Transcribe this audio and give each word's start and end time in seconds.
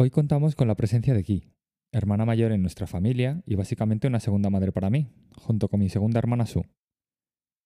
Hoy 0.00 0.10
contamos 0.10 0.54
con 0.54 0.68
la 0.68 0.76
presencia 0.76 1.12
de 1.12 1.24
Guy, 1.24 1.50
hermana 1.90 2.24
mayor 2.24 2.52
en 2.52 2.62
nuestra 2.62 2.86
familia 2.86 3.42
y 3.46 3.56
básicamente 3.56 4.06
una 4.06 4.20
segunda 4.20 4.48
madre 4.48 4.70
para 4.70 4.90
mí, 4.90 5.08
junto 5.34 5.66
con 5.66 5.80
mi 5.80 5.88
segunda 5.88 6.20
hermana 6.20 6.46
Sue. 6.46 6.70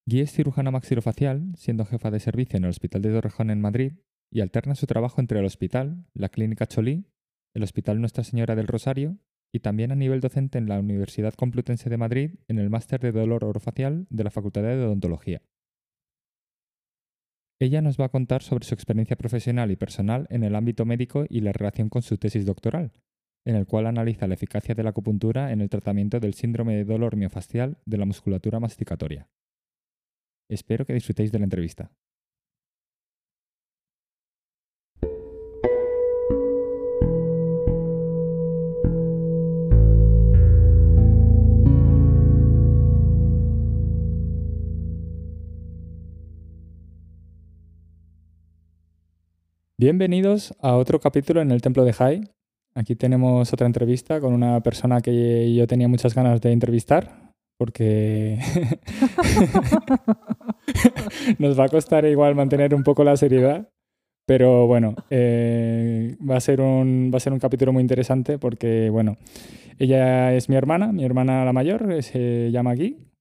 Guy 0.06 0.20
es 0.20 0.32
cirujana 0.32 0.70
maxilofacial, 0.70 1.52
siendo 1.58 1.84
jefa 1.84 2.10
de 2.10 2.20
servicio 2.20 2.56
en 2.56 2.64
el 2.64 2.70
Hospital 2.70 3.02
de 3.02 3.10
Torrejón 3.12 3.50
en 3.50 3.60
Madrid 3.60 3.92
y 4.30 4.40
alterna 4.40 4.74
su 4.74 4.86
trabajo 4.86 5.20
entre 5.20 5.40
el 5.40 5.44
hospital, 5.44 6.06
la 6.14 6.30
Clínica 6.30 6.66
Cholí, 6.66 7.04
el 7.52 7.64
Hospital 7.64 8.00
Nuestra 8.00 8.24
Señora 8.24 8.56
del 8.56 8.66
Rosario 8.66 9.18
y 9.52 9.60
también 9.60 9.92
a 9.92 9.96
nivel 9.96 10.22
docente 10.22 10.56
en 10.56 10.70
la 10.70 10.80
Universidad 10.80 11.34
Complutense 11.34 11.90
de 11.90 11.98
Madrid 11.98 12.36
en 12.48 12.58
el 12.58 12.70
Máster 12.70 12.98
de 13.00 13.12
Dolor 13.12 13.44
Orofacial 13.44 14.06
de 14.08 14.24
la 14.24 14.30
Facultad 14.30 14.62
de 14.62 14.82
Odontología. 14.82 15.42
Ella 17.62 17.80
nos 17.80 17.96
va 17.96 18.06
a 18.06 18.08
contar 18.08 18.42
sobre 18.42 18.64
su 18.64 18.74
experiencia 18.74 19.14
profesional 19.14 19.70
y 19.70 19.76
personal 19.76 20.26
en 20.30 20.42
el 20.42 20.56
ámbito 20.56 20.84
médico 20.84 21.26
y 21.28 21.42
la 21.42 21.52
relación 21.52 21.90
con 21.90 22.02
su 22.02 22.18
tesis 22.18 22.44
doctoral, 22.44 22.90
en 23.44 23.54
el 23.54 23.66
cual 23.66 23.86
analiza 23.86 24.26
la 24.26 24.34
eficacia 24.34 24.74
de 24.74 24.82
la 24.82 24.90
acupuntura 24.90 25.52
en 25.52 25.60
el 25.60 25.70
tratamiento 25.70 26.18
del 26.18 26.34
síndrome 26.34 26.74
de 26.74 26.84
dolor 26.84 27.14
miofascial 27.14 27.78
de 27.86 27.98
la 27.98 28.04
musculatura 28.04 28.58
masticatoria. 28.58 29.28
Espero 30.50 30.84
que 30.84 30.92
disfrutéis 30.92 31.30
de 31.30 31.38
la 31.38 31.44
entrevista. 31.44 31.92
Bienvenidos 49.82 50.54
a 50.60 50.76
otro 50.76 51.00
capítulo 51.00 51.40
en 51.40 51.50
el 51.50 51.60
Templo 51.60 51.84
de 51.84 51.92
Jai. 51.92 52.22
Aquí 52.72 52.94
tenemos 52.94 53.52
otra 53.52 53.66
entrevista 53.66 54.20
con 54.20 54.32
una 54.32 54.60
persona 54.60 55.00
que 55.00 55.52
yo 55.52 55.66
tenía 55.66 55.88
muchas 55.88 56.14
ganas 56.14 56.40
de 56.40 56.52
entrevistar, 56.52 57.32
porque 57.58 58.38
nos 61.40 61.58
va 61.58 61.64
a 61.64 61.68
costar 61.68 62.04
igual 62.04 62.36
mantener 62.36 62.76
un 62.76 62.84
poco 62.84 63.02
la 63.02 63.16
seriedad. 63.16 63.70
Pero 64.24 64.68
bueno, 64.68 64.94
eh, 65.10 66.16
va, 66.30 66.36
a 66.36 66.40
ser 66.40 66.60
un, 66.60 67.10
va 67.12 67.16
a 67.16 67.20
ser 67.20 67.32
un 67.32 67.40
capítulo 67.40 67.72
muy 67.72 67.80
interesante 67.80 68.38
porque, 68.38 68.88
bueno, 68.88 69.16
ella 69.80 70.32
es 70.32 70.48
mi 70.48 70.54
hermana, 70.54 70.92
mi 70.92 71.04
hermana 71.04 71.44
la 71.44 71.52
mayor, 71.52 72.04
se 72.04 72.52
llama 72.52 72.76
Gui. 72.76 73.11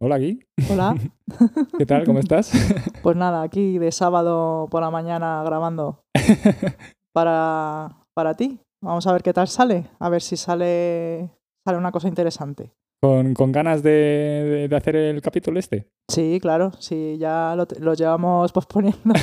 Hola 0.00 0.16
Gui. 0.18 0.38
Hola. 0.70 0.94
¿Qué 1.78 1.84
tal? 1.84 2.04
¿Cómo 2.04 2.20
estás? 2.20 2.52
Pues 3.02 3.16
nada, 3.16 3.42
aquí 3.42 3.78
de 3.78 3.90
sábado 3.90 4.68
por 4.70 4.80
la 4.80 4.90
mañana 4.90 5.42
grabando 5.44 6.04
para, 7.12 8.06
para 8.14 8.34
ti. 8.34 8.60
Vamos 8.80 9.06
a 9.08 9.12
ver 9.12 9.22
qué 9.22 9.32
tal 9.32 9.48
sale, 9.48 9.86
a 9.98 10.08
ver 10.08 10.22
si 10.22 10.36
sale, 10.36 11.30
sale 11.66 11.78
una 11.78 11.90
cosa 11.90 12.06
interesante. 12.06 12.72
¿Con, 13.02 13.34
con 13.34 13.50
ganas 13.50 13.82
de, 13.82 14.68
de, 14.70 14.76
hacer 14.76 14.94
el 14.94 15.20
capítulo 15.20 15.58
este? 15.58 15.88
Sí, 16.08 16.38
claro, 16.40 16.72
sí, 16.78 17.16
ya 17.18 17.54
lo, 17.56 17.66
lo 17.80 17.94
llevamos 17.94 18.52
posponiendo 18.52 19.14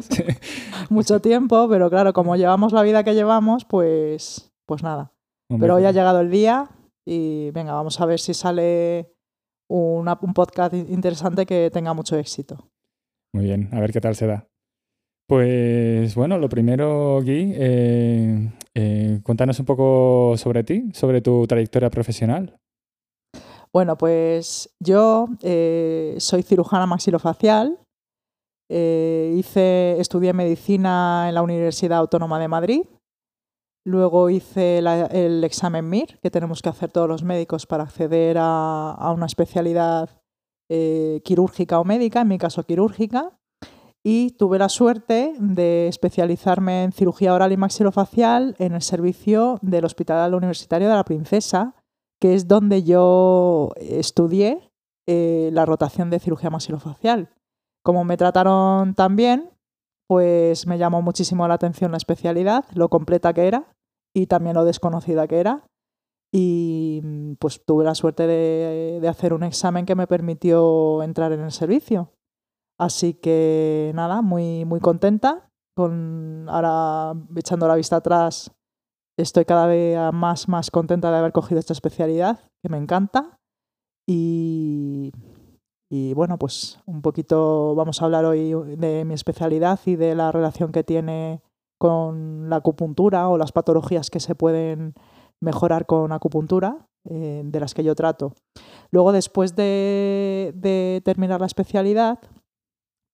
sí. 0.00 0.24
mucho 0.88 1.20
tiempo, 1.20 1.68
pero 1.68 1.90
claro, 1.90 2.14
como 2.14 2.36
llevamos 2.36 2.72
la 2.72 2.82
vida 2.82 3.04
que 3.04 3.14
llevamos, 3.14 3.66
pues, 3.66 4.52
pues 4.66 4.82
nada. 4.82 5.12
Hombre, 5.50 5.66
pero 5.66 5.74
hoy 5.76 5.84
ha 5.84 5.92
llegado 5.92 6.20
el 6.20 6.30
día 6.30 6.70
y 7.06 7.50
venga, 7.50 7.72
vamos 7.72 8.00
a 8.00 8.06
ver 8.06 8.20
si 8.20 8.32
sale 8.32 9.13
una, 9.68 10.18
un 10.20 10.34
podcast 10.34 10.74
interesante 10.74 11.46
que 11.46 11.70
tenga 11.70 11.94
mucho 11.94 12.16
éxito. 12.16 12.68
Muy 13.32 13.44
bien, 13.44 13.68
a 13.72 13.80
ver 13.80 13.92
qué 13.92 14.00
tal 14.00 14.14
se 14.14 14.26
da. 14.26 14.46
Pues 15.26 16.14
bueno, 16.14 16.38
lo 16.38 16.48
primero, 16.48 17.20
Guy, 17.22 17.52
eh, 17.56 18.52
eh, 18.74 19.20
cuéntanos 19.22 19.58
un 19.58 19.66
poco 19.66 20.34
sobre 20.36 20.64
ti, 20.64 20.90
sobre 20.92 21.22
tu 21.22 21.46
trayectoria 21.46 21.88
profesional. 21.88 22.58
Bueno, 23.72 23.98
pues 23.98 24.72
yo 24.78 25.26
eh, 25.42 26.14
soy 26.18 26.42
cirujana 26.44 26.86
maxilofacial. 26.86 27.76
Eh, 28.68 29.34
hice, 29.36 29.98
estudié 29.98 30.32
medicina 30.32 31.26
en 31.28 31.34
la 31.34 31.42
Universidad 31.42 31.98
Autónoma 31.98 32.38
de 32.38 32.48
Madrid. 32.48 32.82
Luego 33.86 34.30
hice 34.30 34.78
el 34.78 35.44
examen 35.44 35.88
MIR, 35.88 36.18
que 36.22 36.30
tenemos 36.30 36.62
que 36.62 36.70
hacer 36.70 36.90
todos 36.90 37.08
los 37.08 37.22
médicos 37.22 37.66
para 37.66 37.82
acceder 37.82 38.38
a, 38.38 38.92
a 38.92 39.12
una 39.12 39.26
especialidad 39.26 40.22
eh, 40.70 41.20
quirúrgica 41.24 41.78
o 41.78 41.84
médica, 41.84 42.22
en 42.22 42.28
mi 42.28 42.38
caso 42.38 42.64
quirúrgica. 42.64 43.38
Y 44.02 44.30
tuve 44.32 44.58
la 44.58 44.68
suerte 44.68 45.34
de 45.38 45.88
especializarme 45.88 46.84
en 46.84 46.92
cirugía 46.92 47.34
oral 47.34 47.52
y 47.52 47.56
maxilofacial 47.56 48.54
en 48.58 48.74
el 48.74 48.82
servicio 48.82 49.58
del 49.62 49.84
Hospital 49.84 50.34
Universitario 50.34 50.88
de 50.88 50.94
la 50.94 51.04
Princesa, 51.04 51.74
que 52.20 52.34
es 52.34 52.48
donde 52.48 52.82
yo 52.82 53.72
estudié 53.76 54.70
eh, 55.06 55.50
la 55.52 55.66
rotación 55.66 56.10
de 56.10 56.20
cirugía 56.20 56.50
maxilofacial. 56.50 57.30
Como 57.82 58.04
me 58.04 58.16
trataron 58.16 58.94
tan 58.94 59.16
bien, 59.16 59.50
pues 60.06 60.66
me 60.66 60.78
llamó 60.78 61.02
muchísimo 61.02 61.46
la 61.48 61.54
atención 61.54 61.90
la 61.90 61.96
especialidad, 61.98 62.64
lo 62.74 62.88
completa 62.88 63.32
que 63.32 63.46
era 63.46 63.73
y 64.14 64.26
también 64.26 64.54
lo 64.54 64.64
desconocida 64.64 65.26
que 65.26 65.40
era. 65.40 65.66
Y 66.32 67.36
pues 67.38 67.64
tuve 67.64 67.84
la 67.84 67.94
suerte 67.94 68.26
de, 68.26 68.98
de 69.00 69.08
hacer 69.08 69.32
un 69.32 69.44
examen 69.44 69.86
que 69.86 69.94
me 69.94 70.06
permitió 70.06 71.02
entrar 71.02 71.32
en 71.32 71.40
el 71.40 71.52
servicio. 71.52 72.10
Así 72.78 73.14
que 73.14 73.92
nada, 73.94 74.22
muy, 74.22 74.64
muy 74.64 74.80
contenta. 74.80 75.50
Con, 75.76 76.46
ahora 76.48 77.14
echando 77.36 77.66
la 77.66 77.74
vista 77.74 77.96
atrás, 77.96 78.52
estoy 79.18 79.44
cada 79.44 79.66
vez 79.66 79.98
más, 80.12 80.48
más 80.48 80.70
contenta 80.70 81.10
de 81.10 81.18
haber 81.18 81.32
cogido 81.32 81.58
esta 81.58 81.72
especialidad, 81.72 82.40
que 82.62 82.68
me 82.68 82.78
encanta. 82.78 83.38
Y, 84.06 85.12
y, 85.90 86.14
bueno, 86.14 86.38
pues 86.38 86.80
un 86.86 87.00
poquito 87.02 87.74
vamos 87.74 88.00
a 88.00 88.04
hablar 88.04 88.24
hoy 88.24 88.52
de 88.76 89.04
mi 89.04 89.14
especialidad 89.14 89.80
y 89.86 89.96
de 89.96 90.14
la 90.14 90.30
relación 90.30 90.72
que 90.72 90.84
tiene 90.84 91.42
con 91.78 92.48
la 92.48 92.56
acupuntura 92.56 93.28
o 93.28 93.38
las 93.38 93.52
patologías 93.52 94.10
que 94.10 94.20
se 94.20 94.34
pueden 94.34 94.94
mejorar 95.40 95.86
con 95.86 96.12
acupuntura, 96.12 96.86
eh, 97.08 97.42
de 97.44 97.60
las 97.60 97.74
que 97.74 97.84
yo 97.84 97.94
trato. 97.94 98.34
Luego, 98.90 99.12
después 99.12 99.54
de, 99.54 100.52
de 100.54 101.02
terminar 101.04 101.40
la 101.40 101.46
especialidad, 101.46 102.18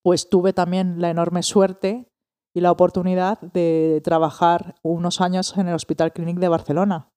pues 0.04 0.28
tuve 0.28 0.52
también 0.52 1.00
la 1.00 1.10
enorme 1.10 1.42
suerte 1.42 2.08
y 2.54 2.60
la 2.60 2.72
oportunidad 2.72 3.40
de 3.40 4.00
trabajar 4.04 4.76
unos 4.82 5.20
años 5.20 5.56
en 5.56 5.68
el 5.68 5.74
Hospital 5.74 6.12
Clínic 6.12 6.38
de 6.38 6.48
Barcelona, 6.48 7.08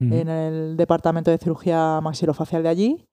en 0.00 0.28
el 0.28 0.76
departamento 0.76 1.30
de 1.30 1.38
cirugía 1.38 2.00
maxilofacial 2.02 2.64
de 2.64 2.68
allí. 2.68 3.06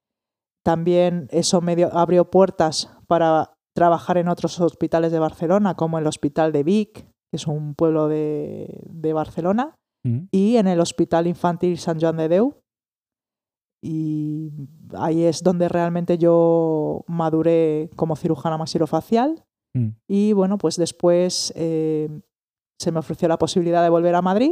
También 0.65 1.27
eso 1.29 1.61
me 1.61 1.75
dio, 1.75 1.95
abrió 1.95 2.31
puertas 2.31 2.89
para 3.05 3.53
trabajar 3.75 4.17
en 4.17 4.27
otros 4.27 4.59
hospitales 4.59 5.11
de 5.11 5.19
Barcelona, 5.19 5.75
como 5.75 5.99
el 5.99 6.07
Hospital 6.07 6.51
de 6.51 6.63
Vic, 6.63 7.07
que 7.31 7.37
es 7.37 7.47
un 7.47 7.75
pueblo 7.75 8.07
de, 8.07 8.81
de 8.89 9.13
Barcelona, 9.13 9.75
-huh. 10.03 10.27
y 10.31 10.57
en 10.57 10.67
el 10.67 10.79
Hospital 10.79 11.27
Infantil 11.27 11.77
Sant 11.77 12.01
Joan 12.01 12.17
de 12.17 12.29
Déu. 12.29 12.55
Y 13.81 14.51
ahí 14.93 15.23
es 15.23 15.41
donde 15.41 15.69
realmente 15.69 16.17
yo 16.17 17.05
maduré 17.07 17.89
como 17.95 18.15
cirujana 18.15 18.57
maxilofacial. 18.57 19.45
Mm. 19.73 19.89
Y 20.07 20.33
bueno, 20.33 20.57
pues 20.57 20.75
después 20.75 21.53
eh, 21.55 22.09
se 22.77 22.91
me 22.91 22.99
ofreció 22.99 23.27
la 23.27 23.37
posibilidad 23.37 23.81
de 23.83 23.89
volver 23.89 24.15
a 24.15 24.21
Madrid 24.21 24.51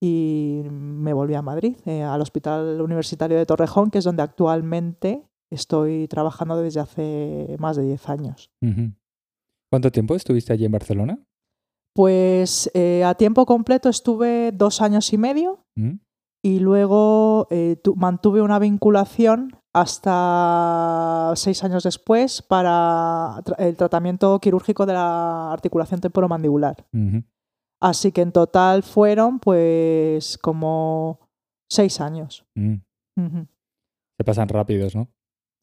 y 0.00 0.62
me 0.70 1.12
volví 1.12 1.34
a 1.34 1.42
Madrid, 1.42 1.76
eh, 1.86 2.02
al 2.02 2.20
Hospital 2.20 2.80
Universitario 2.80 3.36
de 3.36 3.46
Torrejón, 3.46 3.90
que 3.90 3.98
es 3.98 4.04
donde 4.04 4.22
actualmente 4.22 5.26
estoy 5.50 6.06
trabajando 6.06 6.56
desde 6.58 6.80
hace 6.80 7.56
más 7.58 7.76
de 7.76 7.84
10 7.84 8.08
años. 8.08 8.50
¿Cuánto 9.70 9.90
tiempo 9.90 10.14
estuviste 10.14 10.52
allí 10.52 10.66
en 10.66 10.72
Barcelona? 10.72 11.18
Pues 11.96 12.70
eh, 12.74 13.04
a 13.04 13.14
tiempo 13.14 13.46
completo 13.46 13.88
estuve 13.88 14.52
dos 14.52 14.82
años 14.82 15.10
y 15.14 15.18
medio 15.18 15.64
¿Mm? 15.76 15.94
y 16.44 16.58
luego 16.58 17.48
eh, 17.50 17.76
tu, 17.82 17.96
mantuve 17.96 18.42
una 18.42 18.58
vinculación 18.58 19.56
hasta 19.72 21.32
seis 21.36 21.64
años 21.64 21.84
después 21.84 22.42
para 22.42 23.40
tra 23.42 23.56
el 23.58 23.76
tratamiento 23.76 24.38
quirúrgico 24.40 24.84
de 24.84 24.92
la 24.92 25.50
articulación 25.54 26.02
temporomandibular. 26.02 26.86
Así 27.80 28.12
que 28.12 28.20
en 28.20 28.32
total 28.32 28.82
fueron 28.82 29.38
pues 29.38 30.36
como 30.36 31.20
seis 31.70 32.02
años. 32.02 32.44
Mm. 32.54 32.76
Se 34.18 34.24
pasan 34.24 34.48
rápidos, 34.48 34.94
¿no? 34.94 35.08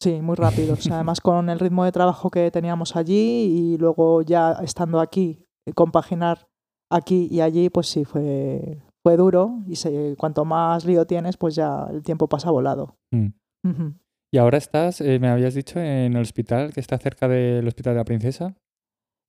Sí, 0.02 0.20
muy 0.20 0.36
rápidos. 0.36 0.88
Además 0.92 1.22
con 1.22 1.50
el 1.50 1.60
ritmo 1.60 1.86
de 1.86 1.92
trabajo 1.92 2.32
que 2.32 2.50
teníamos 2.50 2.96
allí 2.96 3.74
y 3.74 3.78
luego 3.78 4.24
ya 4.24 4.54
estando 4.64 5.00
aquí, 5.00 5.46
compaginar 5.74 6.48
aquí 6.92 7.28
y 7.32 7.42
allí, 7.42 7.70
pues 7.70 7.88
sí, 7.88 8.06
fue, 8.06 8.82
fue 9.04 9.18
duro 9.18 9.60
y 9.68 9.76
se, 9.76 10.16
cuanto 10.18 10.46
más 10.46 10.86
lío 10.86 11.06
tienes, 11.06 11.38
pues 11.38 11.56
ya 11.56 11.88
el 11.92 12.04
tiempo 12.04 12.28
pasa 12.28 12.52
volado. 12.52 12.98
Mm. 13.12 13.28
Uh 13.66 13.70
-huh. 13.72 13.94
Y 14.34 14.40
ahora 14.40 14.58
estás, 14.58 15.00
eh, 15.00 15.20
me 15.20 15.30
habías 15.30 15.54
dicho, 15.54 15.80
en 15.80 16.16
el 16.16 16.22
hospital 16.22 16.74
que 16.74 16.80
está 16.80 16.98
cerca 16.98 17.28
del 17.28 17.68
Hospital 17.68 17.94
de 17.94 18.00
la 18.00 18.04
Princesa. 18.04 18.56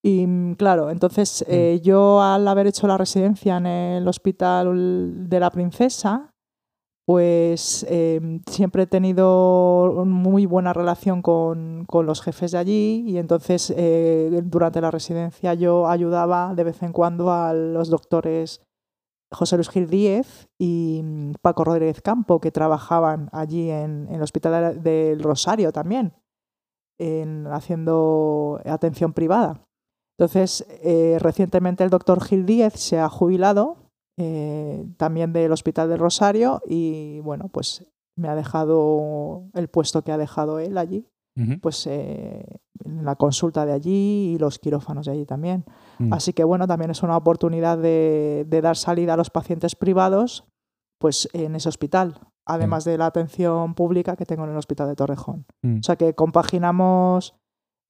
Y 0.02 0.26
mm, 0.26 0.54
claro, 0.54 0.90
entonces 0.90 1.44
eh, 1.46 1.80
yo 1.82 2.22
al 2.22 2.48
haber 2.48 2.66
hecho 2.66 2.86
la 2.86 2.96
residencia 2.96 3.58
en 3.58 3.66
el 3.66 4.08
Hospital 4.08 5.28
de 5.28 5.40
la 5.40 5.50
Princesa, 5.50 6.33
pues 7.06 7.84
em, 7.88 8.40
siempre 8.46 8.84
he 8.84 8.86
tenido 8.86 10.04
muy 10.06 10.46
buena 10.46 10.72
relación 10.72 11.20
con, 11.20 11.84
con 11.86 12.06
los 12.06 12.22
jefes 12.22 12.52
de 12.52 12.58
allí 12.58 13.04
y 13.06 13.18
entonces 13.18 13.72
eh, 13.76 14.40
durante 14.44 14.80
la 14.80 14.90
residencia 14.90 15.52
yo 15.54 15.88
ayudaba 15.88 16.54
de 16.54 16.64
vez 16.64 16.82
en 16.82 16.92
cuando 16.92 17.30
a 17.30 17.52
los 17.52 17.90
doctores 17.90 18.62
José 19.34 19.56
Luis 19.56 19.68
Gil 19.68 19.90
Díez 19.90 20.48
y 20.58 21.02
mm, 21.04 21.32
Paco 21.42 21.64
Rodríguez 21.64 22.00
Campo, 22.00 22.40
que 22.40 22.50
trabajaban 22.50 23.28
allí 23.32 23.70
en, 23.70 24.06
en 24.08 24.14
el 24.14 24.22
Hospital 24.22 24.82
del 24.82 25.22
Rosario 25.22 25.72
también, 25.72 26.14
en, 26.98 27.46
haciendo 27.48 28.60
atención 28.64 29.12
privada. 29.12 29.66
Entonces, 30.16 30.64
eh, 30.82 31.18
recientemente 31.20 31.82
el 31.82 31.90
doctor 31.90 32.22
Gil 32.22 32.46
Díez 32.46 32.74
se 32.74 33.00
ha 33.00 33.08
jubilado 33.08 33.83
eh, 34.16 34.86
también 34.96 35.32
del 35.32 35.52
Hospital 35.52 35.88
del 35.88 35.98
Rosario 35.98 36.60
y 36.66 37.20
bueno, 37.20 37.48
pues 37.48 37.84
me 38.16 38.28
ha 38.28 38.34
dejado 38.34 39.44
el 39.54 39.68
puesto 39.68 40.02
que 40.02 40.12
ha 40.12 40.18
dejado 40.18 40.58
él 40.60 40.78
allí, 40.78 41.08
pues 41.60 41.84
eh, 41.88 42.60
la 42.84 43.16
consulta 43.16 43.66
de 43.66 43.72
allí 43.72 44.34
y 44.34 44.38
los 44.38 44.60
quirófanos 44.60 45.06
de 45.06 45.12
allí 45.12 45.26
también. 45.26 45.64
Mm. 45.98 46.12
Así 46.12 46.32
que 46.32 46.44
bueno, 46.44 46.68
también 46.68 46.92
es 46.92 47.02
una 47.02 47.16
oportunidad 47.16 47.76
de, 47.76 48.46
dar 48.62 48.76
salida 48.76 49.14
a 49.14 49.16
los 49.16 49.30
pacientes 49.30 49.74
privados 49.74 50.44
pues 50.98 51.28
en 51.32 51.56
ese 51.56 51.68
hospital, 51.68 52.20
además 52.46 52.84
de 52.84 52.96
la 52.96 53.06
atención 53.06 53.74
pública 53.74 54.14
que 54.14 54.26
tengo 54.26 54.44
en 54.44 54.50
el 54.50 54.56
Hospital 54.56 54.86
de 54.86 54.94
Torrejón. 54.94 55.44
Mm. 55.62 55.80
O 55.80 55.82
sea 55.82 55.96
que 55.96 56.14
compaginamos 56.14 57.34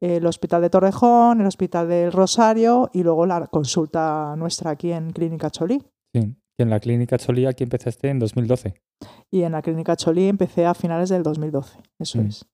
el 0.01 0.27
Hospital 0.27 0.63
de 0.63 0.71
Torrejón, 0.71 1.41
el 1.43 1.47
Hospital 1.47 1.89
del 1.89 2.13
Rosario 2.13 2.91
y 2.95 3.03
luego 3.03 3.27
la 3.27 3.47
consulta 3.47 4.35
nuestra 4.37 4.71
aquí 4.71 4.91
en 4.91 5.11
Clínica 5.11 5.51
Cholí. 5.51 5.83
Sí. 6.15 6.37
Y 6.59 6.63
en 6.63 6.71
la 6.71 6.79
clínica 6.79 7.19
Cholí 7.19 7.47
aquí 7.47 7.65
empezaste 7.65 8.09
en 8.09 8.21
2012. 8.21 8.75
Y 9.31 9.43
en 9.43 9.53
la 9.53 9.63
clínica 9.63 9.97
Cholí 9.97 10.29
empecé 10.29 10.67
a 10.67 10.75
finales 10.75 11.09
del 11.09 11.25
2012, 11.25 11.81
eso 11.99 12.23
mm. 12.23 12.27
es. 12.27 12.47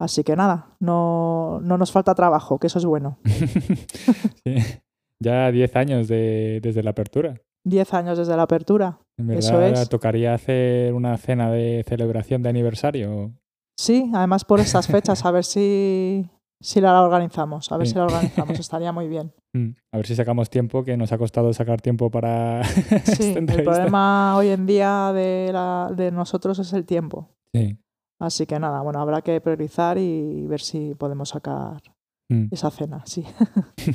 Así 0.00 0.24
que 0.24 0.36
nada, 0.36 0.76
no, 0.80 1.60
no, 1.60 1.76
nos 1.76 1.92
falta 1.92 2.14
trabajo, 2.14 2.58
que 2.58 2.68
eso 2.68 2.78
es 2.78 2.84
bueno. 2.84 3.18
Ya 5.20 5.50
10 5.50 5.76
años 5.76 6.08
de, 6.08 6.60
desde 6.62 6.82
la 6.82 6.90
apertura. 6.90 7.42
10 7.64 7.94
años 7.94 8.18
desde 8.18 8.36
la 8.36 8.44
apertura. 8.44 9.00
En 9.18 9.26
verdad, 9.26 9.40
eso 9.40 9.62
es. 9.62 9.88
tocaría 9.88 10.32
hacer 10.32 10.94
una 10.94 11.16
cena 11.18 11.50
de 11.50 11.84
celebración 11.88 12.42
de 12.42 12.50
aniversario. 12.50 13.32
Sí, 13.76 14.10
además 14.14 14.44
por 14.44 14.60
esas 14.60 14.86
fechas, 14.86 15.24
a 15.24 15.30
ver 15.30 15.44
si, 15.44 16.28
si 16.60 16.80
la 16.80 17.02
organizamos, 17.02 17.70
a 17.70 17.76
ver 17.76 17.86
si 17.86 17.94
la 17.94 18.04
organizamos, 18.04 18.58
estaría 18.60 18.92
muy 18.92 19.08
bien. 19.08 19.32
Mm, 19.52 19.70
a 19.92 19.96
ver 19.96 20.06
si 20.06 20.14
sacamos 20.14 20.50
tiempo, 20.50 20.84
que 20.84 20.96
nos 20.96 21.12
ha 21.12 21.18
costado 21.18 21.52
sacar 21.52 21.80
tiempo 21.80 22.10
para. 22.10 22.62
Sí, 23.04 23.34
el 23.36 23.46
problema 23.46 24.36
hoy 24.36 24.48
en 24.48 24.66
día 24.66 25.12
de, 25.12 25.50
la, 25.52 25.90
de 25.94 26.10
nosotros 26.10 26.58
es 26.58 26.72
el 26.72 26.84
tiempo. 26.84 27.30
Sí. 27.54 27.78
Así 28.20 28.46
que 28.46 28.58
nada, 28.58 28.82
bueno, 28.82 29.00
habrá 29.00 29.22
que 29.22 29.40
priorizar 29.40 29.96
y 29.96 30.44
ver 30.46 30.60
si 30.60 30.94
podemos 30.96 31.28
sacar 31.28 31.80
mm. 32.28 32.46
esa 32.50 32.70
cena, 32.70 33.02
sí. 33.06 33.24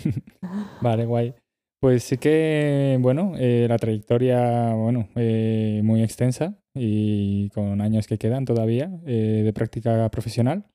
vale, 0.82 1.06
guay. 1.06 1.36
Pues 1.84 2.04
sí 2.04 2.18
que, 2.18 2.98
bueno, 3.02 3.34
eh, 3.38 3.66
la 3.68 3.78
trayectoria, 3.78 4.74
bueno, 4.74 5.10
eh, 5.16 5.82
muy 5.84 6.02
extensa 6.02 6.58
y 6.74 7.50
con 7.50 7.82
años 7.82 8.08
que 8.08 8.18
quedan 8.18 8.46
todavía 8.46 8.90
eh, 9.06 9.42
de 9.44 9.52
práctica 9.52 10.10
profesional. 10.10 10.66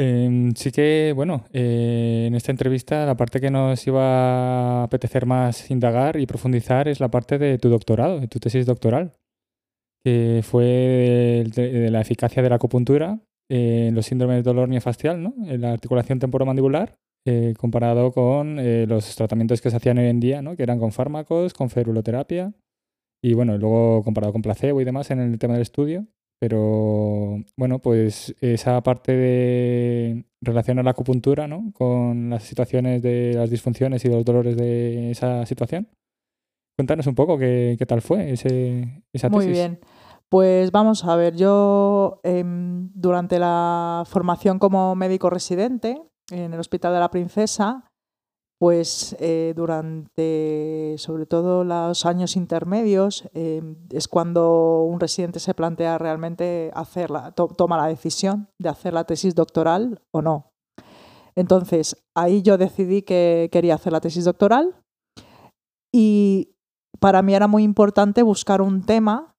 Em, 0.00 0.54
sí 0.54 0.70
que, 0.70 1.12
bueno, 1.12 1.44
eh, 1.52 2.26
en 2.28 2.36
esta 2.36 2.52
entrevista 2.52 3.04
la 3.04 3.16
parte 3.16 3.40
que 3.40 3.50
nos 3.50 3.84
iba 3.84 4.82
a 4.82 4.84
apetecer 4.84 5.26
más 5.26 5.72
indagar 5.72 6.20
y 6.20 6.26
profundizar 6.26 6.86
es 6.86 7.00
la 7.00 7.10
parte 7.10 7.36
de 7.36 7.58
tu 7.58 7.68
doctorado, 7.68 8.20
de 8.20 8.28
tu 8.28 8.38
tesis 8.38 8.64
doctoral, 8.64 9.14
que 10.04 10.42
fue 10.44 11.44
de, 11.52 11.90
la 11.90 12.00
eficacia 12.00 12.44
de 12.44 12.48
la 12.48 12.54
acupuntura 12.56 13.18
en 13.50 13.92
los 13.96 14.06
síndromes 14.06 14.36
de 14.36 14.42
dolor 14.44 14.68
miofascial, 14.68 15.20
¿no? 15.20 15.34
en 15.48 15.62
la 15.62 15.72
articulación 15.72 16.20
temporomandibular, 16.20 16.96
eh, 17.26 17.54
comparado 17.58 18.12
con 18.12 18.60
eh, 18.60 18.86
los 18.86 19.16
tratamientos 19.16 19.60
que 19.60 19.70
se 19.70 19.78
hacían 19.78 19.98
hoy 19.98 20.06
en 20.06 20.20
día, 20.20 20.42
¿no? 20.42 20.54
que 20.54 20.62
eran 20.62 20.78
con 20.78 20.92
fármacos, 20.92 21.54
con 21.54 21.70
feruloterapia, 21.70 22.52
y 23.20 23.34
bueno, 23.34 23.58
luego 23.58 24.04
comparado 24.04 24.32
con 24.32 24.42
placebo 24.42 24.80
y 24.80 24.84
demás 24.84 25.10
en 25.10 25.18
el 25.18 25.40
tema 25.40 25.54
del 25.54 25.62
estudio. 25.62 26.06
Pero 26.40 27.42
bueno, 27.56 27.80
pues 27.80 28.34
esa 28.40 28.80
parte 28.82 29.12
de 29.12 30.24
relación 30.40 30.78
a 30.78 30.82
la 30.82 30.90
acupuntura, 30.90 31.48
¿no? 31.48 31.72
Con 31.72 32.30
las 32.30 32.44
situaciones 32.44 33.02
de 33.02 33.34
las 33.34 33.50
disfunciones 33.50 34.04
y 34.04 34.08
los 34.08 34.24
dolores 34.24 34.56
de 34.56 35.10
esa 35.10 35.44
situación. 35.46 35.88
Cuéntanos 36.76 37.08
un 37.08 37.16
poco 37.16 37.38
qué, 37.38 37.74
qué 37.76 37.86
tal 37.86 38.02
fue 38.02 38.30
ese, 38.30 39.02
esa 39.12 39.28
tesis. 39.28 39.46
Muy 39.46 39.52
bien. 39.52 39.80
Pues 40.28 40.70
vamos 40.70 41.04
a 41.04 41.16
ver, 41.16 41.34
yo 41.36 42.20
em, 42.22 42.90
durante 42.94 43.38
la 43.38 44.04
formación 44.06 44.58
como 44.58 44.94
médico 44.94 45.30
residente 45.30 46.02
en 46.30 46.52
el 46.52 46.60
Hospital 46.60 46.92
de 46.92 47.00
la 47.00 47.10
Princesa, 47.10 47.90
pues 48.58 49.16
eh, 49.20 49.52
durante 49.56 50.96
sobre 50.98 51.26
todo 51.26 51.62
los 51.62 52.04
años 52.04 52.36
intermedios 52.36 53.28
eh, 53.32 53.62
es 53.90 54.08
cuando 54.08 54.82
un 54.82 54.98
residente 54.98 55.38
se 55.38 55.54
plantea 55.54 55.96
realmente 55.96 56.72
hacerla, 56.74 57.32
toma 57.32 57.76
la 57.76 57.86
decisión 57.86 58.48
de 58.58 58.68
hacer 58.68 58.92
la 58.92 59.04
tesis 59.04 59.36
doctoral 59.36 60.02
o 60.10 60.22
no. 60.22 60.50
Entonces, 61.36 62.04
ahí 62.16 62.42
yo 62.42 62.58
decidí 62.58 63.02
que 63.02 63.48
quería 63.52 63.76
hacer 63.76 63.92
la 63.92 64.00
tesis 64.00 64.24
doctoral 64.24 64.74
y 65.94 66.56
para 66.98 67.22
mí 67.22 67.34
era 67.34 67.46
muy 67.46 67.62
importante 67.62 68.24
buscar 68.24 68.60
un 68.60 68.82
tema 68.84 69.36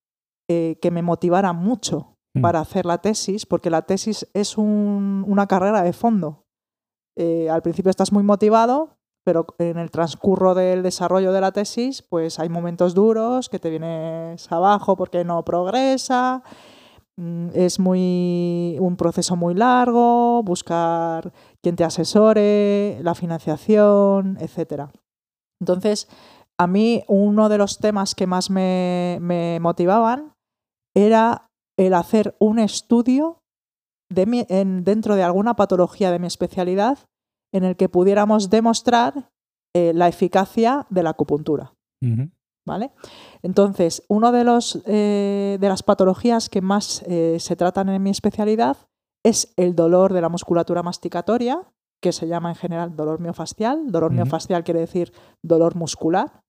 eh, 0.49 0.79
que 0.81 0.91
me 0.91 1.01
motivara 1.01 1.51
mucho 1.51 2.15
mm. 2.35 2.41
para 2.41 2.61
hacer 2.61 2.85
la 2.85 2.99
tesis, 2.99 3.45
porque 3.45 3.69
la 3.69 3.81
tesis 3.81 4.29
es 4.33 4.57
una 4.57 5.45
carrera 5.47 5.81
de 5.81 5.91
fondo. 5.91 6.45
al 7.51 7.61
principio 7.61 7.89
estás 7.89 8.13
muy 8.13 8.23
motivado, 8.23 8.98
pero 9.23 9.45
en 9.57 9.77
el 9.77 9.91
transcurso 9.91 10.55
del 10.55 10.83
desarrollo 10.83 11.31
de 11.31 11.41
la 11.41 11.51
tesis, 11.51 12.01
pues 12.01 12.39
hay 12.39 12.49
momentos 12.49 12.93
duros 12.93 13.49
que 13.49 13.59
te 13.59 13.69
vienes 13.69 14.51
abajo 14.51 14.95
porque 14.95 15.23
no 15.23 15.43
progresa. 15.43 16.43
Mm, 17.19 17.49
es 17.53 17.79
muy 17.79 18.77
un 18.79 18.95
proceso 18.95 19.35
muy 19.35 19.53
largo, 19.53 20.41
buscar 20.43 21.33
quien 21.61 21.75
te 21.75 21.83
asesore, 21.83 22.99
la 23.01 23.13
financiación, 23.13 24.37
etc. 24.39 24.89
Entonces, 25.59 26.07
a 26.57 26.67
mí 26.67 27.03
uno 27.07 27.49
de 27.49 27.57
los 27.57 27.79
temas 27.79 28.15
que 28.15 28.25
más 28.25 28.49
me, 28.49 29.19
motivaban 29.59 30.33
era 30.95 31.49
el 31.77 31.93
hacer 31.93 32.35
un 32.39 32.59
estudio 32.59 33.41
dentro 34.09 35.15
de 35.15 35.23
alguna 35.23 35.55
patología 35.55 36.11
de 36.11 36.19
mi 36.19 36.27
especialidad 36.27 36.99
en 37.53 37.63
el 37.63 37.75
que 37.75 37.89
pudiéramos 37.89 38.49
demostrar 38.49 39.29
eh, 39.75 39.93
la 39.93 40.07
eficacia 40.07 40.87
de 40.89 41.03
la 41.03 41.11
acupuntura. 41.11 41.73
¿Vale? 42.65 42.91
Entonces, 43.41 44.03
una 44.07 44.31
de, 44.31 44.43
los, 44.43 44.81
eh, 44.85 45.57
de 45.59 45.69
las 45.69 45.83
patologías 45.83 46.49
que 46.49 46.61
más 46.61 47.03
eh, 47.07 47.37
se 47.39 47.55
tratan 47.55 47.89
en 47.89 48.01
mi 48.01 48.09
especialidad 48.09 48.77
es 49.23 49.53
el 49.57 49.75
dolor 49.75 50.13
de 50.13 50.21
la 50.21 50.29
musculatura 50.29 50.83
masticatoria, 50.83 51.61
que 52.01 52.11
se 52.11 52.27
llama 52.27 52.49
en 52.49 52.55
general 52.55 52.95
dolor 52.95 53.19
miofascial. 53.19 53.91
Dolor 53.91 54.11
miofascial 54.11 54.63
quiere 54.63 54.79
decir 54.79 55.11
dolor 55.43 55.75
muscular. 55.75 56.43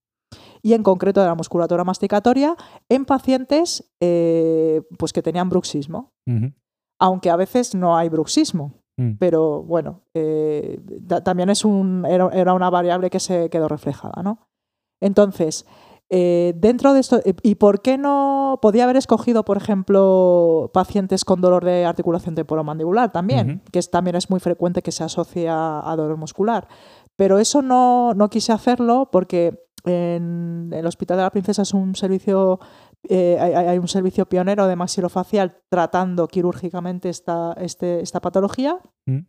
Y 0.62 0.74
en 0.74 0.82
concreto 0.82 1.20
de 1.20 1.26
la 1.26 1.34
musculatura 1.34 1.84
masticatoria 1.84 2.54
en 2.88 3.04
pacientes 3.04 3.92
pues 3.98 5.12
que 5.12 5.22
tenían 5.22 5.48
bruxismo. 5.48 6.12
Aunque 7.00 7.30
a 7.30 7.36
veces 7.36 7.74
no 7.74 7.96
hay 7.96 8.08
bruxismo. 8.08 8.79
Mm. 9.00 9.12
Pero 9.18 9.62
bueno, 9.62 10.02
eh, 10.12 10.78
también 11.24 11.48
es 11.48 11.64
un, 11.64 12.04
era, 12.06 12.52
una 12.52 12.68
variable 12.68 13.08
que 13.08 13.18
se 13.18 13.48
quedó 13.48 13.66
reflejada, 13.66 14.22
¿no? 14.22 14.46
Entonces, 15.00 15.64
eh, 16.10 16.52
dentro 16.56 16.92
de 16.92 17.00
esto, 17.00 17.22
eh, 17.24 17.34
¿y 17.42 17.54
por 17.54 17.80
qué 17.80 17.96
no 17.96 18.58
podía 18.60 18.84
haber 18.84 18.96
escogido, 18.96 19.42
por 19.42 19.56
ejemplo, 19.56 20.70
pacientes 20.74 21.24
con 21.24 21.40
dolor 21.40 21.64
de 21.64 21.86
articulación 21.86 22.34
temporomandibular 22.34 23.10
también, 23.10 23.62
que 23.72 23.80
también 23.84 24.16
es 24.16 24.28
muy 24.28 24.38
frecuente 24.38 24.82
que 24.82 24.92
se 24.92 25.02
asocia 25.02 25.80
a 25.80 25.96
dolor 25.96 26.18
muscular? 26.18 26.68
Pero 27.16 27.38
eso 27.38 27.62
no, 27.62 28.12
no 28.12 28.28
quise 28.28 28.52
hacerlo 28.52 29.08
porque 29.10 29.64
en 29.86 30.70
el 30.74 30.86
Hospital 30.86 31.16
de 31.16 31.22
la 31.22 31.30
Princesa 31.30 31.62
es 31.62 31.72
un 31.72 31.94
servicio 31.94 32.60
eh, 33.08 33.38
hay, 33.40 33.78
un 33.78 33.88
servicio 33.88 34.26
pionero 34.26 34.66
de 34.66 34.76
maxilofacial 34.76 35.56
tratando 35.70 36.28
quirúrgicamente 36.28 37.08
esta, 37.08 37.54
este, 37.54 38.00
esta 38.00 38.20
patología 38.20 38.78
mm. 39.06 39.20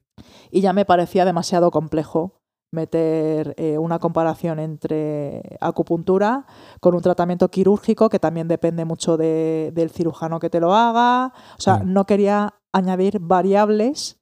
y 0.52 0.62
ya 0.62 0.74
me 0.74 0.86
parecía 0.86 1.24
demasiado 1.26 1.72
complejo 1.72 2.42
meter 2.74 3.54
eh, 3.58 3.78
una 3.78 4.00
comparación 4.00 4.60
entre 4.60 5.58
acupuntura 5.60 6.46
con 6.80 6.96
un 6.96 7.02
tratamiento 7.02 7.50
quirúrgico 7.50 8.10
que 8.10 8.20
también 8.20 8.48
depende 8.48 8.86
mucho 8.86 9.18
del 9.18 9.90
cirujano 9.90 10.40
que 10.40 10.50
te 10.50 10.62
lo 10.62 10.74
haga. 10.74 11.34
O 11.58 11.62
sea, 11.62 11.80
no 11.84 12.06
quería 12.06 12.54
añadir 12.74 13.20
variables, 13.20 14.22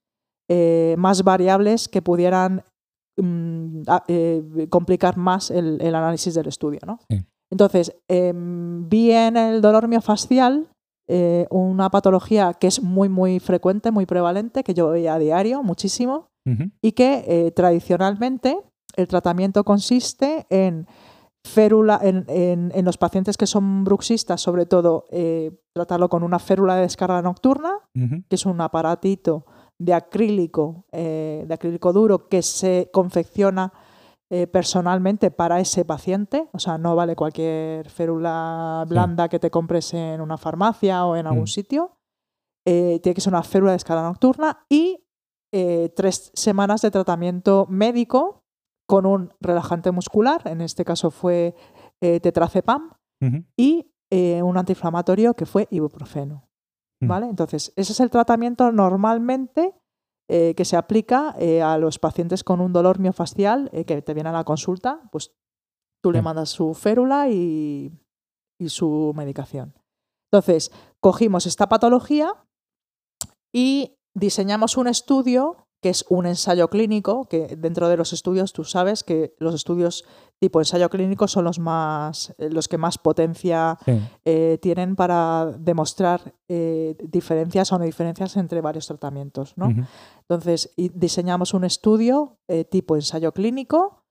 eh, 0.50 0.96
más 0.98 1.24
variables 1.24 1.88
que 1.88 2.02
pudieran 2.02 2.66
mm, 3.18 3.82
a- 3.88 4.04
eh, 4.08 4.68
complicar 4.70 5.18
más 5.18 5.52
el, 5.52 5.80
el 5.80 5.94
análisis 5.94 6.34
del 6.34 6.48
estudio. 6.48 6.80
¿no? 6.88 7.00
Sí. 7.08 7.24
Entonces, 7.52 7.96
em, 8.08 8.88
vi 8.90 9.12
en 9.12 9.38
el 9.38 9.62
dolor 9.62 9.88
miofascial 9.88 10.68
eh, 11.12 11.48
una 11.50 11.90
patología 11.90 12.54
que 12.54 12.68
es 12.68 12.84
muy, 12.84 13.10
muy 13.10 13.40
frecuente, 13.40 13.90
muy 13.92 14.06
prevalente, 14.06 14.64
que 14.64 14.76
yo 14.76 14.90
veía 14.90 15.16
a 15.16 15.20
diario 15.20 15.64
muchísimo, 15.64 16.28
y 16.82 16.92
que 16.94 17.26
eh, 17.28 17.52
tradicionalmente 17.52 18.58
el 18.96 19.08
tratamiento 19.08 19.64
consiste 19.64 20.46
en 20.50 20.88
férula, 21.46 22.00
en, 22.02 22.26
en- 22.28 22.72
en 22.76 22.86
los 22.86 22.98
pacientes 22.98 23.38
que 23.38 23.46
son 23.48 23.84
bruxistas, 23.84 24.42
sobre 24.42 24.66
todo, 24.66 25.06
eh, 25.12 25.52
tratarlo 25.74 26.10
con 26.10 26.24
una 26.24 26.40
férula 26.40 26.76
de 26.76 26.82
descarga 26.82 27.22
nocturna, 27.22 27.72
que 28.30 28.36
es 28.36 28.46
un 28.46 28.62
aparatito 28.62 29.46
de 29.80 29.94
acrílico, 29.94 30.86
de 30.92 31.48
acrílico 31.52 31.94
duro, 31.94 32.28
que 32.28 32.42
se 32.42 32.90
confecciona 32.92 33.72
eh, 34.32 34.46
personalmente 34.48 35.32
para 35.32 35.60
ese 35.60 35.86
paciente. 35.86 36.50
O 36.54 36.60
sea, 36.60 36.78
no 36.78 36.96
vale 36.96 37.16
cualquier 37.16 37.90
férula 37.90 38.86
blanda 38.88 39.28
que 39.30 39.40
te 39.40 39.50
compres 39.50 39.94
en 39.94 40.22
una 40.22 40.38
farmacia 40.38 41.06
o 41.06 41.16
en 41.16 41.26
algún 41.28 41.44
Mm. 41.44 41.48
sitio. 41.48 41.98
Eh, 42.66 43.00
tiene 43.02 43.16
que 43.16 43.22
ser 43.22 43.34
una 43.34 43.44
férula 43.44 43.72
de 43.72 43.78
escala 43.78 44.04
nocturna 44.04 44.66
y 44.70 45.04
eh, 45.52 45.92
tres 45.96 46.32
semanas 46.36 46.82
de 46.84 46.92
tratamiento 46.92 47.66
médico 47.70 48.44
con 48.88 49.06
un 49.08 49.34
relajante 49.40 49.92
muscular, 49.92 50.42
en 50.46 50.62
este 50.62 50.86
caso 50.86 51.10
fue 51.12 51.56
tetrazepam, 52.00 52.92
Ujú. 53.22 53.44
y 53.58 53.92
un 54.44 54.58
antiinflamatorio 54.58 55.34
que 55.36 55.46
fue 55.46 55.68
ibuprofeno. 55.72 56.48
Mm. 57.02 57.08
¿Vale? 57.08 57.26
Entonces, 57.28 57.72
ese 57.76 57.94
es 57.94 58.00
el 58.00 58.10
tratamiento 58.10 58.72
normalmente 58.72 59.74
eh, 60.32 60.54
que 60.56 60.64
se 60.64 60.78
aplica 60.78 61.36
eh, 61.40 61.64
a 61.64 61.80
los 61.80 61.98
pacientes 61.98 62.44
con 62.44 62.62
un 62.62 62.72
dolor 62.72 63.00
miofascial 63.00 63.68
eh, 63.74 63.84
que 63.84 64.04
te 64.04 64.14
viene 64.14 64.30
a 64.30 64.34
la 64.34 64.44
consulta. 64.44 65.02
Pues 65.12 65.32
tú 66.04 66.12
le 66.12 66.22
mandas 66.22 66.50
su 66.50 66.76
férula 66.76 67.30
y, 67.30 67.92
y 68.60 68.70
su 68.70 69.12
medicación. 69.16 69.74
Entonces, 70.32 70.72
cogimos 71.00 71.48
esta 71.48 71.68
patología 71.68 72.32
y 73.52 73.98
diseñamos 74.14 74.78
un 74.78 74.88
estudio 74.88 75.68
que 75.82 75.90
es 75.90 76.06
un 76.10 76.26
ensayo 76.26 76.70
clínico, 76.70 77.26
que 77.30 77.56
dentro 77.58 77.88
de 77.88 77.96
los 77.96 78.12
estudios 78.12 78.52
tú 78.52 78.64
sabes 78.66 79.04
que 79.04 79.34
los 79.40 79.56
estudios 79.56 80.04
tipo 80.40 80.60
ensayo 80.60 80.90
clínico 80.90 81.28
son 81.28 81.46
los 81.46 81.58
más 81.60 82.34
eh, 82.38 82.50
los 82.50 82.68
que 82.68 82.78
más 82.78 82.98
potencia 82.98 83.78
Sí. 83.86 84.00
eh, 84.26 84.58
tienen 84.62 84.96
para 84.96 85.54
demostrar 85.58 86.34
eh, 86.50 86.98
diferencias 87.02 87.72
o 87.72 87.80
no 87.80 87.86
diferencias 87.86 88.36
entre 88.38 88.60
varios 88.62 88.88
tratamientos. 88.88 89.54
¿no? 89.58 89.74
Entonces, 90.28 90.72
y- 90.76 90.90
diseñamos 90.90 91.54
un 91.54 91.64
estudio 91.64 92.38
eh, 92.50 92.66
tipo 92.66 92.96
ensayo 92.96 93.32
clínico, 93.32 94.04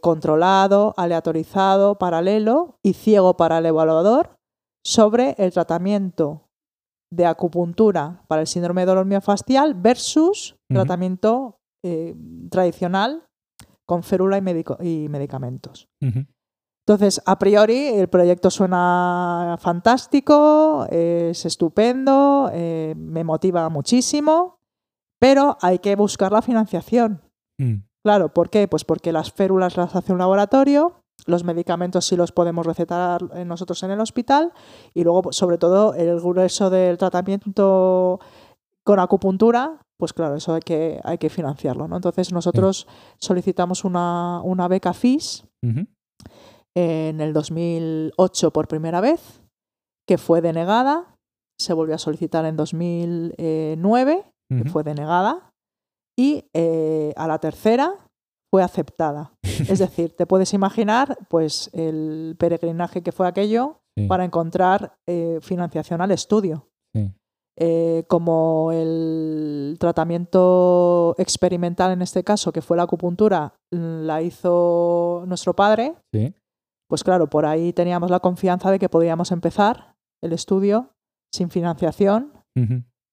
controlado, 0.00 0.94
aleatorizado, 0.96 1.98
paralelo 1.98 2.78
y 2.82 2.92
ciego 2.92 3.36
para 3.36 3.58
el 3.58 3.66
evaluador 3.66 4.36
sobre 4.84 5.34
el 5.38 5.52
tratamiento 5.52 6.42
de 7.10 7.26
acupuntura 7.26 8.22
para 8.28 8.42
el 8.42 8.46
síndrome 8.46 8.82
de 8.82 8.86
dolor 8.86 9.06
miofascial 9.06 9.74
versus 9.74 10.53
Tratamiento 10.72 11.58
eh, 11.82 12.14
tradicional 12.50 13.26
con 13.84 14.02
férula 14.02 14.38
y, 14.38 14.40
medico- 14.40 14.78
y 14.82 15.08
medicamentos. 15.10 15.88
Entonces, 16.86 17.22
a 17.26 17.38
priori, 17.38 17.88
el 17.88 18.08
proyecto 18.08 18.50
suena 18.50 19.56
fantástico, 19.58 20.86
es 20.90 21.44
estupendo, 21.46 22.50
eh, 22.52 22.94
me 22.96 23.24
motiva 23.24 23.68
muchísimo, 23.68 24.58
pero 25.18 25.56
hay 25.62 25.78
que 25.78 25.96
buscar 25.96 26.32
la 26.32 26.42
financiación. 26.42 27.22
Mm. 27.58 27.76
Claro, 28.02 28.32
¿por 28.34 28.50
qué? 28.50 28.68
Pues 28.68 28.84
porque 28.84 29.12
las 29.12 29.32
férulas 29.32 29.76
las 29.78 29.94
hace 29.96 30.12
un 30.12 30.18
laboratorio, 30.18 31.00
los 31.26 31.42
medicamentos 31.44 32.04
sí 32.06 32.16
los 32.16 32.32
podemos 32.32 32.66
recetar 32.66 33.22
nosotros 33.46 33.82
en 33.82 33.90
el 33.92 34.00
hospital 34.00 34.52
y 34.92 35.04
luego, 35.04 35.22
pues, 35.22 35.36
sobre 35.36 35.56
todo, 35.56 35.94
el 35.94 36.20
grueso 36.20 36.68
del 36.68 36.98
tratamiento 36.98 38.20
con 38.84 38.98
acupuntura, 39.00 39.80
pues 39.98 40.12
claro, 40.12 40.36
eso 40.36 40.54
hay 40.54 40.60
que, 40.60 41.00
hay 41.04 41.18
que 41.18 41.30
financiarlo. 41.30 41.88
¿no? 41.88 41.96
Entonces, 41.96 42.32
nosotros 42.32 42.86
solicitamos 43.18 43.84
una, 43.84 44.40
una 44.42 44.68
beca 44.68 44.92
FIS 44.92 45.44
en 46.76 47.20
el 47.20 47.32
2008 47.32 48.50
por 48.52 48.68
primera 48.68 49.00
vez, 49.00 49.42
que 50.06 50.18
fue 50.18 50.40
denegada. 50.40 51.16
Se 51.58 51.72
volvió 51.72 51.94
a 51.94 51.98
solicitar 51.98 52.44
en 52.44 52.56
2009, 52.56 54.24
que 54.48 54.64
fue 54.70 54.82
denegada. 54.82 55.50
Y 56.18 56.44
eh, 56.52 57.12
a 57.16 57.26
la 57.26 57.38
tercera 57.38 57.94
fue 58.52 58.62
aceptada. 58.62 59.32
Es 59.68 59.78
decir, 59.78 60.14
te 60.16 60.26
puedes 60.26 60.52
imaginar 60.52 61.16
pues, 61.28 61.70
el 61.72 62.34
peregrinaje 62.38 63.02
que 63.02 63.12
fue 63.12 63.26
aquello 63.28 63.80
Sí. 63.96 64.08
para 64.08 64.24
encontrar 64.24 64.96
eh, 65.06 65.38
financiación 65.40 66.00
al 66.00 66.10
estudio. 66.10 66.66
Sí. 66.92 67.12
Eh, 67.56 68.04
como 68.08 68.72
el 68.72 69.76
tratamiento 69.78 71.14
experimental 71.18 71.92
en 71.92 72.02
este 72.02 72.24
caso, 72.24 72.52
que 72.52 72.62
fue 72.62 72.76
la 72.76 72.82
acupuntura, 72.82 73.54
mm, 73.72 74.02
la 74.06 74.22
hizo 74.22 75.22
nuestro 75.26 75.54
padre, 75.54 75.94
Sí. 76.12 76.34
pues 76.88 77.04
claro, 77.04 77.28
por 77.30 77.46
ahí 77.46 77.72
teníamos 77.72 78.10
la 78.10 78.20
confianza 78.20 78.70
de 78.70 78.78
que 78.78 78.88
podíamos 78.88 79.30
empezar 79.30 79.94
el 80.22 80.32
estudio 80.32 80.90
sin 81.32 81.48
financiación. 81.50 82.32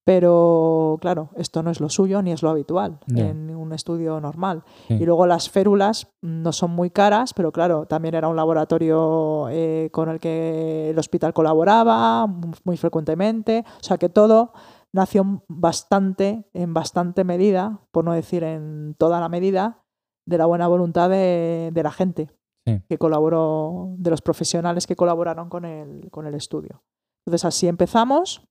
Pero 0.04 0.98
claro, 1.00 1.30
esto 1.36 1.62
no 1.62 1.70
es 1.70 1.80
lo 1.80 1.88
suyo 1.88 2.22
ni 2.22 2.32
es 2.32 2.42
lo 2.42 2.50
habitual 2.50 2.98
en 3.14 3.54
un 3.54 3.72
estudio 3.72 4.20
normal. 4.20 4.64
Sí. 4.88 4.94
Y 4.94 5.04
luego 5.06 5.26
las 5.26 5.48
férulas 5.50 6.12
no 6.22 6.52
son 6.52 6.72
muy 6.72 6.90
caras, 6.90 7.32
pero 7.34 7.52
claro, 7.52 7.86
también 7.86 8.14
era 8.14 8.28
un 8.28 8.36
laboratorio 8.36 9.48
eh, 9.50 9.90
con 9.92 10.08
el 10.08 10.18
que 10.20 10.90
el 10.90 10.98
hospital 10.98 11.32
colaboraba 11.32 12.26
mu- 12.26 12.52
muy 12.64 12.76
frecuentemente, 12.76 13.64
o 13.80 13.82
sea 13.84 13.96
que 13.98 14.08
todo 14.08 14.52
nació 14.92 15.42
bastante, 15.48 16.44
en 16.52 16.74
bastante 16.74 17.24
medida, 17.24 17.80
por 17.92 18.04
no 18.04 18.12
decir 18.12 18.42
en 18.44 18.94
toda 18.98 19.20
la 19.20 19.28
medida, 19.28 19.84
de 20.26 20.38
la 20.38 20.46
buena 20.46 20.68
voluntad 20.68 21.08
de, 21.10 21.70
de 21.72 21.82
la 21.82 21.90
gente 21.92 22.30
Sí. 22.64 22.80
que 22.88 22.96
colaboró, 22.96 23.88
de 23.98 24.10
los 24.10 24.22
profesionales 24.22 24.86
que 24.86 24.94
colaboraron 24.94 25.48
con 25.48 25.64
el, 25.64 26.08
con 26.12 26.26
el 26.28 26.34
estudio. 26.34 26.84
Entonces 27.26 27.44
así 27.44 27.66
empezamos 27.66 28.46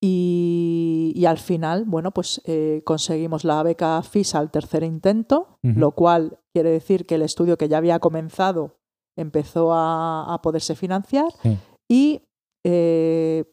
y, 0.00 1.12
y 1.16 1.24
al 1.26 1.38
final, 1.38 1.84
bueno, 1.84 2.12
pues 2.12 2.40
eh, 2.44 2.82
conseguimos 2.84 3.44
la 3.44 3.62
beca 3.62 4.00
FISA 4.02 4.38
al 4.38 4.50
tercer 4.50 4.82
intento, 4.84 5.58
lo 5.62 5.92
cual 5.92 6.38
quiere 6.54 6.70
decir 6.70 7.04
que 7.06 7.16
el 7.16 7.22
estudio 7.22 7.56
que 7.58 7.68
ya 7.68 7.78
había 7.78 7.98
comenzado 7.98 8.76
empezó 9.16 9.72
a, 9.72 10.32
a 10.32 10.40
poderse 10.42 10.74
financiar 10.76 11.26
Sí. 11.42 11.58
y 11.90 12.22
eh, 12.64 13.44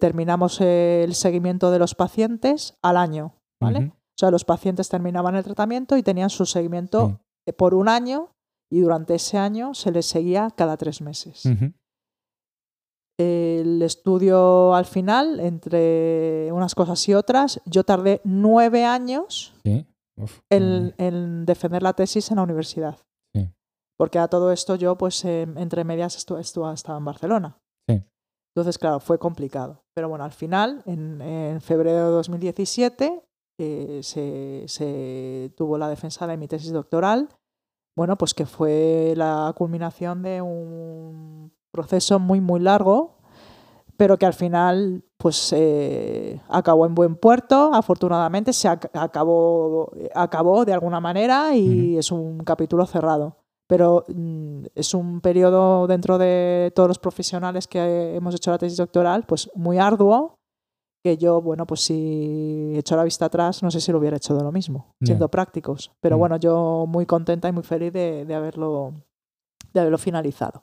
terminamos 0.00 0.60
el 0.60 1.14
seguimiento 1.14 1.70
de 1.70 1.78
los 1.78 1.94
pacientes 1.94 2.74
al 2.82 2.96
año, 2.96 3.34
¿vale? 3.60 3.78
O 3.92 4.18
sea, 4.18 4.30
los 4.30 4.44
pacientes 4.44 4.88
terminaban 4.88 5.36
el 5.36 5.44
tratamiento 5.44 5.96
y 5.96 6.02
tenían 6.02 6.30
su 6.30 6.46
seguimiento 6.46 7.20
Sí. 7.46 7.52
por 7.52 7.74
un 7.74 7.88
año 7.88 8.30
y 8.70 8.80
durante 8.80 9.14
ese 9.14 9.38
año 9.38 9.74
se 9.74 9.90
les 9.92 10.06
seguía 10.06 10.50
cada 10.56 10.76
tres 10.76 11.00
meses. 11.02 11.42
El 13.18 13.82
estudio 13.82 14.74
al 14.74 14.84
final, 14.84 15.40
entre 15.40 16.50
unas 16.52 16.74
cosas 16.74 17.06
y 17.08 17.14
otras, 17.14 17.60
yo 17.66 17.82
tardé 17.84 18.20
nueve 18.24 18.84
años 18.84 19.54
Sí. 19.64 19.84
Uf. 20.16 20.40
en, 20.50 20.94
en 20.98 21.44
defender 21.44 21.82
la 21.82 21.94
tesis 21.94 22.30
en 22.30 22.36
la 22.36 22.42
universidad. 22.44 22.96
Sí. 23.34 23.50
Porque 23.98 24.18
a 24.20 24.28
todo 24.28 24.52
esto 24.52 24.76
yo, 24.76 24.96
pues, 24.96 25.24
eh, 25.24 25.42
entre 25.56 25.82
medias 25.84 26.16
estu- 26.16 26.38
estu- 26.38 26.72
estaba 26.72 26.98
en 26.98 27.04
Barcelona. 27.04 27.58
Sí. 27.88 28.02
Entonces, 28.54 28.78
claro, 28.78 29.00
fue 29.00 29.18
complicado. 29.18 29.82
Pero 29.96 30.08
bueno, 30.08 30.24
al 30.24 30.32
final, 30.32 30.82
en, 30.86 31.20
en 31.20 31.60
febrero 31.60 32.06
de 32.06 32.12
2017, 32.12 33.22
eh, 33.60 34.00
se, 34.04 34.62
se 34.68 35.52
tuvo 35.56 35.76
la 35.76 35.88
defensa 35.88 36.26
de 36.28 36.36
mi 36.36 36.46
tesis 36.46 36.72
doctoral. 36.72 37.28
Bueno, 37.96 38.16
pues 38.16 38.32
que 38.32 38.46
fue 38.46 39.14
la 39.16 39.52
culminación 39.56 40.22
de 40.22 40.40
un 40.40 41.52
proceso 41.72 42.18
muy, 42.18 42.40
muy 42.40 42.60
largo, 42.60 43.14
pero 43.96 44.16
que 44.16 44.26
al 44.26 44.34
final, 44.34 45.02
pues, 45.16 45.52
eh, 45.56 46.40
acabó 46.48 46.86
en 46.86 46.94
buen 46.94 47.16
puerto. 47.16 47.70
Afortunadamente, 47.74 48.52
se 48.52 48.68
ac- 48.68 48.90
acabó, 48.92 49.90
acabó 50.14 50.64
de 50.64 50.72
alguna 50.72 51.00
manera 51.00 51.54
y 51.54 51.96
es 51.98 52.10
un 52.12 52.38
capítulo 52.40 52.86
cerrado 52.86 53.36
pero 53.70 54.06
mm, 54.08 54.64
es 54.74 54.94
un 54.94 55.20
periodo 55.20 55.86
dentro 55.86 56.16
de 56.16 56.72
todos 56.74 56.88
los 56.88 56.98
profesionales 56.98 57.68
que 57.68 58.16
hemos 58.16 58.34
hecho 58.34 58.50
la 58.50 58.56
tesis 58.56 58.78
doctoral, 58.78 59.24
pues 59.26 59.50
muy 59.54 59.76
arduo, 59.76 60.36
que 61.04 61.18
yo, 61.18 61.42
bueno, 61.42 61.66
pues 61.66 61.82
si 61.82 62.72
echo 62.78 62.96
la 62.96 63.04
vista 63.04 63.26
atrás, 63.26 63.62
no 63.62 63.70
sé 63.70 63.82
si 63.82 63.92
lo 63.92 63.98
hubiera 63.98 64.16
hecho 64.16 64.34
de 64.34 64.42
lo 64.42 64.52
mismo, 64.52 64.94
siendo 65.04 65.28
prácticos. 65.28 65.92
Pero 66.00 66.16
Mm. 66.16 66.18
bueno, 66.18 66.36
yo 66.38 66.86
muy 66.88 67.04
contenta 67.04 67.46
y 67.46 67.52
muy 67.52 67.62
feliz 67.62 67.92
de, 67.92 68.24
de 68.24 68.34
haberlo, 68.34 68.94
de 69.74 69.80
haberlo 69.80 69.98
finalizado. 69.98 70.62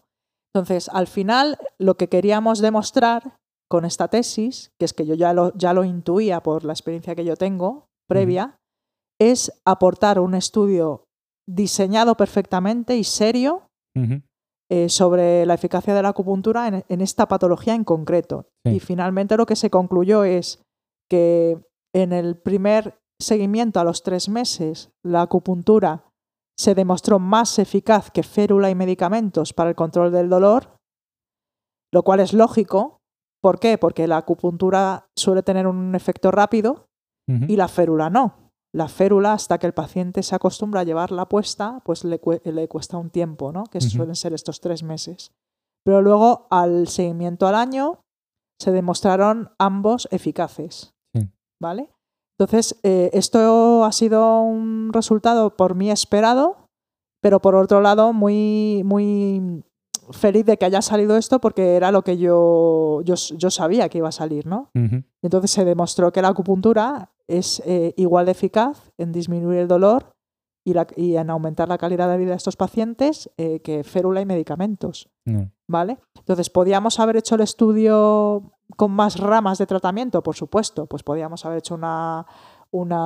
Entonces, 0.55 0.87
al 0.93 1.07
final, 1.07 1.57
lo 1.77 1.97
que 1.97 2.07
queríamos 2.07 2.59
demostrar 2.59 3.35
con 3.69 3.83
esta 3.83 4.07
tesis, 4.07 4.71
que 4.79 4.85
es 4.85 4.93
que 4.93 5.05
yo 5.05 5.13
ya 5.13 5.33
lo, 5.33 5.53
ya 5.57 5.73
lo 5.73 5.83
intuía 5.83 6.41
por 6.41 6.63
la 6.63 6.71
experiencia 6.71 7.13
que 7.13 7.25
yo 7.25 7.35
tengo 7.35 7.89
previa, 8.07 8.57
es 9.19 9.51
aportar 9.65 10.17
un 10.17 10.33
estudio 10.33 11.03
diseñado 11.45 12.15
perfectamente 12.15 12.95
y 12.95 13.03
serio 13.03 13.67
eh, 14.71 14.87
sobre 14.87 15.45
la 15.45 15.55
eficacia 15.55 15.93
de 15.93 16.01
la 16.01 16.09
acupuntura 16.09 16.69
en, 16.69 16.85
en 16.87 17.01
esta 17.01 17.27
patología 17.27 17.75
en 17.75 17.83
concreto. 17.83 18.47
Sí. 18.65 18.75
Y 18.75 18.79
finalmente 18.79 19.35
lo 19.35 19.45
que 19.45 19.57
se 19.57 19.69
concluyó 19.69 20.23
es 20.23 20.63
que 21.09 21.59
en 21.93 22.13
el 22.13 22.37
primer 22.37 22.97
seguimiento 23.21 23.81
a 23.81 23.83
los 23.83 24.03
tres 24.03 24.29
meses, 24.29 24.89
la 25.03 25.23
acupuntura 25.23 26.05
se 26.57 26.75
demostró 26.75 27.19
más 27.19 27.59
eficaz 27.59 28.11
que 28.11 28.23
férula 28.23 28.69
y 28.69 28.75
medicamentos 28.75 29.53
para 29.53 29.69
el 29.69 29.75
control 29.75 30.11
del 30.11 30.29
dolor, 30.29 30.77
lo 31.93 32.03
cual 32.03 32.19
es 32.19 32.33
lógico. 32.33 32.99
¿Por 33.41 33.59
qué? 33.59 33.77
Porque 33.77 34.07
la 34.07 34.17
acupuntura 34.17 35.07
suele 35.15 35.43
tener 35.43 35.67
un 35.67 35.93
efecto 35.95 36.31
rápido 36.31 36.87
y 37.49 37.55
la 37.55 37.67
férula 37.67 38.09
no. 38.09 38.51
La 38.73 38.87
férula, 38.87 39.33
hasta 39.33 39.57
que 39.57 39.67
el 39.67 39.73
paciente 39.73 40.21
se 40.21 40.35
acostumbra 40.35 40.81
a 40.81 40.83
llevarla 40.83 41.27
puesta, 41.29 41.81
pues 41.85 42.03
le, 42.03 42.19
cue- 42.21 42.41
le 42.43 42.67
cuesta 42.67 42.97
un 42.97 43.09
tiempo, 43.09 43.51
¿no? 43.51 43.63
Que 43.65 43.79
suelen 43.89 44.15
ser 44.15 44.33
estos 44.33 44.59
tres 44.59 44.83
meses. 44.83 45.31
Pero 45.85 46.01
luego, 46.01 46.47
al 46.51 46.87
seguimiento 46.87 47.47
al 47.47 47.55
año, 47.55 48.01
se 48.61 48.71
demostraron 48.71 49.51
ambos 49.59 50.07
eficaces. 50.11 50.93
¿Vale? 51.61 51.89
Entonces, 52.37 52.79
eh, 52.83 53.09
esto 53.13 53.85
ha 53.85 53.91
sido 53.91 54.41
un 54.41 54.91
resultado 54.91 55.55
por 55.55 55.75
mí 55.75 55.89
esperado, 55.89 56.57
pero 57.21 57.39
por 57.41 57.55
otro 57.55 57.81
lado, 57.81 58.11
muy, 58.13 58.81
muy 58.85 59.63
feliz 60.11 60.45
de 60.45 60.57
que 60.57 60.65
haya 60.65 60.81
salido 60.81 61.17
esto 61.17 61.39
porque 61.39 61.75
era 61.75 61.91
lo 61.91 62.03
que 62.03 62.17
yo, 62.17 63.01
yo, 63.03 63.15
yo 63.15 63.49
sabía 63.49 63.89
que 63.89 63.99
iba 63.99 64.09
a 64.09 64.11
salir, 64.11 64.45
¿no? 64.45 64.69
Ujú. 64.75 65.03
Entonces 65.23 65.49
se 65.51 65.65
demostró 65.65 66.11
que 66.11 66.21
la 66.21 66.27
acupuntura 66.27 67.11
es 67.27 67.63
eh, 67.65 67.93
igual 67.97 68.25
de 68.25 68.33
eficaz 68.33 68.91
en 68.97 69.11
disminuir 69.11 69.59
el 69.59 69.67
dolor 69.67 70.11
y, 70.63 70.73
la- 70.73 70.85
y 70.95 71.15
en 71.15 71.29
aumentar 71.31 71.69
la 71.69 71.77
calidad 71.79 72.09
de 72.09 72.17
vida 72.17 72.31
de 72.31 72.35
estos 72.37 72.55
pacientes 72.57 73.31
eh, 73.37 73.61
que 73.61 73.83
férula 73.83 74.21
y 74.21 74.25
medicamentos. 74.25 75.09
No. 75.25 75.49
¿Vale? 75.67 75.97
Entonces, 76.19 76.51
¿podíamos 76.51 76.99
haber 76.99 77.17
hecho 77.17 77.33
el 77.35 77.41
estudio 77.41 78.51
con 78.75 78.91
más 78.91 79.19
ramas 79.19 79.57
de 79.57 79.65
tratamiento? 79.65 80.21
Por 80.23 80.35
supuesto, 80.35 80.85
pues 80.85 81.03
podíamos 81.03 81.45
haber 81.45 81.59
hecho 81.59 81.75
una, 81.75 82.25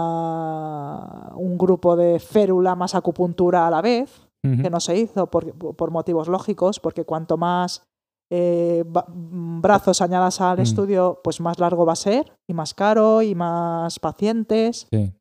una, 0.10 1.32
un 1.36 1.58
grupo 1.58 1.96
de 1.96 2.20
férula 2.20 2.76
más 2.76 2.96
acupuntura 2.96 3.68
a 3.68 3.72
la 3.72 3.82
vez, 3.82 4.26
que 4.42 4.70
no 4.70 4.80
se 4.80 4.98
hizo 4.98 5.28
por, 5.28 5.54
por 5.76 5.92
motivos 5.92 6.30
lógicos, 6.30 6.80
porque 6.80 7.04
cuanto 7.04 7.36
más 7.36 7.84
eh, 8.32 8.86
brazos 8.86 10.02
añadas 10.02 10.40
al 10.40 10.60
Mm. 10.60 10.62
estudio, 10.62 11.20
pues 11.24 11.42
más 11.42 11.60
largo 11.60 11.86
va 11.86 11.94
a 11.94 11.98
ser, 11.98 12.32
y 12.48 12.54
más 12.54 12.74
caro, 12.74 13.22
y 13.22 13.36
más 13.36 14.00
pacientes. 14.00 14.88
Sí. 14.92 15.12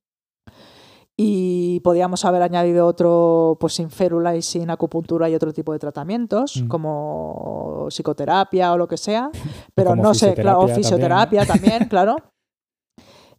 Y 1.20 1.80
podíamos 1.80 2.24
haber 2.24 2.42
añadido 2.42 2.86
otro, 2.86 3.56
pues 3.58 3.74
sin 3.74 3.90
férula 3.90 4.36
y 4.36 4.42
sin 4.42 4.70
acupuntura 4.70 5.28
y 5.28 5.34
otro 5.34 5.52
tipo 5.52 5.72
de 5.72 5.80
tratamientos, 5.80 6.62
Mm. 6.62 6.68
como 6.68 7.86
psicoterapia 7.90 8.72
o 8.72 8.78
lo 8.78 8.86
que 8.86 8.96
sea. 8.96 9.28
Pero 9.74 9.90
como 9.90 10.02
no 10.04 10.14
sé, 10.14 10.34
claro, 10.34 10.60
o 10.60 10.68
fisioterapia 10.68 11.44
también, 11.44 11.86
claro. 11.90 12.14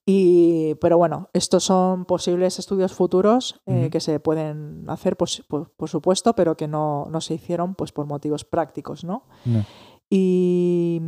Y, 0.05 0.74
pero 0.81 0.98
bueno, 0.98 1.29
estos 1.33 1.63
son 1.63 2.03
posibles 2.05 2.57
estudios 2.57 2.91
futuros 2.93 3.62
eh, 3.67 3.89
que 3.91 4.00
se 4.00 4.19
pueden 4.19 4.83
hacer, 4.89 5.15
pues, 5.15 5.43
por, 5.48 5.71
por 5.75 5.88
supuesto, 5.88 6.33
pero 6.33 6.57
que 6.57 6.67
no, 6.67 7.05
no 7.12 7.21
se 7.21 7.36
hicieron 7.36 7.75
pues, 7.75 7.91
por 7.91 8.07
motivos 8.07 8.43
prácticos, 8.43 9.03
¿no? 9.03 9.24
No. 9.45 9.63
Y, 10.09 11.00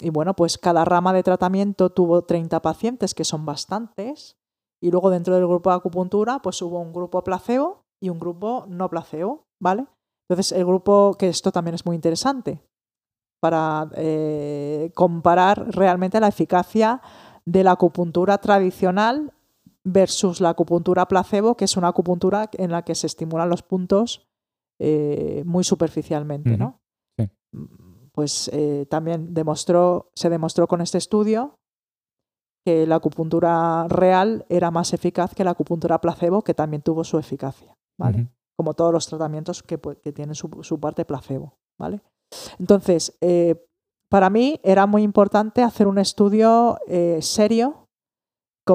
y 0.00 0.10
bueno, 0.10 0.34
pues 0.34 0.58
cada 0.58 0.84
rama 0.84 1.12
de 1.12 1.22
tratamiento 1.22 1.90
tuvo 1.90 2.22
30 2.22 2.60
pacientes, 2.60 3.14
que 3.14 3.24
son 3.24 3.46
bastantes. 3.46 4.36
Y 4.82 4.90
luego 4.90 5.10
dentro 5.10 5.34
del 5.34 5.46
grupo 5.46 5.70
de 5.70 5.76
acupuntura, 5.76 6.40
pues 6.40 6.60
hubo 6.62 6.80
un 6.80 6.92
grupo 6.92 7.22
placebo 7.22 7.84
y 8.00 8.08
un 8.08 8.18
grupo 8.18 8.64
no 8.68 8.88
placebo, 8.88 9.46
¿vale? 9.60 9.86
Entonces, 10.28 10.52
el 10.52 10.64
grupo, 10.64 11.16
que 11.18 11.28
esto 11.28 11.52
también 11.52 11.74
es 11.74 11.84
muy 11.84 11.96
interesante, 11.96 12.62
para 13.40 13.90
eh, 13.96 14.90
comparar 14.94 15.74
realmente 15.74 16.20
la 16.20 16.28
eficacia 16.28 17.00
de 17.44 17.64
la 17.64 17.72
acupuntura 17.72 18.38
tradicional 18.38 19.32
versus 19.82 20.40
la 20.40 20.50
acupuntura 20.50 21.08
placebo, 21.08 21.56
que 21.56 21.64
es 21.64 21.76
una 21.76 21.88
acupuntura 21.88 22.50
en 22.52 22.70
la 22.70 22.82
que 22.82 22.94
se 22.94 23.06
estimulan 23.06 23.48
los 23.48 23.62
puntos 23.62 24.28
eh, 24.78 25.42
muy 25.46 25.64
superficialmente. 25.64 26.56
¿no? 26.56 26.80
Sí. 27.18 27.30
Pues 28.12 28.50
eh, 28.52 28.86
también 28.90 29.32
demostró, 29.32 30.10
se 30.14 30.28
demostró 30.28 30.68
con 30.68 30.80
este 30.80 30.98
estudio 30.98 31.59
que 32.70 32.86
la 32.86 32.96
acupuntura 32.96 33.86
real 33.88 34.44
era 34.48 34.70
más 34.70 34.92
eficaz 34.92 35.34
que 35.34 35.44
la 35.44 35.50
acupuntura 35.52 36.00
placebo, 36.00 36.42
que 36.42 36.54
también 36.54 36.82
tuvo 36.82 37.04
su 37.04 37.18
eficacia, 37.18 37.74
¿vale? 37.98 38.28
Como 38.56 38.74
todos 38.74 38.92
los 38.92 39.06
tratamientos 39.06 39.62
que, 39.62 39.78
tienen 40.12 40.34
su, 40.34 40.48
su 40.62 40.78
parte 40.78 41.04
placebo, 41.04 41.54
¿vale? 41.78 42.00
Entonces, 42.58 43.16
eh, 43.20 43.66
para 44.10 44.30
mí 44.30 44.60
era 44.62 44.86
muy 44.86 45.02
importante 45.02 45.62
hacer 45.62 45.86
un 45.86 45.98
estudio 45.98 46.78
eh, 46.86 47.18
serio, 47.22 47.86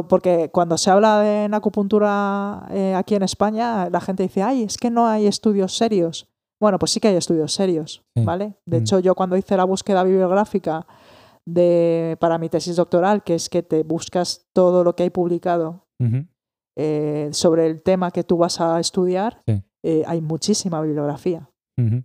porque 0.10 0.50
cuando 0.52 0.78
se 0.78 0.92
habla 0.92 1.20
de 1.20 1.46
en 1.46 1.54
acupuntura 1.54 2.68
eh, 2.72 2.94
aquí 2.96 3.16
en 3.16 3.24
España, 3.24 3.90
la 3.90 4.02
gente 4.02 4.24
dice, 4.24 4.44
ay, 4.44 4.64
es 4.64 4.78
que 4.78 4.90
no 4.90 5.08
hay 5.08 5.26
estudios 5.28 5.78
serios. 5.78 6.28
Bueno, 6.62 6.80
pues 6.80 6.92
sí 6.92 7.00
que 7.00 7.08
hay 7.10 7.16
estudios 7.16 7.54
serios, 7.54 8.04
Sí. 8.18 8.24
¿vale? 8.26 8.56
De 8.66 8.80
Mm. 8.80 8.82
hecho, 8.82 9.00
yo 9.00 9.16
cuando 9.16 9.38
hice 9.38 9.56
la 9.56 9.64
búsqueda 9.66 10.04
bibliográfica 10.04 10.86
de, 11.48 12.18
para 12.20 12.38
mi 12.38 12.50
tesis 12.50 12.76
doctoral, 12.76 13.24
que 13.24 13.36
es 13.36 13.50
que 13.50 13.62
te 13.64 13.84
buscas 13.84 14.48
todo 14.54 14.84
lo 14.84 14.96
que 14.96 15.04
hay 15.04 15.10
publicado 15.12 15.86
Ujú. 16.00 16.26
eh, 16.76 17.30
sobre 17.32 17.68
el 17.68 17.82
tema 17.84 18.12
que 18.12 18.24
tú 18.24 18.38
vas 18.38 18.60
a 18.62 18.80
estudiar, 18.80 19.42
Sí. 19.48 19.62
eh, 19.84 20.04
hay 20.08 20.22
muchísima 20.22 20.82
bibliografía. 20.82 21.50
Ujú. 21.78 22.04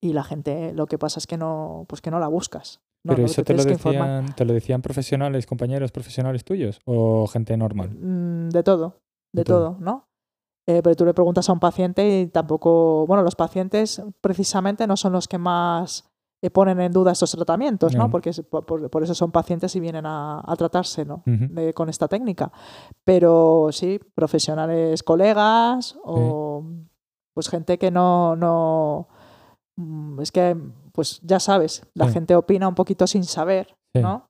Y 0.00 0.12
la 0.12 0.22
gente 0.24 0.72
lo 0.74 0.86
que 0.86 0.98
pasa 0.98 1.18
es 1.18 1.26
que 1.26 1.36
no, 1.36 1.84
pues 1.88 2.00
que 2.00 2.10
no 2.10 2.18
la 2.20 2.28
buscas. 2.28 2.80
No, 3.04 3.12
Pero 3.14 3.22
no, 3.22 3.26
eso 3.26 3.42
te 3.42 3.54
te 3.54 3.54
lo, 3.54 3.64
decían, 3.64 4.34
te 4.34 4.44
lo 4.44 4.52
decían 4.54 4.82
profesionales, 4.82 5.46
compañeros 5.46 5.92
profesionales 5.92 6.44
tuyos 6.44 6.80
o 6.84 7.26
gente 7.26 7.56
normal. 7.56 7.90
Mm, 7.90 8.48
de 8.50 8.62
todo, 8.62 9.00
de, 9.32 9.40
De 9.42 9.44
todo. 9.44 9.70
todo, 9.74 9.80
¿no? 9.80 10.08
Eh, 10.66 10.82
pero 10.82 10.94
tú 10.96 11.04
le 11.06 11.14
preguntas 11.14 11.48
a 11.48 11.52
un 11.52 11.60
paciente 11.60 12.20
y 12.20 12.26
tampoco, 12.26 13.06
bueno, 13.06 13.22
los 13.22 13.36
pacientes 13.36 14.02
precisamente 14.20 14.86
no 14.86 14.96
son 14.96 15.12
los 15.12 15.26
que 15.26 15.38
más 15.38 16.07
eh, 16.40 16.50
ponen 16.50 16.80
en 16.80 16.92
duda 16.92 17.12
estos 17.12 17.32
tratamientos, 17.32 17.94
¿no? 17.96 18.10
Porque 18.10 18.30
es- 18.30 18.42
por, 18.42 19.02
eso 19.02 19.14
son 19.14 19.30
pacientes 19.32 19.74
y 19.76 19.80
vienen 19.80 20.06
a, 20.06 20.40
a 20.44 20.56
tratarse, 20.56 21.04
¿no? 21.04 21.22
De- 21.26 21.72
con 21.74 21.88
esta 21.88 22.06
técnica. 22.08 22.52
Pero 23.04 23.68
sí, 23.72 23.98
profesionales 24.14 25.02
colegas 25.02 25.98
o 26.04 26.64
pues 27.34 27.48
gente 27.48 27.78
que 27.78 27.90
no, 27.90 28.36
no 28.36 29.08
mm, 29.76 30.20
es 30.20 30.32
que 30.32 30.56
pues 30.92 31.20
ya 31.22 31.38
sabes, 31.38 31.82
la 31.94 32.06
Sí. 32.06 32.12
gente 32.14 32.34
opina 32.34 32.66
un 32.68 32.74
poquito 32.74 33.06
sin 33.06 33.22
saber, 33.24 33.68
Sí. 33.94 34.02
¿no? 34.02 34.26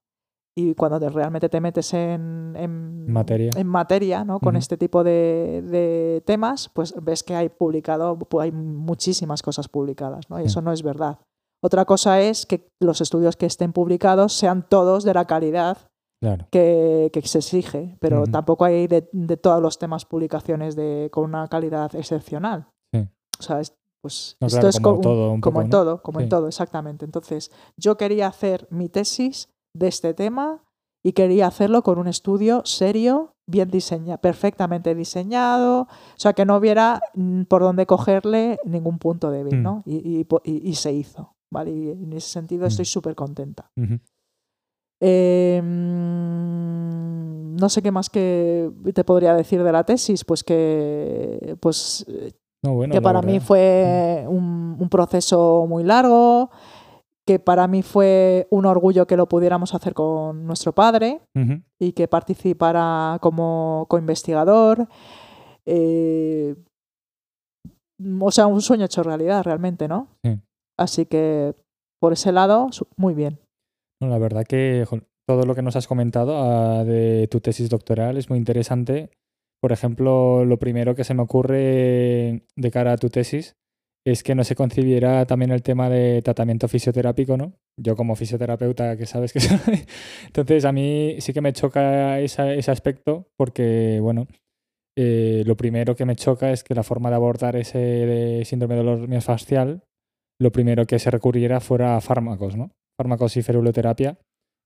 Y 0.55 0.75
cuando 0.75 0.99
te- 1.01 1.09
realmente 1.09 1.49
te 1.49 1.61
metes 1.61 1.95
en, 1.95 2.55
en 2.57 3.11
Materia. 3.11 3.51
en 3.57 3.67
materia, 3.67 4.25
¿no? 4.25 4.41
Con 4.41 4.57
este 4.57 4.77
tipo 4.77 5.05
de, 5.05 5.63
de 5.65 6.23
temas, 6.27 6.69
pues 6.75 6.95
ves 7.03 7.23
que 7.23 7.35
hay 7.35 7.49
publicado, 7.49 8.19
pu- 8.19 8.43
hay 8.43 8.51
muchísimas 8.53 9.41
cosas 9.41 9.69
publicadas, 9.69 10.29
¿no? 10.29 10.41
Y 10.41 10.45
eso 10.45 10.61
no 10.61 10.73
es 10.73 10.83
verdad. 10.83 11.19
Otra 11.63 11.85
cosa 11.85 12.21
es 12.21 12.47
que 12.47 12.69
los 12.81 13.01
estudios 13.01 13.37
que 13.37 13.47
estén 13.47 13.73
publicados 13.73 14.33
sean 14.33 14.67
todos 14.69 15.05
de 15.05 15.15
la 15.15 15.27
calidad 15.27 15.79
Claro. 16.21 16.47
que, 16.51 17.11
que 17.13 17.23
se 17.23 17.39
exige, 17.39 17.97
pero 18.01 18.25
tampoco 18.27 18.65
hay 18.65 18.89
de, 18.89 19.09
de 19.13 19.37
todos 19.37 19.63
los 19.63 19.79
temas 19.79 20.05
publicaciones 20.05 20.75
de, 20.75 21.11
con 21.13 21.23
una 21.25 21.47
calidad 21.47 21.95
excepcional. 21.95 22.67
Sí. 22.93 23.07
O 23.39 23.43
sea, 23.43 23.61
es- 23.61 23.75
pues 24.01 24.37
No, 24.41 24.47
esto 24.49 24.57
claro, 24.59 24.69
es 24.69 24.81
como 24.81 24.95
un- 24.97 25.01
todo 25.01 25.33
un 25.33 25.41
como 25.41 25.55
poco, 25.55 25.63
en 25.65 25.71
¿no? 25.71 25.77
todo, 25.77 26.03
como 26.03 26.21
en 26.21 26.29
todo, 26.29 26.49
exactamente. 26.49 27.05
Entonces, 27.05 27.51
yo 27.77 27.97
quería 27.97 28.27
hacer 28.29 28.67
mi 28.71 28.89
tesis 28.89 29.49
de 29.75 29.89
este 29.89 30.13
tema 30.15 30.63
y 31.05 31.13
quería 31.13 31.47
hacerlo 31.49 31.83
con 31.83 31.99
un 31.99 32.07
estudio 32.09 32.63
serio, 32.65 33.33
bien 33.49 33.71
diseñado, 33.71 34.21
perfectamente 34.21 34.95
diseñado, 34.97 35.83
o 35.83 35.89
sea, 36.17 36.33
que 36.33 36.45
no 36.45 36.57
hubiera 36.57 37.01
mm, 37.15 37.43
por 37.45 37.63
dónde 37.63 37.87
cogerle 37.87 38.59
ningún 38.65 38.99
punto 38.99 39.31
débil, 39.31 39.59
Mm. 39.59 39.63
¿no? 39.63 39.83
Y, 39.87 40.19
y 40.21 40.25
po- 40.25 40.43
y- 40.45 40.69
y 40.69 40.75
se 40.75 40.93
hizo, 40.93 41.35
¿vale? 41.51 41.71
Y 41.73 41.91
en 41.91 42.13
ese 42.13 42.29
sentido 42.29 42.67
estoy 42.67 42.83
Mm. 42.85 42.87
súper 42.87 43.15
contenta. 43.15 43.71
Eh, 45.01 45.61
mm, 45.63 47.57
no 47.57 47.69
sé 47.69 47.83
qué 47.83 47.91
más 47.91 48.11
que 48.11 48.71
te 48.95 49.05
podría 49.05 49.35
decir 49.35 49.63
de 49.63 49.73
la 49.73 49.85
tesis, 49.85 50.25
pues 50.25 50.43
que, 50.45 51.57
pues, 51.61 52.05
No, 52.63 52.75
bueno, 52.75 52.93
que 52.93 53.01
para 53.01 53.23
mí 53.23 53.39
fue 53.41 54.25
un, 54.29 54.77
un 54.79 54.89
proceso 54.89 55.67
muy 55.69 55.85
largo, 55.85 56.51
que 57.25 57.39
para 57.39 57.69
mí 57.69 57.83
fue 57.83 58.47
un 58.51 58.65
orgullo 58.67 59.07
que 59.07 59.17
lo 59.17 59.29
pudiéramos 59.29 59.75
hacer 59.75 59.95
con 59.95 60.47
nuestro 60.47 60.73
padre 60.75 61.21
y 61.79 61.93
que 61.93 62.09
participara 62.09 63.19
como 63.21 63.87
coinvestigador. 63.89 64.89
Eh, 65.67 66.57
o 68.21 68.31
sea, 68.31 68.47
un 68.47 68.63
sueño 68.63 68.85
hecho 68.87 69.03
realidad 69.03 69.43
realmente, 69.45 69.87
¿no? 69.89 70.09
Sí. 70.25 70.41
Así 70.79 71.07
que 71.07 71.55
por 72.01 72.13
ese 72.13 72.33
lado, 72.33 72.69
muy 72.97 73.15
bien. 73.15 73.41
La 74.01 74.19
verdad 74.19 74.45
que 74.45 74.87
todo 75.27 75.43
lo 75.45 75.55
que 75.55 75.63
nos 75.63 75.77
has 75.77 75.89
comentado 75.89 76.37
ah, 76.39 76.85
de 76.85 77.29
tu 77.29 77.41
tesis 77.41 77.69
doctoral 77.69 78.17
es 78.17 78.31
muy 78.31 78.39
interesante 78.39 79.11
por 79.61 79.73
ejemplo, 79.73 80.45
lo 80.45 80.59
primero 80.59 80.95
que 80.95 81.05
se 81.05 81.15
me 81.15 81.23
ocurre 81.23 82.43
de 82.55 82.71
cara 82.71 82.93
a 82.93 82.97
tu 82.97 83.11
tesis 83.11 83.57
es 84.07 84.23
que 84.23 84.35
no 84.35 84.45
se 84.45 84.55
concibiera 84.55 85.27
también 85.27 85.51
el 85.51 85.63
tema 85.63 85.91
de 85.91 86.23
tratamiento 86.23 86.69
fisioterápico, 86.69 87.37
¿no? 87.37 87.55
Yo 87.77 87.97
como 87.97 88.15
fisioterapeuta, 88.15 88.97
que 88.97 89.07
sabes 89.07 89.33
que 89.33 89.41
soy. 89.41 89.85
Entonces, 90.27 90.65
a 90.65 90.73
mí 90.73 91.17
sí 91.21 91.33
que 91.33 91.41
me 91.41 91.53
choca 91.53 92.21
ese 92.21 92.71
aspecto 92.71 93.27
porque, 93.37 93.99
bueno, 94.01 94.29
eh, 94.97 95.43
lo 95.45 95.57
primero 95.57 95.97
que 95.97 96.07
me 96.07 96.17
choca 96.17 96.53
es 96.53 96.63
que 96.63 96.75
la 96.75 96.85
forma 96.85 97.11
de 97.11 97.17
abordar 97.17 97.57
ese 97.57 98.43
síndrome 98.45 98.77
de 98.77 98.83
dolor 98.83 99.09
miofascial, 99.09 99.83
lo 100.41 100.53
primero 100.53 100.87
que 100.87 100.99
se 100.99 101.11
recurriera 101.11 101.61
fuera 101.61 101.97
a 101.97 102.01
fármacos, 102.01 102.57
¿no? 102.57 102.71
Fármacos 102.99 103.37
y 103.37 103.43
feruloterapia. 103.43 104.19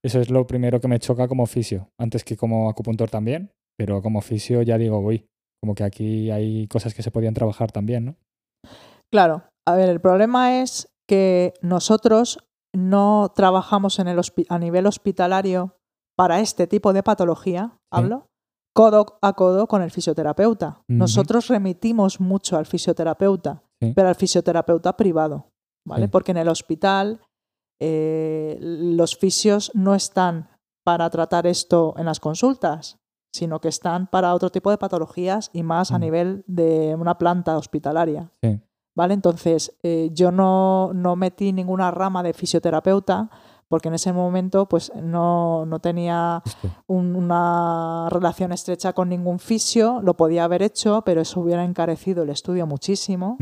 Eso 0.03 0.19
es 0.19 0.29
lo 0.29 0.45
primero 0.45 0.79
que 0.79 0.87
me 0.87 0.99
choca 0.99 1.27
como 1.27 1.45
fisio, 1.45 1.89
antes 1.99 2.23
que 2.23 2.35
como 2.35 2.69
acupuntor 2.69 3.09
también, 3.09 3.51
pero 3.77 4.01
como 4.01 4.21
fisio 4.21 4.61
ya 4.61 4.77
digo, 4.77 4.99
uy, 4.99 5.25
como 5.61 5.75
que 5.75 5.83
aquí 5.83 6.29
hay 6.29 6.67
cosas 6.67 6.93
que 6.93 7.03
se 7.03 7.11
podían 7.11 7.33
trabajar 7.33 7.71
también, 7.71 8.05
¿no? 8.05 8.15
Claro, 9.11 9.43
a 9.65 9.75
ver, 9.75 9.89
el 9.89 10.01
problema 10.01 10.61
es 10.61 10.89
que 11.07 11.53
nosotros 11.61 12.39
no 12.75 13.31
trabajamos 13.35 13.99
en 13.99 14.07
el 14.07 14.19
a 14.49 14.59
nivel 14.59 14.87
hospitalario 14.87 15.77
para 16.17 16.39
este 16.39 16.67
tipo 16.67 16.91
de 16.91 17.03
patología, 17.03 17.77
hablo, 17.91 18.27
codo 18.75 19.19
a 19.21 19.33
codo 19.33 19.67
con 19.67 19.81
el 19.81 19.91
fisioterapeuta. 19.91 20.81
Nosotros 20.89 21.47
remitimos 21.47 22.19
mucho 22.19 22.57
al 22.57 22.65
fisioterapeuta, 22.65 23.63
pero 23.95 24.07
al 24.07 24.15
fisioterapeuta 24.15 24.97
privado, 24.97 25.52
¿vale? 25.85 26.07
Porque 26.07 26.31
en 26.31 26.37
el 26.37 26.47
hospital 26.47 27.21
eh, 27.79 28.57
los 28.61 29.17
fisios 29.17 29.71
no 29.73 29.95
están 29.95 30.49
para 30.83 31.09
tratar 31.09 31.47
esto 31.47 31.93
en 31.97 32.05
las 32.05 32.19
consultas, 32.19 32.99
sino 33.33 33.59
que 33.59 33.69
están 33.69 34.07
para 34.07 34.33
otro 34.33 34.49
tipo 34.49 34.69
de 34.69 34.77
patologías 34.77 35.49
y 35.53 35.63
más 35.63 35.91
a 35.91 35.99
nivel 35.99 36.43
de 36.47 36.95
una 36.95 37.17
planta 37.17 37.57
hospitalaria. 37.57 38.31
¿vale? 38.95 39.13
Entonces, 39.13 39.75
eh, 39.81 40.09
yo 40.13 40.31
no, 40.31 40.91
no, 40.93 41.15
metí 41.15 41.51
ninguna 41.51 41.89
rama 41.91 42.21
de 42.21 42.33
fisioterapeuta 42.33 43.29
porque 43.67 43.87
en 43.87 43.95
ese 43.95 44.13
momento 44.13 44.67
pues 44.69 44.91
no, 44.95 45.65
no 45.65 45.79
tenía 45.79 46.43
una 46.85 48.07
relación 48.11 48.51
estrecha 48.51 48.93
con 48.93 49.09
ningún 49.09 49.39
fisio, 49.39 49.99
lo 50.03 50.15
podía 50.15 50.43
haber 50.43 50.61
hecho, 50.61 51.01
pero 51.03 51.21
eso 51.21 51.39
hubiera 51.39 51.63
encarecido 51.63 52.21
el 52.21 52.29
estudio 52.29 52.67
muchísimo. 52.67 53.35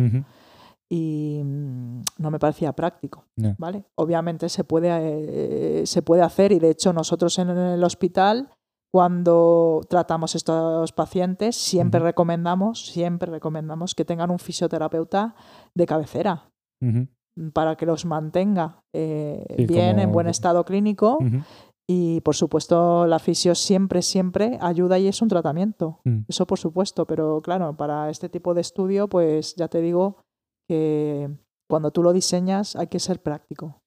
Y 0.92 1.42
mm, 1.42 2.02
no 2.18 2.32
me 2.32 2.40
parecía 2.40 2.74
práctico, 2.74 3.26
¿vale? 3.58 3.86
Obviamente 3.96 4.50
se 4.50 4.66
puede, 4.66 4.90
eh, 4.92 5.86
se 5.86 6.02
puede 6.02 6.22
hacer 6.22 6.52
y 6.52 6.60
de 6.60 6.70
hecho 6.70 6.92
nosotros 6.92 7.40
en 7.40 7.50
el 7.50 7.82
hospital 7.84 8.50
cuando 8.94 9.80
tratamos 9.90 10.36
estos 10.36 10.92
pacientes, 10.92 11.56
siempre 11.56 12.02
recomendamos, 12.02 12.88
siempre 12.88 13.32
recomendamos 13.32 13.96
que 13.96 14.04
tengan 14.04 14.32
un 14.32 14.40
fisioterapeuta 14.40 15.34
de 15.74 15.86
cabecera 15.86 16.50
para 17.54 17.78
que 17.78 17.86
los 17.86 18.06
mantenga 18.06 18.84
eh, 18.94 19.66
bien, 19.66 19.98
en 20.00 20.12
buen 20.12 20.28
estado 20.28 20.66
clínico. 20.66 21.20
Y 21.88 22.22
por 22.22 22.36
supuesto, 22.36 23.08
la 23.08 23.20
fisio 23.20 23.56
siempre, 23.56 24.02
siempre 24.02 24.58
ayuda 24.62 25.00
y 25.00 25.08
es 25.08 25.22
un 25.22 25.30
tratamiento. 25.30 26.00
Mm. 26.04 26.20
Eso 26.28 26.46
por 26.46 26.60
supuesto, 26.60 27.06
pero 27.06 27.42
claro, 27.42 27.76
para 27.76 28.10
este 28.10 28.30
tipo 28.30 28.54
de 28.54 28.62
estudio, 28.62 29.08
pues 29.08 29.56
ya 29.56 29.68
te 29.68 29.82
digo 29.82 30.18
que 30.72 31.30
cuando 31.70 31.92
tú 31.92 32.02
lo 32.02 32.14
diseñas 32.14 32.78
hay 32.78 32.88
que 32.88 33.00
ser 33.00 33.22
práctico. 33.22 33.82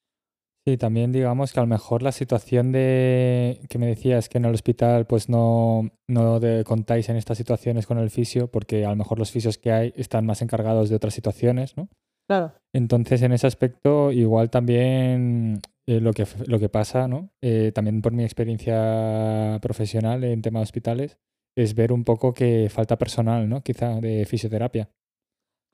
Sí, 0.66 0.76
también 0.76 1.12
digamos 1.12 1.52
que 1.52 1.60
a 1.60 1.62
lo 1.62 1.66
mejor 1.66 2.02
la 2.02 2.12
situación 2.12 2.72
de 2.72 3.60
que 3.70 3.78
me 3.78 3.86
decías 3.86 4.28
que 4.28 4.36
en 4.36 4.44
el 4.44 4.54
hospital 4.54 5.06
pues 5.06 5.30
no, 5.30 5.90
no 6.08 6.40
contáis 6.64 7.08
en 7.08 7.16
estas 7.16 7.38
situaciones 7.38 7.86
con 7.86 7.96
el 7.96 8.10
fisio 8.10 8.50
porque 8.50 8.84
a 8.84 8.90
lo 8.90 8.96
mejor 8.96 9.18
los 9.18 9.30
fisios 9.30 9.56
que 9.56 9.72
hay 9.72 9.94
están 9.96 10.26
más 10.26 10.42
encargados 10.42 10.90
de 10.90 10.96
otras 10.96 11.14
situaciones, 11.14 11.74
¿no? 11.76 11.88
Claro. 12.28 12.52
Entonces 12.74 13.22
en 13.22 13.32
ese 13.32 13.46
aspecto 13.46 14.12
igual 14.12 14.50
también 14.50 15.60
eh, 15.86 16.00
lo, 16.00 16.12
que, 16.12 16.26
lo 16.46 16.58
que 16.58 16.68
pasa, 16.68 17.08
¿no? 17.08 17.30
Eh, 17.42 17.72
también 17.74 18.02
por 18.02 18.12
mi 18.12 18.24
experiencia 18.24 19.58
profesional 19.62 20.22
en 20.24 20.42
tema 20.42 20.58
de 20.58 20.64
hospitales, 20.64 21.18
es 21.56 21.74
ver 21.74 21.92
un 21.92 22.04
poco 22.04 22.34
que 22.34 22.68
falta 22.70 22.98
personal, 22.98 23.48
¿no? 23.48 23.62
Quizá 23.62 24.00
de 24.00 24.26
fisioterapia. 24.26 24.90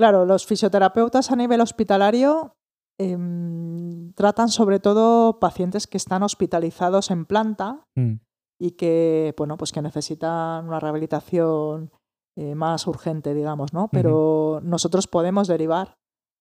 Claro, 0.00 0.24
los 0.24 0.46
fisioterapeutas 0.46 1.30
a 1.30 1.36
nivel 1.36 1.60
hospitalario 1.60 2.56
Em, 3.02 4.12
tratan 4.12 4.50
sobre 4.50 4.78
todo 4.78 5.40
pacientes 5.40 5.86
que 5.86 5.96
están 5.96 6.22
hospitalizados 6.22 7.10
en 7.10 7.24
planta 7.24 7.86
mm. 7.96 8.16
y 8.60 8.72
que, 8.72 9.32
bueno, 9.38 9.56
pues 9.56 9.72
que 9.72 9.80
necesitan 9.80 10.68
una 10.68 10.80
rehabilitación 10.80 11.90
eh, 12.36 12.54
más 12.54 12.86
urgente, 12.86 13.32
digamos, 13.32 13.72
¿no? 13.72 13.88
Pero 13.90 14.60
nosotros 14.62 15.06
podemos 15.06 15.48
derivar 15.48 15.96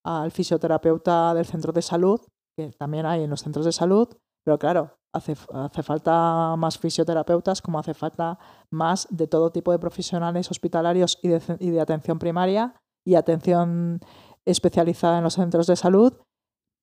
al 0.05 0.31
fisioterapeuta 0.31 1.33
del 1.33 1.45
centro 1.45 1.71
de 1.71 1.81
salud, 1.81 2.19
que 2.57 2.73
también 2.77 3.05
hay 3.05 3.23
en 3.23 3.29
los 3.29 3.41
centros 3.41 3.63
de 3.63 3.71
salud, 3.71 4.09
pero 4.43 4.59
claro, 4.59 4.97
hace, 5.15 5.37
hace 5.53 5.81
falta 5.81 6.57
más 6.57 6.77
fisioterapeutas 6.77 7.61
como 7.61 7.79
hace 7.79 7.93
falta 7.93 8.37
más 8.69 9.07
de 9.11 9.27
todo 9.27 9.53
tipo 9.53 9.71
de 9.71 9.79
profesionales 9.79 10.51
hospitalarios 10.51 11.19
y 11.23 11.29
de, 11.29 11.41
y 11.61 11.69
de 11.69 11.79
atención 11.79 12.19
primaria 12.19 12.75
y 13.09 13.15
atención 13.15 13.99
especializada 14.45 15.17
en 15.17 15.23
los 15.23 15.33
centros 15.33 15.65
de 15.67 15.75
salud 15.75 16.13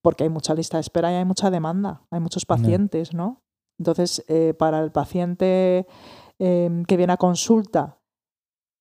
porque 0.03 0.23
hay 0.23 0.31
mucha 0.31 0.55
lista 0.55 0.77
de 0.77 0.83
espera 0.83 1.11
y 1.11 1.17
hay 1.17 1.25
mucha 1.25 1.51
demanda, 1.51 2.07
hay 2.13 2.21
muchos 2.21 2.47
pacientes, 2.47 3.13
¿no? 3.13 3.43
Entonces, 3.77 4.25
eh, 4.29 4.55
para 4.55 4.81
el 4.81 4.93
paciente 4.93 5.87
em, 6.39 6.85
que 6.85 6.97
viene 6.97 7.13
a 7.13 7.17
consulta, 7.17 7.99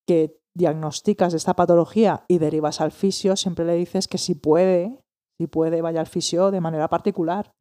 que 0.06 0.38
diagnosticas 0.54 1.34
esta 1.34 1.54
patología 1.56 2.24
y 2.28 2.38
derivas 2.38 2.80
al 2.80 2.92
fisio, 2.92 3.34
siempre 3.34 3.64
le 3.64 3.74
dices 3.74 4.06
que 4.06 4.18
si 4.18 4.36
puede, 4.36 5.02
si 5.36 5.48
puede, 5.48 5.82
vaya 5.82 5.98
al 5.98 6.06
fisio 6.06 6.52
de 6.52 6.60
manera 6.60 6.88
particular. 6.88 7.52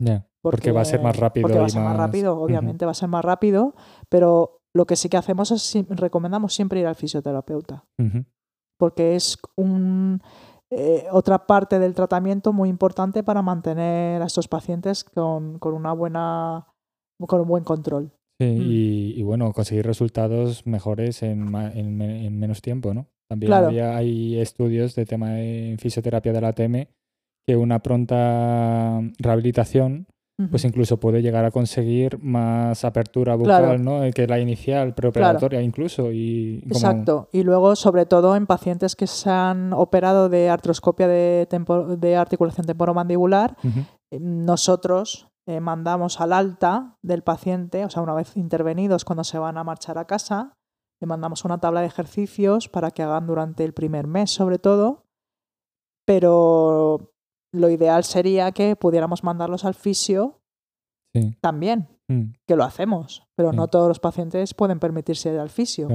porque, 0.43 0.71
va 0.71 0.81
a 0.81 0.85
ser 0.85 1.01
más 1.01 1.17
rápido. 1.17 1.47
Porque 1.47 1.59
va 1.59 1.65
a 1.65 1.69
ser 1.69 1.81
más, 1.81 1.97
rápido, 1.97 2.37
obviamente 2.37 2.85
va 2.85 2.91
a 2.91 2.93
ser 2.93 3.09
más 3.09 3.25
rápido, 3.25 3.73
pero 4.09 4.59
lo 4.75 4.85
que 4.85 4.95
sí 4.95 5.09
que 5.09 5.17
hacemos 5.17 5.49
es 5.49 5.75
recomendamos 5.89 6.53
siempre 6.53 6.81
ir 6.81 6.85
al 6.85 6.95
fisioterapeuta. 6.95 7.85
Porque 8.77 9.15
es 9.15 9.37
un 9.55 10.21
eh, 10.71 11.05
otra 11.11 11.45
parte 11.45 11.77
del 11.79 11.93
tratamiento 11.93 12.51
muy 12.51 12.69
importante 12.69 13.23
para 13.23 13.41
mantener 13.41 14.21
a 14.21 14.25
estos 14.25 14.47
pacientes 14.47 15.03
con, 15.03 15.59
una 15.61 15.93
buena, 15.93 16.67
con 17.19 17.41
un 17.41 17.47
buen 17.47 17.63
control. 17.63 18.11
Sí, 18.39 18.45
mm. 18.45 19.19
y, 19.19 19.23
bueno, 19.23 19.53
conseguir 19.53 19.85
resultados 19.85 20.65
mejores 20.65 21.23
en, 21.23 21.49
menos 22.37 22.61
tiempo, 22.61 22.93
¿no? 22.93 23.07
También 23.29 23.53
hay 23.53 24.39
estudios 24.39 24.95
de 24.95 25.05
tema 25.05 25.31
de 25.31 25.77
fisioterapia 25.79 26.33
de 26.33 26.41
la 26.41 26.49
ATM 26.49 26.87
que 27.47 27.55
una 27.55 27.79
pronta 27.79 29.01
rehabilitación 29.19 30.07
pues 30.49 30.65
incluso 30.65 30.99
puede 30.99 31.21
llegar 31.21 31.45
a 31.45 31.51
conseguir 31.51 32.19
más 32.21 32.83
apertura 32.83 33.35
bucal, 33.35 33.81
¿no? 33.81 34.01
Que 34.13 34.27
la 34.27 34.37
inicial, 34.37 34.93
preoperatoria 34.93 35.61
incluso. 35.61 36.11
Y 36.11 36.61
Exacto. 36.65 37.29
Y 37.31 37.43
luego, 37.43 37.75
sobre 37.77 38.05
todo, 38.05 38.35
en 38.35 38.45
pacientes 38.45 38.97
que 38.97 39.07
se 39.07 39.29
han 39.29 39.71
operado 39.71 40.27
de 40.27 40.49
artroscopia 40.49 41.07
de, 41.07 41.47
de 41.97 42.15
articulación 42.17 42.67
temporomandibular, 42.67 43.55
eh, 44.11 44.19
nosotros 44.19 45.29
eh, 45.47 45.61
mandamos 45.61 46.19
al 46.19 46.33
alta 46.33 46.97
del 47.01 47.21
paciente, 47.21 47.85
o 47.85 47.89
sea, 47.89 48.01
una 48.01 48.13
vez 48.13 48.35
intervenidos 48.35 49.05
cuando 49.05 49.23
se 49.23 49.37
van 49.37 49.57
a 49.57 49.63
marchar 49.63 49.97
a 49.97 50.05
casa, 50.05 50.57
le 50.99 51.07
mandamos 51.07 51.45
una 51.45 51.59
tabla 51.59 51.79
de 51.79 51.87
ejercicios 51.87 52.67
para 52.67 52.91
que 52.91 53.03
hagan 53.03 53.25
durante 53.27 53.63
el 53.63 53.73
primer 53.73 54.07
mes, 54.07 54.31
sobre 54.31 54.59
todo, 54.59 55.05
pero 56.05 57.14
lo 57.55 57.69
ideal 57.69 58.03
sería 58.03 58.51
que 58.51 58.75
pudiéramos 58.75 59.23
mandarlos 59.23 59.65
al 59.65 59.73
fisio 59.73 60.41
también, 61.39 61.87
mm. 62.09 62.23
que 62.45 62.55
lo 62.55 62.63
hacemos, 62.63 63.23
pero 63.35 63.53
no 63.53 63.67
todos 63.67 63.87
los 63.87 63.99
pacientes 63.99 64.53
pueden 64.53 64.79
permitirse 64.79 65.33
ir 65.33 65.39
al 65.39 65.49
fisio. 65.49 65.87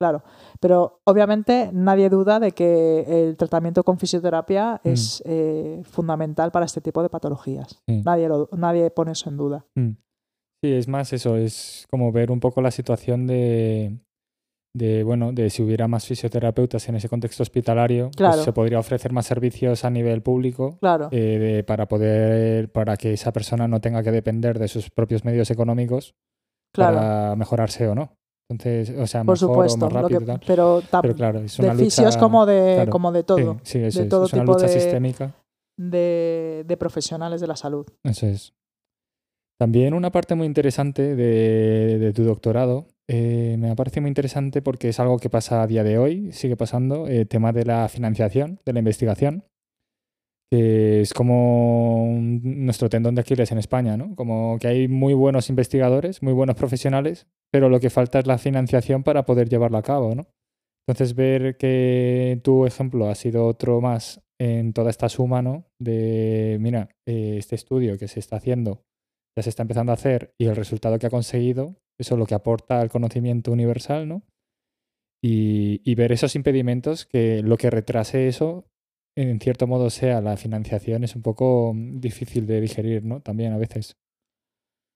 Claro. 0.00 0.22
pero 0.60 1.00
obviamente 1.02 1.70
nadie 1.72 2.08
duda 2.08 2.38
de 2.38 2.52
que 2.52 3.00
el 3.08 3.36
tratamiento 3.36 3.82
con 3.82 3.98
fisioterapia 3.98 4.80
mm. 4.84 4.88
es 4.88 5.22
eh, 5.26 5.82
fundamental 5.82 6.52
para 6.52 6.66
este 6.66 6.80
tipo 6.80 7.02
de 7.02 7.08
patologías. 7.08 7.82
Nadie, 7.86 8.28
nadie 8.56 8.90
pone 8.90 9.12
eso 9.12 9.28
en 9.28 9.36
duda. 9.36 9.66
Mm. 9.74 9.90
Sí, 10.62 10.72
es 10.72 10.86
más 10.88 11.12
eso, 11.12 11.36
es 11.36 11.86
como 11.90 12.12
ver 12.12 12.30
un 12.30 12.38
poco 12.40 12.60
la 12.60 12.70
situación 12.70 13.26
de, 13.26 13.98
de 14.74 15.02
bueno 15.02 15.32
de 15.32 15.50
si 15.50 15.62
hubiera 15.62 15.88
más 15.88 16.06
fisioterapeutas 16.06 16.88
en 16.88 16.96
ese 16.96 17.08
contexto 17.08 17.42
hospitalario 17.42 18.10
pues 18.16 18.36
se 18.36 18.52
podría 18.52 18.78
ofrecer 18.78 19.12
más 19.12 19.26
servicios 19.26 19.84
a 19.84 19.90
nivel 19.90 20.22
público 20.22 20.78
eh, 21.10 21.64
para 21.66 21.88
poder 21.88 22.70
para 22.70 22.96
que 22.96 23.12
esa 23.12 23.32
persona 23.32 23.66
no 23.66 23.80
tenga 23.80 24.02
que 24.02 24.10
depender 24.10 24.58
de 24.58 24.68
sus 24.68 24.90
propios 24.90 25.24
medios 25.24 25.50
económicos 25.50 26.14
para 26.72 27.34
mejorarse 27.34 27.88
o 27.88 27.94
no. 27.94 28.12
Entonces 28.50 28.94
o 28.98 29.06
sea 29.06 29.24
mejor 29.24 29.44
o 29.50 29.76
más 29.76 29.92
rápido 29.92 30.40
pero, 30.46 30.82
claro 31.16 31.40
es 31.40 31.58
una 31.58 31.74
de 31.74 31.84
fisios 31.84 32.16
como 32.16 32.46
de 32.46 32.86
como 32.90 33.12
de 33.12 33.22
todo 33.22 33.58
sí, 33.62 33.78
de 33.78 34.04
todo 34.04 34.26
es, 34.26 34.32
una 34.32 34.42
tipo 34.42 34.52
lucha 34.54 34.66
de, 34.66 34.72
sistémica. 34.72 35.34
de, 35.78 36.64
de 36.66 36.76
profesionales 36.76 37.40
de 37.40 37.46
la 37.46 37.56
salud. 37.56 37.86
Eso 38.04 38.26
es. 38.26 38.54
También 39.58 39.92
una 39.92 40.12
parte 40.12 40.34
muy 40.34 40.46
interesante 40.46 41.16
de, 41.16 41.98
de 41.98 42.12
tu 42.12 42.22
doctorado 42.22 42.86
eh, 43.08 43.56
me 43.58 43.74
parece 43.74 44.00
muy 44.00 44.08
interesante 44.08 44.60
porque 44.60 44.90
es 44.90 45.00
algo 45.00 45.18
que 45.18 45.30
pasa 45.30 45.62
a 45.62 45.66
día 45.66 45.82
de 45.82 45.98
hoy, 45.98 46.32
sigue 46.32 46.56
pasando, 46.56 47.06
el 47.06 47.26
tema 47.26 47.52
de 47.52 47.64
la 47.64 47.88
financiación, 47.88 48.60
de 48.66 48.72
la 48.74 48.80
investigación, 48.80 49.44
que 50.50 51.00
es 51.02 51.14
como 51.14 52.16
nuestro 52.20 52.88
tendón 52.88 53.14
de 53.14 53.22
Aquiles 53.22 53.50
en 53.50 53.58
España, 53.58 53.96
¿no? 53.96 54.14
Como 54.14 54.58
que 54.58 54.68
hay 54.68 54.88
muy 54.88 55.14
buenos 55.14 55.48
investigadores, 55.48 56.22
muy 56.22 56.32
buenos 56.32 56.56
profesionales, 56.56 57.26
pero 57.50 57.68
lo 57.68 57.80
que 57.80 57.90
falta 57.90 58.18
es 58.18 58.26
la 58.26 58.38
financiación 58.38 59.02
para 59.02 59.24
poder 59.24 59.48
llevarlo 59.48 59.78
a 59.78 59.82
cabo, 59.82 60.14
¿no? 60.14 60.26
Entonces 60.86 61.14
ver 61.14 61.56
que 61.56 62.40
tu 62.42 62.66
ejemplo 62.66 63.08
ha 63.08 63.14
sido 63.14 63.46
otro 63.46 63.80
más 63.80 64.22
en 64.40 64.72
toda 64.72 64.90
esta 64.90 65.08
suma, 65.08 65.42
¿no? 65.42 65.66
De, 65.78 66.56
mira, 66.60 66.90
eh, 67.06 67.36
este 67.38 67.56
estudio 67.56 67.98
que 67.98 68.08
se 68.08 68.20
está 68.20 68.36
haciendo, 68.36 68.84
ya 69.36 69.42
se 69.42 69.50
está 69.50 69.62
empezando 69.62 69.92
a 69.92 69.96
hacer 69.96 70.34
y 70.38 70.46
el 70.46 70.56
resultado 70.56 70.98
que 70.98 71.06
ha 71.06 71.10
conseguido, 71.10 71.76
eso 71.98 72.14
es 72.14 72.18
lo 72.18 72.26
que 72.26 72.34
aporta 72.34 72.80
al 72.80 72.90
conocimiento 72.90 73.52
universal, 73.52 74.08
¿no? 74.08 74.22
Y, 75.22 75.80
y, 75.84 75.96
ver 75.96 76.12
esos 76.12 76.36
impedimentos 76.36 77.04
que 77.04 77.42
lo 77.42 77.56
que 77.56 77.70
retrase 77.70 78.28
eso, 78.28 78.66
en 79.16 79.40
cierto 79.40 79.66
modo, 79.66 79.90
sea 79.90 80.20
la 80.20 80.36
financiación, 80.36 81.02
es 81.02 81.16
un 81.16 81.22
poco 81.22 81.72
difícil 81.74 82.46
de 82.46 82.60
digerir, 82.60 83.04
¿no? 83.04 83.20
También 83.20 83.52
a 83.52 83.58
veces. 83.58 83.96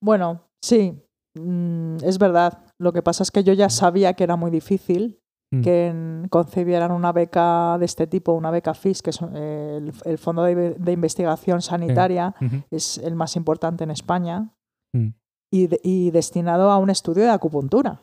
Bueno, 0.00 0.48
sí, 0.62 0.94
mm, 1.36 1.96
es 2.04 2.18
verdad. 2.18 2.66
Lo 2.78 2.92
que 2.92 3.02
pasa 3.02 3.24
es 3.24 3.32
que 3.32 3.42
yo 3.42 3.52
ya 3.52 3.68
sabía 3.68 4.14
que 4.14 4.22
era 4.22 4.36
muy 4.36 4.52
difícil 4.52 5.22
Mm. 5.52 5.60
que 5.60 6.28
concebieran 6.30 6.92
una 6.92 7.12
beca 7.12 7.76
de 7.78 7.84
este 7.84 8.06
tipo, 8.06 8.32
una 8.32 8.50
beca 8.50 8.72
FIS, 8.72 9.02
que 9.02 9.10
es 9.10 9.20
eh, 9.34 9.92
el, 10.06 10.18
Fondo 10.18 10.44
de, 10.44 10.92
Investigación 10.92 11.60
Sanitaria, 11.60 12.34
es 12.70 12.96
el 12.96 13.14
más 13.14 13.36
importante 13.36 13.84
en 13.84 13.90
España, 13.90 14.50
mm. 14.94 15.08
Y, 15.52 16.10
destinado 16.10 16.70
a 16.70 16.78
un 16.78 16.88
estudio 16.88 17.24
de 17.24 17.30
acupuntura. 17.30 18.00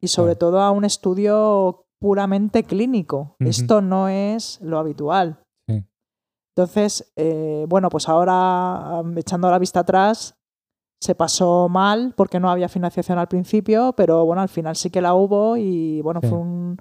y 0.00 0.08
sobre 0.08 0.36
todo 0.36 0.60
a 0.60 0.70
un 0.70 0.84
estudio 0.84 1.86
puramente 1.98 2.62
clínico. 2.62 3.36
Esto 3.38 3.80
no 3.80 4.08
es 4.08 4.60
lo 4.60 4.78
habitual. 4.78 5.40
Entonces, 6.56 7.12
eh, 7.16 7.64
bueno, 7.68 7.88
pues 7.88 8.08
ahora, 8.08 9.02
echando 9.16 9.50
la 9.50 9.58
vista 9.58 9.80
atrás, 9.80 10.36
se 11.00 11.14
pasó 11.14 11.68
mal 11.70 12.12
porque 12.16 12.38
no 12.38 12.50
había 12.50 12.68
financiación 12.68 13.18
al 13.18 13.28
principio, 13.28 13.94
pero 13.96 14.26
bueno, 14.26 14.42
al 14.42 14.50
final 14.50 14.76
sí 14.76 14.90
que 14.90 15.00
la 15.00 15.14
hubo 15.14 15.56
y 15.56 16.02
bueno, 16.02 16.20
fue 16.20 16.36
un, 16.36 16.76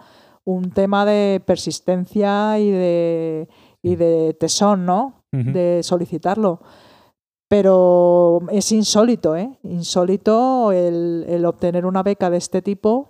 tema 0.73 1.05
de 1.05 1.41
persistencia 1.45 2.59
y 2.59 2.71
de, 2.71 3.47
y 3.81 3.95
de 3.95 4.35
tesón, 4.37 4.85
¿no? 4.85 5.23
De 5.31 5.81
solicitarlo. 5.83 6.59
Pero 7.49 8.41
es 8.51 8.71
insólito, 8.71 9.35
¿eh? 9.35 9.57
Insólito 9.63 10.71
el, 10.71 11.43
obtener 11.45 11.85
una 11.85 12.03
beca 12.03 12.29
de 12.29 12.37
este 12.37 12.61
tipo 12.61 13.09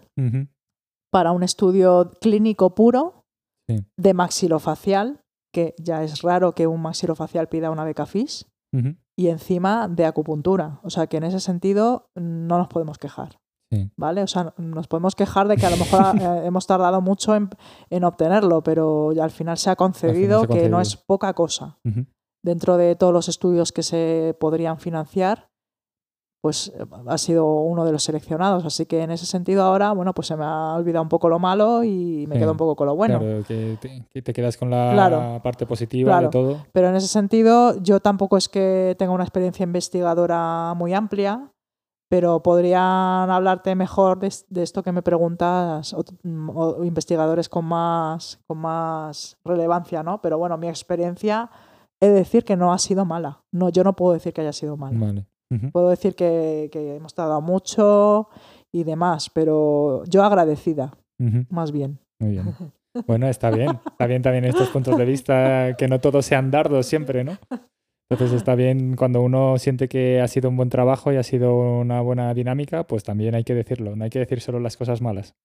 para 1.12 1.32
un 1.32 1.44
estudio 1.44 2.12
clínico 2.22 2.74
puro 2.74 3.26
de 3.68 4.14
maxilofacial, 4.14 5.22
que 5.54 5.76
ya 5.78 6.04
es 6.04 6.22
raro 6.22 6.54
que 6.54 6.68
un 6.68 6.82
maxilofacial 6.82 7.50
pida 7.50 7.70
una 7.70 7.84
beca 7.84 8.06
FIS 8.06 8.48
y 9.18 9.28
encima 9.28 9.90
de 9.90 10.06
acupuntura. 10.06 10.80
O 10.84 10.90
sea 10.90 11.08
que 11.08 11.18
en 11.18 11.26
ese 11.26 11.42
sentido 11.42 12.10
no 12.16 12.58
nos 12.58 12.70
podemos 12.70 12.98
quejar. 12.98 13.40
¿Vale? 13.98 14.24
O 14.24 14.28
sea, 14.28 14.56
nos 14.58 14.88
podemos 14.88 15.14
quejar 15.16 15.48
de 15.48 15.56
que 15.56 15.66
a 15.66 15.70
lo 15.70 15.78
mejor 15.78 16.02
eh, 16.22 16.46
hemos 16.46 16.66
tardado 16.66 17.02
mucho 17.02 17.36
en, 17.36 18.04
obtenerlo, 18.04 18.64
pero 18.64 19.12
al 19.22 19.30
final 19.30 19.58
se 19.58 19.70
ha 19.70 19.76
concedido, 19.76 20.48
que 20.48 20.70
no 20.70 20.82
es 20.82 20.96
poca 20.96 21.34
cosa. 21.34 21.78
Dentro 22.42 22.78
de 22.78 22.96
todos 22.96 23.14
los 23.14 23.28
estudios 23.28 23.72
que 23.72 23.84
se 23.84 24.36
podrían 24.40 24.80
financiar, 24.80 25.50
pues 26.42 26.72
ha 27.08 27.18
sido 27.18 27.46
uno 27.62 27.86
de 27.86 27.92
los 27.92 28.04
seleccionados. 28.04 28.66
Así 28.66 28.86
que 28.86 29.02
en 29.02 29.12
ese 29.12 29.26
sentido 29.26 29.64
ahora, 29.64 29.92
bueno, 29.92 30.14
pues 30.14 30.28
se 30.28 30.38
me 30.38 30.46
ha 30.46 30.76
olvidado 30.76 31.04
un 31.04 31.10
poco 31.10 31.28
lo 31.28 31.38
malo 31.38 31.84
y 31.84 32.26
me 32.28 32.38
quedo 32.38 32.52
un 32.52 32.58
poco 32.58 32.76
con 32.76 32.88
lo 32.88 32.96
bueno. 32.96 33.20
Claro, 33.20 33.44
que 33.46 34.22
te, 34.22 34.34
quedas 34.34 34.56
con 34.56 34.70
la 34.70 35.42
parte 35.44 35.66
positiva 35.66 36.22
de 36.22 36.30
todo. 36.30 36.66
Pero 36.72 36.90
en 36.90 36.96
ese 36.96 37.08
sentido 37.08 37.82
yo 37.82 38.00
tampoco 38.00 38.38
es 38.38 38.48
que 38.48 38.96
tenga 38.98 39.12
una 39.12 39.24
experiencia 39.24 39.64
investigadora 39.64 40.74
muy 40.76 40.94
amplia, 40.94 41.52
pero 42.10 42.42
podrían 42.42 43.30
hablarte 43.30 43.76
mejor 43.76 44.20
de, 44.20 44.64
esto 44.64 44.82
que 44.82 44.92
me 44.94 45.02
preguntas 45.02 45.94
o, 45.94 46.84
investigadores 46.86 47.50
con 47.50 47.66
más, 47.66 48.40
con 48.48 48.60
más 48.60 49.38
relevancia, 49.44 50.04
¿no? 50.04 50.22
Pero 50.22 50.38
bueno, 50.38 50.58
mi 50.58 50.70
experiencia 50.70 51.52
he 52.02 52.08
de 52.08 52.14
decir 52.14 52.44
que 52.44 52.56
no 52.56 52.74
ha 52.74 52.78
sido 52.78 53.06
mala. 53.06 53.44
No, 53.52 53.70
yo 53.70 53.84
no 53.84 53.96
puedo 53.96 54.14
decir 54.14 54.34
que 54.34 54.42
haya 54.42 54.54
sido 54.54 54.78
mala. 54.78 54.98
Vale. 55.00 55.26
Puedo 55.72 55.90
decir 55.90 56.16
que, 56.16 56.70
hemos 56.74 57.14
tardado 57.16 57.42
mucho 57.42 58.30
y 58.72 58.84
demás, 58.84 59.32
pero 59.34 60.04
yo 60.06 60.24
agradecida, 60.24 60.94
más 61.50 61.72
bien. 61.72 62.00
Muy 62.20 62.32
bien. 62.32 62.54
Bueno, 63.06 63.28
está 63.28 63.52
bien. 63.52 63.80
Está 63.86 64.08
bien 64.08 64.24
también 64.24 64.46
estos 64.46 64.70
puntos 64.70 64.98
de 64.98 65.06
vista, 65.06 65.76
que 65.78 65.88
no 65.88 66.00
todos 66.00 66.26
sean 66.26 66.50
dardos 66.50 66.88
siempre, 66.88 67.24
¿no? 67.24 67.38
Entonces 68.10 68.36
está 68.36 68.56
bien 68.56 68.96
cuando 68.96 69.22
uno 69.22 69.60
siente 69.60 69.88
que 69.88 70.20
ha 70.20 70.28
sido 70.28 70.50
un 70.50 70.58
buen 70.58 70.70
trabajo 70.70 71.14
y 71.14 71.18
ha 71.18 71.24
sido 71.24 71.56
una 71.56 72.02
buena 72.02 72.34
dinámica, 72.34 72.86
pues 72.86 73.04
también 73.04 73.36
hay 73.36 73.44
que 73.44 73.54
decirlo, 73.54 73.96
no 73.96 74.04
hay 74.04 74.10
que 74.10 74.20
decir 74.20 74.42
solo 74.42 74.60
las 74.60 74.76
cosas 74.76 75.02
malas. 75.02 75.36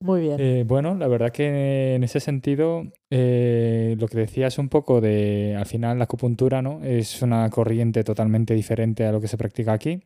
Muy 0.00 0.20
bien. 0.20 0.36
Eh, 0.38 0.64
bueno, 0.66 0.94
la 0.94 1.08
verdad 1.08 1.32
que 1.32 1.94
en 1.94 2.04
ese 2.04 2.20
sentido, 2.20 2.84
eh, 3.10 3.96
lo 3.98 4.06
que 4.06 4.18
decías 4.18 4.58
un 4.58 4.68
poco 4.68 5.00
de, 5.00 5.56
al 5.56 5.66
final, 5.66 5.98
la 5.98 6.04
acupuntura, 6.04 6.62
¿no? 6.62 6.84
Es 6.84 7.20
una 7.20 7.50
corriente 7.50 8.04
totalmente 8.04 8.54
diferente 8.54 9.04
a 9.04 9.12
lo 9.12 9.20
que 9.20 9.26
se 9.28 9.36
practica 9.36 9.72
aquí. 9.72 10.04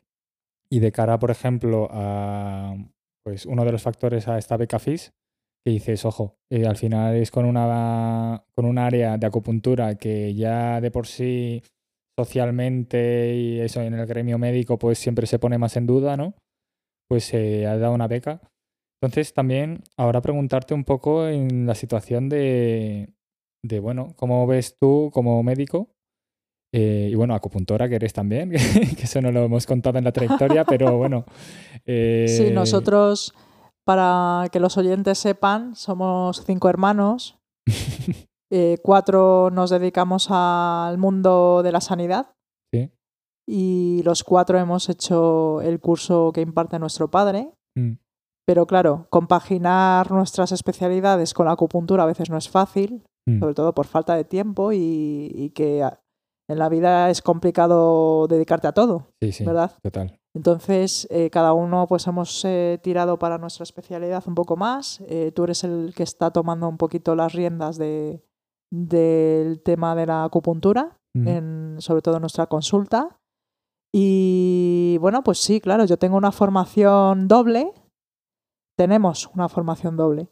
Y 0.71 0.81
de 0.81 0.93
cara, 0.93 1.19
por 1.19 1.31
ejemplo, 1.31 1.89
a 1.91 2.75
pues 3.23 3.47
uno 3.47 3.65
de 3.65 3.73
los 3.73 3.83
factores 3.83 4.27
a 4.29 4.39
esta 4.39 4.57
beca 4.57 4.79
FIS, 4.79 5.13
que 5.65 5.71
dices, 5.73 6.05
ojo, 6.07 6.37
eh, 6.51 6.67
al 6.67 6.77
final 6.77 7.15
es 7.17 7.31
con 7.31 7.45
una 7.45 8.45
con 8.55 8.65
un 8.65 8.79
área 8.79 9.19
de 9.19 9.27
acupuntura 9.27 9.95
que 9.97 10.35
ya 10.35 10.81
de 10.81 10.91
por 10.91 11.07
sí 11.07 11.63
socialmente 12.19 13.35
y 13.37 13.61
eso 13.61 13.83
en 13.83 13.95
el 13.95 14.07
gremio 14.07 14.39
médico 14.39 14.79
pues 14.79 14.99
siempre 14.99 15.27
se 15.27 15.39
pone 15.39 15.59
más 15.59 15.77
en 15.77 15.87
duda, 15.87 16.17
¿no? 16.17 16.35
Pues 17.09 17.25
se 17.25 17.67
ha 17.67 17.77
dado 17.77 17.95
una 17.95 18.09
beca 18.09 18.41
entonces, 19.03 19.35
también 19.35 19.83
ahora 19.97 20.21
preguntarte 20.21 20.75
un 20.75 20.85
poco 20.85 21.27
en 21.27 21.67
la 21.67 21.75
situación 21.75 22.29
de, 22.29 23.13
de 23.65 23.81
bueno, 23.81 24.15
¿cómo 24.15 24.47
ves 24.47 24.77
tú 24.79 25.11
como 25.13 25.43
médico? 25.43 25.91
Eh, 26.73 27.09
y 27.11 27.15
bueno, 27.17 27.35
acupuntora 27.35 27.89
que 27.89 27.97
eres 27.97 28.13
también, 28.13 28.51
que 28.97 29.03
eso 29.03 29.21
no 29.21 29.33
lo 29.33 29.43
hemos 29.43 29.67
contado 29.67 29.99
en 29.99 30.05
la 30.05 30.13
trayectoria, 30.13 30.65
pero 30.69 30.99
bueno. 30.99 31.25
Eh... 31.85 32.27
Sí, 32.29 32.53
nosotros, 32.53 33.35
para 33.85 34.49
que 34.53 34.61
los 34.61 34.79
oyentes 34.79 35.19
sepan, 35.19 35.75
somos 35.75 36.45
cinco 36.47 36.69
hermanos. 36.69 37.41
Eh, 38.55 38.77
cuatro 38.83 39.49
nos 39.51 39.71
dedicamos 39.71 40.27
al 40.29 40.99
mundo 40.99 41.63
de 41.63 41.73
la 41.73 41.81
sanidad. 41.81 42.35
Sí. 42.71 42.91
Y 43.49 44.03
los 44.05 44.25
cuatro 44.25 44.59
hemos 44.59 44.91
hecho 44.91 45.63
el 45.63 45.81
curso 45.81 46.33
que 46.35 46.43
imparte 46.43 46.79
nuestro 46.79 47.11
padre. 47.11 47.51
Mm. 47.75 47.93
Pero 48.47 48.67
claro, 48.67 49.07
compaginar 49.11 50.11
nuestras 50.11 50.53
especialidades 50.53 51.33
con 51.35 51.47
la 51.47 51.53
acupuntura 51.53 52.03
a 52.03 52.07
veces 52.07 52.31
no 52.31 52.37
es 52.37 52.49
fácil, 52.49 53.05
mm. 53.27 53.39
sobre 53.39 53.55
todo 53.55 53.75
por 53.75 53.87
falta 53.87 54.17
de 54.17 54.25
tiempo 54.25 54.73
y, 54.73 55.53
que 55.55 55.89
en 56.49 56.59
la 56.59 56.69
vida 56.69 57.09
es 57.11 57.23
complicado 57.23 58.27
dedicarte 58.27 58.67
a 58.67 58.73
todo, 58.73 59.09
sí, 59.21 59.33
sí, 59.33 59.45
¿verdad? 59.45 59.73
Total. 59.83 60.19
Entonces, 60.35 61.07
eh, 61.11 61.29
cada 61.31 61.53
uno 61.53 61.87
pues 61.87 62.07
hemos 62.07 62.45
eh, 62.45 62.81
tirado 62.83 63.19
para 63.19 63.39
nuestra 63.39 63.65
especialidad 63.65 64.25
un 64.27 64.35
poco 64.35 64.57
más. 64.57 65.03
Eh, 65.07 65.31
tú 65.35 65.45
eres 65.45 65.63
el 65.63 65.93
que 65.95 66.03
está 66.03 66.31
tomando 66.31 66.69
un 66.69 66.79
poquito 66.79 67.15
las 67.15 67.35
riendas 67.35 67.77
de, 67.77 68.25
del 68.71 69.63
tema 69.63 69.95
de 69.95 70.07
la 70.07 70.25
acupuntura, 70.25 70.97
en, 71.15 71.77
sobre 71.79 72.01
todo 72.01 72.17
en 72.17 72.23
nuestra 72.23 72.47
consulta. 72.47 73.19
Y 73.95 74.97
bueno, 75.01 75.23
pues 75.23 75.39
sí, 75.39 75.61
claro, 75.61 75.85
yo 75.85 75.99
tengo 75.99 76.17
una 76.17 76.33
formación 76.33 77.29
doble 77.29 77.75
tenemos 78.77 79.31
una 79.35 79.49
formación 79.49 79.97
doble. 79.97 80.29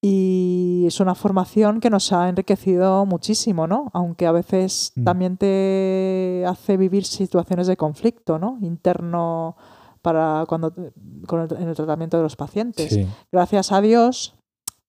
Y 0.00 0.84
es 0.86 1.00
una 1.00 1.14
formación 1.14 1.80
que 1.80 1.90
nos 1.90 2.12
ha 2.12 2.28
enriquecido 2.28 3.06
muchísimo, 3.06 3.66
¿no? 3.66 3.90
Aunque 3.92 4.26
a 4.26 4.32
veces 4.32 4.92
también 5.04 5.36
te 5.36 6.44
hace 6.46 6.76
vivir 6.76 7.04
situaciones 7.04 7.66
de 7.66 7.76
conflicto, 7.76 8.38
¿no? 8.38 8.58
Interno 8.62 9.56
para 10.00 10.44
cuando 10.48 10.74
en 10.76 11.68
el 11.68 11.76
tratamiento 11.76 12.16
de 12.16 12.22
los 12.24 12.36
pacientes. 12.36 12.98
Gracias 13.30 13.70
a 13.72 13.80
Dios, 13.80 14.34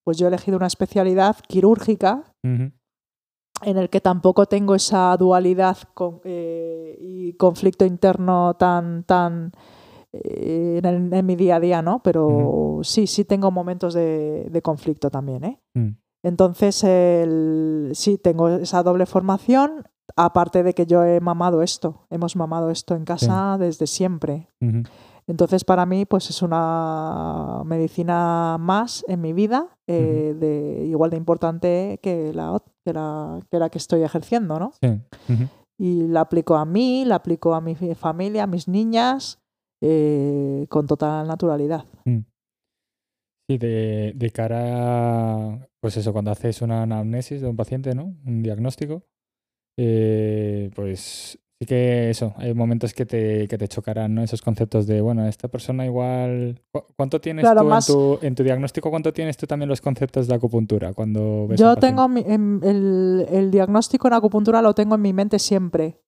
pues 0.04 0.18
yo 0.18 0.26
he 0.26 0.30
elegido 0.30 0.58
una 0.58 0.68
especialidad 0.68 1.38
quirúrgica 1.48 2.24
en 3.63 3.78
el 3.78 3.89
que 3.89 4.02
tampoco 4.02 4.46
tengo 4.48 4.76
esa 4.76 5.16
dualidad 5.18 5.78
eh, 6.26 6.98
y 7.00 7.34
conflicto 7.34 7.86
interno 7.86 8.56
tan, 8.56 9.04
tan 9.04 9.52
en, 10.13 11.26
mi 11.26 11.36
día 11.36 11.56
a 11.56 11.60
día, 11.60 11.82
¿no? 11.82 12.02
Pero 12.04 12.80
sí, 12.84 13.08
sí 13.08 13.26
tengo 13.26 13.52
momentos 13.52 13.93
de, 13.93 14.62
conflicto 14.63 15.10
también, 15.10 15.43
¿eh? 15.43 15.60
Mm. 15.73 15.89
Entonces, 16.23 16.78
sí, 17.97 18.17
tengo 18.17 18.49
esa 18.49 18.82
doble 18.82 19.06
formación, 19.06 19.88
aparte 20.15 20.63
de 20.63 20.73
que 20.73 20.86
yo 20.86 21.04
he 21.04 21.19
mamado 21.19 21.62
esto, 21.62 22.06
hemos 22.10 22.36
mamado 22.36 22.69
esto 22.69 22.95
en 22.95 23.04
casa 23.04 23.58
desde 23.60 23.88
siempre. 23.88 24.47
Entonces, 25.28 25.63
para 25.65 25.86
mí, 25.86 26.06
pues 26.06 26.30
es 26.30 26.41
una 26.41 27.62
medicina 27.65 28.58
más 28.60 29.04
en 29.08 29.21
mi 29.21 29.34
vida, 29.34 29.67
eh, 29.88 30.36
de, 30.38 30.86
igual 30.86 31.12
de 31.12 31.17
importante 31.17 31.99
que 32.02 32.34
la, 32.34 32.62
que 32.86 32.93
la, 32.93 33.39
que 33.49 33.60
la 33.60 33.69
que 33.69 33.78
estoy 33.78 34.04
ejerciendo, 34.04 34.60
¿no? 34.60 34.71
Sí. 34.82 35.02
Ujú. 35.30 35.43
Y 35.78 36.08
la 36.08 36.21
aplico 36.21 36.56
a 36.56 36.65
mí, 36.65 37.04
la 37.04 37.15
aplico 37.15 37.54
a 37.54 37.62
mi 37.62 37.76
familia, 37.76 38.43
a 38.43 38.47
mis 38.47 38.67
niñas, 38.67 39.43
eh, 39.86 40.65
con 40.69 40.88
total 40.88 41.28
naturalidad. 41.28 41.84
Mm. 42.06 42.19
Sí, 43.50 43.58
de, 43.58 44.13
de 44.15 44.32
cara 44.32 44.62
a, 45.56 45.67
pues 45.82 45.98
eso, 45.98 46.13
cuando 46.13 46.32
haces 46.32 46.62
una 46.62 46.84
anamnesis 46.84 47.41
de 47.41 47.48
un 47.50 47.58
paciente, 47.58 47.93
¿no? 47.93 48.15
Un 48.26 48.41
diagnóstico, 48.41 49.04
eh, 49.78 50.72
pues 50.74 51.38
sí 51.60 51.65
que 51.67 52.10
eso, 52.10 52.34
hay 52.38 52.54
momentos 52.54 52.93
que 52.93 53.06
te, 53.06 53.48
que 53.50 53.58
te 53.58 53.67
chocarán, 53.67 54.15
¿no? 54.15 54.24
Esos 54.24 54.41
conceptos 54.41 54.88
de, 54.88 55.02
bueno, 55.02 55.28
esta 55.28 55.50
persona 55.50 55.86
igual... 55.86 56.62
¿cu- 56.72 56.86
¿Cuánto 56.96 57.19
tienes 57.19 57.43
Claro, 57.43 57.62
tú 57.62 57.67
más- 57.67 57.89
en, 57.89 57.96
tu, 57.96 58.19
en 58.26 58.36
tu 58.36 58.43
diagnóstico? 58.43 58.89
¿Cuánto 58.89 59.12
tienes 59.12 59.36
tú 59.36 59.46
también 59.46 59.67
los 59.67 59.82
conceptos 59.82 60.28
de 60.28 60.36
acupuntura 60.36 60.93
cuando 60.93 61.48
ves 61.48 61.60
Yo 61.60 61.76
tengo 61.76 62.08
mi- 62.08 62.24
en- 62.26 62.62
el, 62.63 63.26
el 63.30 63.52
diagnóstico 63.52 64.08
en 64.08 64.13
acupuntura 64.13 64.62
lo 64.62 64.74
tengo 64.74 64.96
en 64.96 65.02
mi 65.02 65.12
mente 65.12 65.38
siempre. 65.38 66.00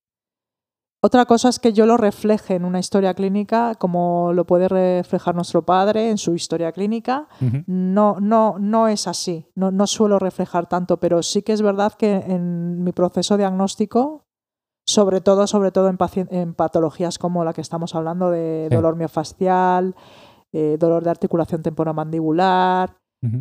Otra 1.05 1.25
cosa 1.25 1.49
es 1.49 1.59
que 1.59 1.71
yo 1.71 1.85
lo 1.85 1.97
refleje 1.97 2.55
en 2.55 2.65
una 2.65 2.79
historia 2.79 3.13
clínica, 3.13 3.75
como 3.75 4.33
lo 4.33 4.45
puede 4.45 4.67
reflejar 4.67 5.35
nuestro 5.35 5.61
padre 5.63 6.09
en 6.09 6.17
su 6.17 6.33
historia 6.33 6.71
clínica. 6.71 7.27
No, 7.67 8.17
no, 8.19 8.55
no 8.57 8.87
es 8.87 9.07
así. 9.07 9.45
No, 9.53 9.69
no 9.69 9.85
suelo 9.85 10.17
reflejar 10.17 10.67
tanto, 10.67 10.97
pero 10.99 11.21
sí 11.21 11.43
que 11.43 11.53
es 11.53 11.61
verdad 11.61 11.93
que 11.93 12.15
en 12.15 12.83
mi 12.83 12.91
proceso 12.91 13.37
diagnóstico, 13.37 14.25
sobre 14.87 15.21
todo, 15.21 15.45
sobre 15.45 15.71
todo 15.71 15.89
en, 15.89 15.97
en 16.31 16.55
patologías 16.55 17.19
como 17.19 17.45
la 17.45 17.53
que 17.53 17.61
estamos 17.61 17.93
hablando 17.93 18.31
de 18.31 18.65
Sí. 18.71 18.75
dolor 18.75 18.95
miofascial, 18.95 19.95
eh, 20.53 20.77
dolor 20.79 21.03
de 21.03 21.11
articulación 21.11 21.61
temporomandibular, 21.61 22.97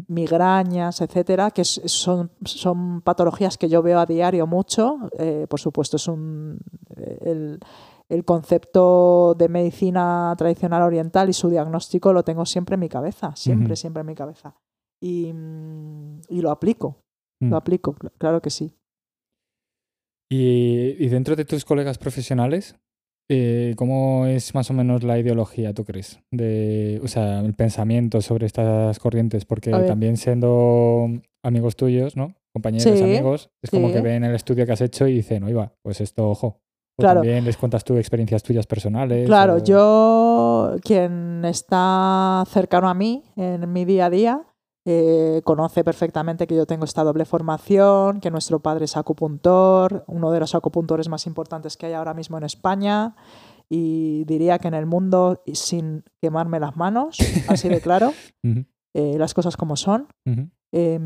Migrañas, 0.08 1.00
etcétera, 1.00 1.50
que 1.50 1.64
son, 1.64 2.30
son 2.44 3.00
patologías 3.02 3.56
que 3.58 3.68
yo 3.68 3.82
veo 3.82 3.98
a 4.00 4.06
diario 4.06 4.46
mucho. 4.46 4.98
Eh, 5.18 5.46
por 5.48 5.60
supuesto, 5.60 5.96
es 5.96 6.08
un 6.08 6.58
el, 7.22 7.58
el 8.08 8.24
concepto 8.24 9.34
de 9.36 9.48
medicina 9.48 10.34
tradicional 10.36 10.82
oriental 10.82 11.28
y 11.28 11.32
su 11.32 11.48
diagnóstico 11.48 12.12
lo 12.12 12.22
tengo 12.22 12.44
siempre 12.46 12.74
en 12.74 12.80
mi 12.80 12.88
cabeza, 12.88 13.34
siempre, 13.36 13.76
siempre 13.76 14.00
en 14.02 14.06
mi 14.06 14.14
cabeza. 14.14 14.54
Y, 15.00 15.32
y 16.28 16.40
lo 16.40 16.50
aplico, 16.50 17.00
Mm. 17.40 17.50
lo 17.50 17.56
aplico, 17.56 17.94
cl- 17.96 18.12
claro 18.16 18.40
que 18.40 18.50
sí. 18.50 18.76
Y, 20.30 20.96
y 21.04 21.08
dentro 21.08 21.36
de 21.36 21.44
tus 21.44 21.64
colegas 21.64 21.98
profesionales, 21.98 22.76
eh, 23.28 23.74
¿cómo 23.76 24.26
es 24.26 24.54
más 24.54 24.70
o 24.70 24.74
menos 24.74 25.02
la 25.02 25.18
ideología, 25.18 25.72
tú 25.72 25.84
crees? 25.84 26.20
De, 26.30 27.00
o 27.02 27.08
sea, 27.08 27.40
el 27.40 27.54
pensamiento 27.54 28.20
sobre 28.20 28.46
estas 28.46 28.98
corrientes, 28.98 29.44
porque 29.44 29.70
también 29.86 30.16
siendo 30.16 31.08
amigos 31.42 31.76
tuyos, 31.76 32.16
¿no? 32.16 32.34
Compañeros, 32.52 32.98
Sí, 32.98 33.04
amigos, 33.04 33.50
es 33.62 33.70
como 33.70 33.90
que 33.90 34.00
ven 34.00 34.24
el 34.24 34.34
estudio 34.34 34.64
que 34.66 34.72
has 34.72 34.80
hecho 34.80 35.08
y 35.08 35.14
dicen, 35.14 35.42
oiga, 35.44 35.72
pues 35.82 36.00
esto, 36.00 36.28
ojo. 36.28 36.60
O 36.96 37.02
Claro. 37.02 37.20
también 37.20 37.44
les 37.44 37.56
cuentas 37.56 37.82
tú 37.82 37.96
experiencias 37.96 38.42
tuyas 38.44 38.66
personales. 38.68 39.26
Claro, 39.26 39.54
o- 39.54 39.64
yo, 39.64 40.76
quien 40.84 41.44
está 41.44 42.44
cercano 42.48 42.88
a 42.88 42.94
mí 42.94 43.24
en 43.36 43.72
mi 43.72 43.84
día 43.84 44.06
a 44.06 44.10
día, 44.10 44.42
eh, 44.86 45.40
conoce 45.44 45.82
perfectamente 45.82 46.46
que 46.46 46.54
yo 46.54 46.66
tengo 46.66 46.84
esta 46.84 47.04
doble 47.04 47.24
formación, 47.24 48.20
que 48.20 48.30
nuestro 48.30 48.60
padre 48.60 48.84
es 48.84 48.96
acupuntor, 48.96 50.04
uno 50.08 50.30
de 50.30 50.40
los 50.40 50.54
acupuntores 50.54 51.08
más 51.08 51.26
importantes 51.26 51.76
que 51.76 51.86
hay 51.86 51.94
ahora 51.94 52.12
mismo 52.12 52.36
en 52.36 52.44
España, 52.44 53.16
y 53.70 54.24
diría 54.24 54.58
que 54.58 54.68
en 54.68 54.74
el 54.74 54.84
mundo, 54.84 55.42
sin 55.54 56.04
quemarme 56.20 56.60
las 56.60 56.76
manos, 56.76 57.16
así 57.48 57.68
de 57.68 57.80
claro, 57.80 58.12
eh, 58.42 59.16
las 59.18 59.32
cosas 59.32 59.56
como 59.56 59.76
son. 59.76 60.08
Eh, 60.72 61.00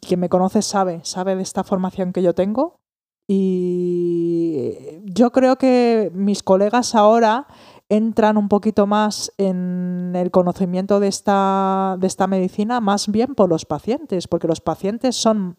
quien 0.00 0.20
me 0.20 0.28
conoce 0.28 0.62
sabe, 0.62 1.00
sabe 1.04 1.36
de 1.36 1.42
esta 1.42 1.62
formación 1.62 2.12
que 2.12 2.22
yo 2.22 2.34
tengo. 2.34 2.80
Y 3.28 4.76
yo 5.04 5.30
creo 5.30 5.56
que 5.56 6.10
mis 6.12 6.42
colegas 6.42 6.94
ahora 6.96 7.46
entran 7.92 8.38
un 8.38 8.48
poquito 8.48 8.86
más 8.86 9.32
en 9.36 10.14
el 10.16 10.30
conocimiento 10.30 10.98
de 10.98 11.08
esta, 11.08 11.96
de 12.00 12.06
esta 12.06 12.26
medicina, 12.26 12.80
más 12.80 13.08
bien 13.08 13.34
por 13.34 13.50
los 13.50 13.66
pacientes, 13.66 14.28
porque 14.28 14.48
los 14.48 14.62
pacientes 14.62 15.14
son 15.14 15.58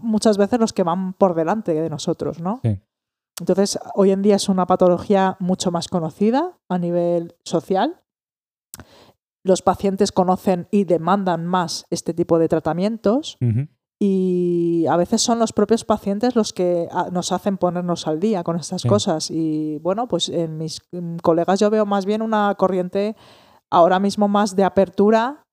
muchas 0.00 0.38
veces 0.38 0.58
los 0.58 0.72
que 0.72 0.84
van 0.84 1.12
por 1.12 1.34
delante 1.34 1.74
de 1.74 1.90
nosotros, 1.90 2.40
¿no? 2.40 2.60
Sí. 2.64 2.80
Entonces, 3.40 3.78
hoy 3.94 4.10
en 4.10 4.22
día 4.22 4.36
es 4.36 4.48
una 4.48 4.66
patología 4.66 5.36
mucho 5.38 5.70
más 5.70 5.88
conocida 5.88 6.58
a 6.68 6.78
nivel 6.78 7.36
social. 7.44 8.00
Los 9.44 9.60
pacientes 9.60 10.12
conocen 10.12 10.66
y 10.70 10.84
demandan 10.84 11.44
más 11.46 11.84
este 11.90 12.14
tipo 12.14 12.38
de 12.38 12.48
tratamientos 12.48 13.36
y 14.02 14.86
a 14.88 14.96
veces 14.96 15.20
son 15.20 15.38
los 15.38 15.52
propios 15.52 15.84
pacientes 15.84 16.34
los 16.34 16.54
que 16.54 16.88
ah, 16.90 17.08
nos 17.12 17.32
hacen 17.32 17.58
ponernos 17.58 18.06
al 18.06 18.18
día 18.18 18.42
con 18.42 18.56
estas 18.56 18.80
Sí. 18.82 18.88
cosas. 18.88 19.30
Y 19.30 19.78
bueno, 19.78 20.08
pues 20.08 20.30
en 20.30 20.56
mis 20.56 20.80
mm, 20.90 21.16
colegas 21.18 21.60
yo 21.60 21.68
veo 21.68 21.84
más 21.84 22.06
bien 22.06 22.22
una 22.22 22.54
corriente 22.54 23.14
ahora 23.70 23.98
mismo 24.00 24.26
más 24.26 24.56
de 24.56 24.64
apertura 24.64 25.44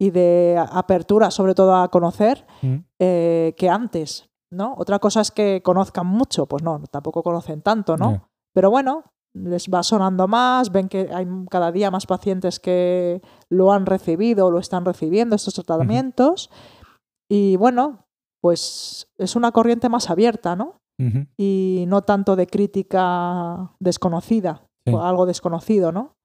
y 0.00 0.10
de 0.10 0.56
apertura 0.70 1.32
sobre 1.32 1.56
todo 1.56 1.74
a 1.74 1.88
conocer 1.90 2.46
ujú. 2.62 2.84
eh, 3.00 3.54
que 3.58 3.68
antes, 3.68 4.30
¿no? 4.48 4.76
Otra 4.78 5.00
cosa 5.00 5.20
es 5.20 5.32
que 5.32 5.60
conozcan 5.64 6.06
mucho, 6.06 6.46
pues 6.46 6.62
no, 6.62 6.80
tampoco 6.92 7.24
conocen 7.24 7.62
tanto, 7.62 7.96
¿no? 7.96 8.12
Ya. 8.12 8.28
Pero 8.54 8.70
bueno, 8.70 9.02
les 9.34 9.68
va 9.68 9.82
sonando 9.82 10.28
más, 10.28 10.70
ven 10.70 10.88
que 10.88 11.10
hay 11.12 11.26
cada 11.50 11.72
día 11.72 11.90
más 11.90 12.06
pacientes 12.06 12.60
que 12.60 13.20
lo 13.48 13.72
han 13.72 13.86
recibido 13.86 14.46
o 14.46 14.50
lo 14.52 14.60
están 14.60 14.84
recibiendo, 14.84 15.34
estos 15.34 15.54
tratamientos. 15.54 16.48
Y 17.30 17.56
bueno, 17.56 18.06
pues 18.40 19.08
es 19.18 19.36
una 19.36 19.52
corriente 19.52 19.88
más 19.88 20.10
abierta, 20.10 20.56
¿no? 20.56 20.80
Y 21.36 21.84
no 21.86 22.02
tanto 22.02 22.34
de 22.34 22.46
crítica 22.48 23.70
desconocida, 23.78 24.64
Sí. 24.86 24.92
o 24.94 25.00
algo 25.02 25.26
desconocido, 25.26 25.92
¿no? 25.92 26.16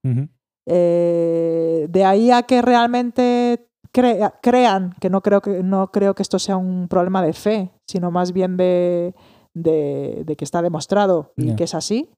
Eh, 0.66 1.86
de 1.90 2.04
ahí 2.04 2.30
a 2.30 2.42
que 2.42 2.62
realmente 2.62 3.68
crea- 3.92 4.34
crean, 4.42 4.94
que 5.00 5.10
no 5.10 5.20
creo 5.20 5.40
que 5.40 5.62
no 5.62 5.90
creo 5.92 6.14
que 6.14 6.22
esto 6.22 6.38
sea 6.38 6.56
un 6.56 6.88
problema 6.88 7.22
de 7.22 7.32
fe, 7.34 7.70
sino 7.86 8.10
más 8.10 8.32
bien 8.32 8.56
de, 8.56 9.14
de- 9.54 10.22
de 10.26 10.36
que 10.36 10.44
está 10.44 10.62
demostrado 10.62 11.32
y 11.36 11.54
que 11.56 11.64
es 11.64 11.74
así. 11.74 12.10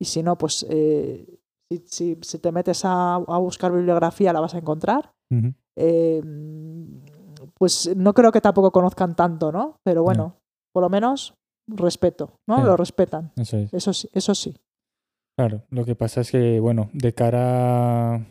Y 0.00 0.04
si 0.06 0.22
no, 0.22 0.36
pues 0.38 0.66
eh, 0.70 1.38
si, 1.70 1.84
si- 1.86 2.18
si 2.22 2.38
te 2.38 2.50
metes 2.50 2.84
a, 2.84 3.14
a 3.16 3.38
buscar 3.38 3.70
bibliografía 3.72 4.32
la 4.32 4.40
vas 4.40 4.54
a 4.54 4.58
encontrar. 4.58 5.12
Eh, 5.76 6.22
pues 7.60 7.94
no 7.96 8.14
creo 8.14 8.32
que 8.32 8.40
tampoco 8.40 8.72
conozcan 8.72 9.14
tanto, 9.14 9.52
¿no? 9.52 9.76
Pero 9.84 10.02
bueno, 10.02 10.36
por 10.72 10.82
lo 10.82 10.88
menos 10.88 11.34
respeto, 11.68 12.32
¿no? 12.48 12.56
Sí. 12.56 12.62
Lo 12.64 12.76
respetan. 12.76 13.32
Eso 13.36 13.58
es. 13.58 13.72
Eso 13.74 13.92
sí, 13.92 14.08
eso 14.12 14.34
sí. 14.34 14.56
Claro, 15.38 15.62
lo 15.70 15.84
que 15.84 15.94
pasa 15.94 16.22
es 16.22 16.30
que, 16.30 16.58
bueno, 16.60 16.90
de 16.92 17.12
cara. 17.12 18.26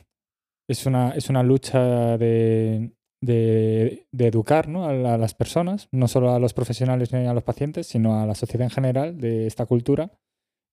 Es 0.70 0.86
una, 0.86 1.12
es 1.12 1.30
una 1.32 1.42
lucha 1.42 2.18
de, 2.20 2.92
de, 3.24 4.06
de 4.14 4.28
educar 4.28 4.68
¿no? 4.68 4.86
a, 4.86 4.94
la- 4.94 5.16
a 5.16 5.18
las 5.18 5.34
personas, 5.34 5.88
no 5.92 6.08
solo 6.08 6.32
a 6.32 6.38
los 6.40 6.54
profesionales 6.54 7.12
ni 7.12 7.26
a 7.26 7.34
los 7.34 7.42
pacientes, 7.44 7.88
sino 7.88 8.20
a 8.20 8.26
la 8.28 8.36
sociedad 8.36 8.66
en 8.66 8.70
general 8.70 9.20
de 9.20 9.48
esta 9.48 9.66
cultura 9.66 10.12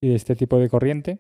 y 0.03 0.09
de 0.11 0.15
este 0.17 0.37
tipo 0.37 0.59
de 0.59 0.69
corriente. 0.69 1.19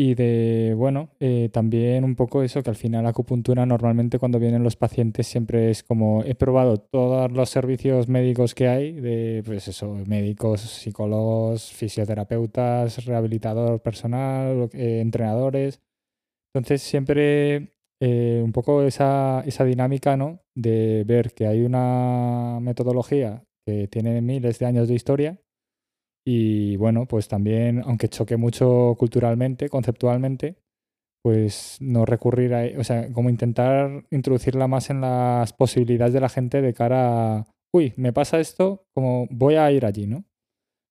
Y 0.00 0.14
de, 0.14 0.74
bueno, 0.76 1.10
eh, 1.18 1.48
también 1.52 2.04
un 2.04 2.14
poco 2.14 2.44
eso, 2.44 2.62
que 2.62 2.70
al 2.70 2.76
final 2.76 3.02
la 3.02 3.10
acupuntura 3.10 3.66
normalmente 3.66 4.20
cuando 4.20 4.38
vienen 4.38 4.62
los 4.62 4.76
pacientes 4.76 5.26
siempre 5.26 5.72
es 5.72 5.82
como, 5.82 6.22
he 6.22 6.36
probado 6.36 6.78
todos 6.78 7.32
los 7.32 7.50
servicios 7.50 8.06
médicos 8.06 8.54
que 8.54 8.68
hay, 8.68 8.92
de, 8.92 9.42
pues 9.44 9.66
eso, 9.66 9.96
médicos, 10.06 10.60
psicólogos, 10.60 11.72
fisioterapeutas, 11.72 13.06
rehabilitador 13.06 13.82
personal, 13.82 14.70
eh, 14.72 15.00
entrenadores. 15.00 15.80
Entonces 16.54 16.80
siempre 16.82 17.72
eh, 18.00 18.40
un 18.44 18.52
poco 18.52 18.84
esa, 18.84 19.42
esa 19.46 19.64
dinámica, 19.64 20.16
¿no? 20.16 20.42
De 20.54 21.02
ver 21.08 21.34
que 21.34 21.48
hay 21.48 21.62
una 21.62 22.60
metodología 22.60 23.42
que 23.66 23.88
tiene 23.88 24.22
miles 24.22 24.60
de 24.60 24.66
años 24.66 24.86
de 24.86 24.94
historia 24.94 25.40
y 26.30 26.76
bueno, 26.76 27.06
pues 27.06 27.26
también, 27.26 27.80
aunque 27.86 28.10
choque 28.10 28.36
mucho 28.36 28.96
culturalmente, 28.98 29.70
conceptualmente, 29.70 30.56
pues 31.22 31.78
no 31.80 32.04
recurrir 32.04 32.52
a, 32.52 32.66
o 32.78 32.84
sea, 32.84 33.10
como 33.14 33.30
intentar 33.30 34.04
introducirla 34.10 34.68
más 34.68 34.90
en 34.90 35.00
las 35.00 35.54
posibilidades 35.54 36.12
de 36.12 36.20
la 36.20 36.28
gente 36.28 36.60
de 36.60 36.74
cara 36.74 37.38
a, 37.38 37.46
uy, 37.72 37.94
me 37.96 38.12
pasa 38.12 38.40
esto, 38.40 38.84
como 38.94 39.26
voy 39.30 39.54
a 39.54 39.72
ir 39.72 39.86
allí, 39.86 40.06
¿no? 40.06 40.26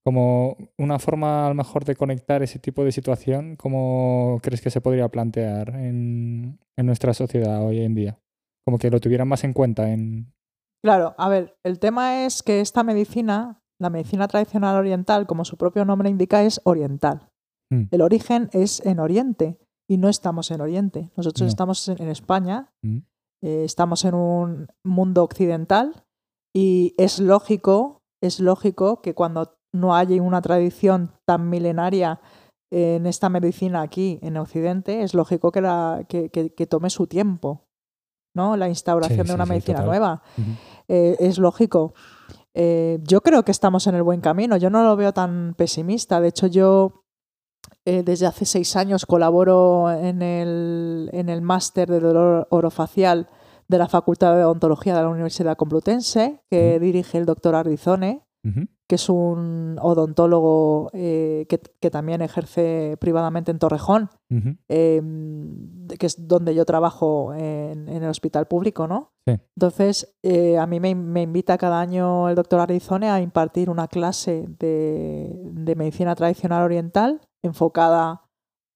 Como 0.04 0.58
una 0.76 0.98
forma 0.98 1.46
a 1.46 1.50
lo 1.50 1.54
mejor 1.54 1.86
de 1.86 1.96
conectar 1.96 2.42
ese 2.42 2.58
tipo 2.58 2.84
de 2.84 2.92
situación, 2.92 3.58
¿cómo 3.58 4.40
crees 4.42 4.62
que 4.62 4.72
se 4.72 4.82
podría 4.82 5.08
plantear 5.10 5.70
en, 5.70 6.58
en 6.76 6.86
nuestra 6.88 7.14
sociedad 7.14 7.64
hoy 7.64 7.82
en 7.82 7.94
día? 7.94 8.18
Como 8.66 8.80
que 8.80 8.90
lo 8.90 9.00
tuvieran 9.00 9.28
más 9.28 9.44
en 9.44 9.54
cuenta 9.54 9.92
en... 9.92 10.34
Claro, 10.84 11.14
a 11.20 11.30
ver, 11.30 11.60
el 11.64 11.78
tema 11.78 12.26
es 12.26 12.42
que 12.42 12.60
esta 12.60 12.84
medicina, 12.84 13.62
la 13.80 13.90
medicina 13.90 14.28
tradicional 14.28 14.76
oriental, 14.78 15.28
como 15.28 15.46
su 15.46 15.58
propio 15.58 15.86
nombre 15.86 16.10
indica, 16.10 16.44
es 16.44 16.60
oriental. 16.64 17.30
Mm. 17.72 17.84
El 17.92 18.02
origen 18.02 18.50
es 18.54 18.84
en 18.86 19.00
Oriente 19.00 19.58
y 19.90 19.98
no 19.98 20.10
estamos 20.10 20.52
en 20.52 20.62
Oriente. 20.62 21.12
Nosotros 21.16 21.42
No. 21.44 21.48
estamos 21.48 21.88
en, 21.90 22.02
en 22.02 22.10
España, 22.10 22.72
Mm. 22.84 22.98
eh, 23.44 23.64
estamos 23.66 24.04
en 24.06 24.16
un 24.16 24.68
mundo 24.86 25.24
occidental 25.24 26.04
y 26.56 26.96
es 26.98 27.20
lógico, 27.20 28.02
es 28.22 28.40
lógico 28.40 29.02
que 29.02 29.14
cuando 29.14 29.58
no 29.74 29.96
haya 29.96 30.22
una 30.22 30.42
tradición 30.42 31.12
tan 31.28 31.50
milenaria 31.50 32.20
en 32.72 33.06
esta 33.06 33.30
medicina 33.30 33.82
aquí 33.82 34.18
en 34.22 34.38
Occidente, 34.38 35.04
es 35.04 35.14
lógico 35.14 35.52
que, 35.52 35.62
la, 35.62 36.06
que, 36.10 36.30
que- 36.30 36.54
que 36.54 36.66
tome 36.68 36.90
su 36.90 37.06
tiempo, 37.08 37.66
¿no? 38.36 38.58
La 38.58 38.68
instauración 38.70 39.22
Sí, 39.26 39.28
de 39.28 39.36
una 39.36 39.46
sí, 39.46 39.50
medicina 39.50 39.82
nueva. 39.84 40.22
Eh, 40.88 41.16
es 41.20 41.38
lógico. 41.38 41.94
Eh, 42.60 42.98
yo 43.04 43.22
creo 43.22 43.44
que 43.44 43.52
estamos 43.52 43.86
en 43.86 43.94
el 43.94 44.02
buen 44.02 44.20
camino. 44.20 44.58
Yo 44.58 44.72
no 44.72 44.84
lo 44.84 44.96
veo 44.96 45.14
tan 45.14 45.54
pesimista. 45.56 46.20
De 46.20 46.30
hecho, 46.30 46.48
yo 46.48 47.04
eh, 47.86 48.02
desde 48.02 48.26
hace 48.26 48.46
seis 48.46 48.76
años 48.76 49.06
colaboro 49.06 49.92
en 49.92 50.24
el, 50.24 51.10
en 51.14 51.30
el 51.30 51.44
máster 51.44 51.88
de 51.88 52.00
dolor 52.00 52.48
orofacial 52.50 53.28
de 53.68 53.78
la 53.78 53.88
Facultad 53.88 54.36
de 54.36 54.44
Odontología 54.44 54.96
de 54.96 55.04
la 55.04 55.10
Universidad 55.10 55.56
Complutense, 55.56 56.42
que 56.50 56.80
dirige 56.80 57.20
el 57.20 57.28
doctor 57.28 57.54
Ardizone, 57.54 58.26
Ujú. 58.44 58.68
Que 58.88 58.96
es 58.96 59.10
un 59.10 59.78
odontólogo 59.82 60.90
eh, 60.94 61.46
que, 61.50 61.60
que 61.82 61.92
también 61.92 62.22
ejerce 62.22 62.96
privadamente 63.02 63.52
en 63.52 63.60
Torrejón, 63.60 64.10
eh, 64.70 65.02
que 66.00 66.06
es 66.06 66.28
donde 66.28 66.56
yo 66.56 66.64
trabajo 66.66 67.34
en, 67.34 67.90
en 67.90 68.04
el 68.04 68.10
hospital 68.10 68.48
público, 68.48 68.88
¿no? 68.88 69.12
Sí. 69.28 69.36
Entonces, 69.58 70.16
eh, 70.24 70.58
a 70.58 70.66
mí 70.68 70.80
me, 70.80 70.96
me 70.96 71.22
invita 71.24 71.58
cada 71.58 71.82
año 71.82 72.30
el 72.30 72.36
doctor 72.36 72.62
Arizone 72.62 73.10
a 73.10 73.20
impartir 73.20 73.70
una 73.70 73.88
clase 73.90 74.46
de, 74.60 75.38
de 75.52 75.76
medicina 75.76 76.16
tradicional 76.16 76.64
oriental 76.64 77.20
enfocada 77.44 78.24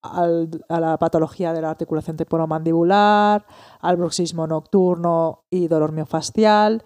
al- 0.03 0.49
a 0.67 0.79
la 0.79 0.97
patología 0.97 1.53
de 1.53 1.61
la 1.61 1.69
articulación 1.69 2.17
temporomandibular, 2.17 3.45
al 3.79 3.97
bruxismo 3.97 4.47
nocturno 4.47 5.43
y 5.49 5.67
dolor 5.67 5.91
miofascial. 5.91 6.83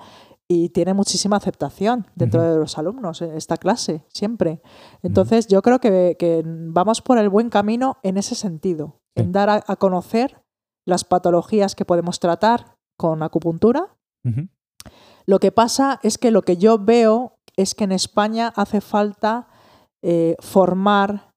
Y 0.47 0.69
tiene 0.69 0.93
muchísima 0.93 1.37
aceptación 1.37 2.05
dentro 2.15 2.41
de 2.43 2.57
los 2.57 2.77
alumnos 2.77 3.21
eh, 3.21 3.31
esta 3.35 3.57
clase, 3.57 4.05
siempre. 4.13 4.61
Entonces, 5.01 5.47
yo 5.47 5.61
creo 5.63 5.79
que, 5.79 6.15
que 6.19 6.43
vamos 6.45 7.01
por 7.01 7.17
el 7.17 7.29
buen 7.29 7.49
camino 7.49 7.97
en 8.03 8.17
ese 8.17 8.35
sentido, 8.35 8.99
Sí. 9.15 9.23
en 9.23 9.31
dar 9.31 9.49
a, 9.49 9.63
a 9.65 9.75
conocer 9.77 10.43
las 10.85 11.03
patologías 11.03 11.73
que 11.73 11.85
podemos 11.85 12.19
tratar 12.19 12.75
con 12.97 13.23
acupuntura. 13.23 13.95
Lo 15.25 15.39
que 15.39 15.51
pasa 15.51 15.99
es 16.03 16.17
que 16.17 16.29
lo 16.31 16.41
que 16.43 16.57
yo 16.57 16.77
veo 16.77 17.37
es 17.57 17.73
que 17.73 17.85
en 17.85 17.91
España 17.91 18.51
hace 18.55 18.81
falta 18.81 19.47
eh, 20.03 20.35
formar 20.39 21.31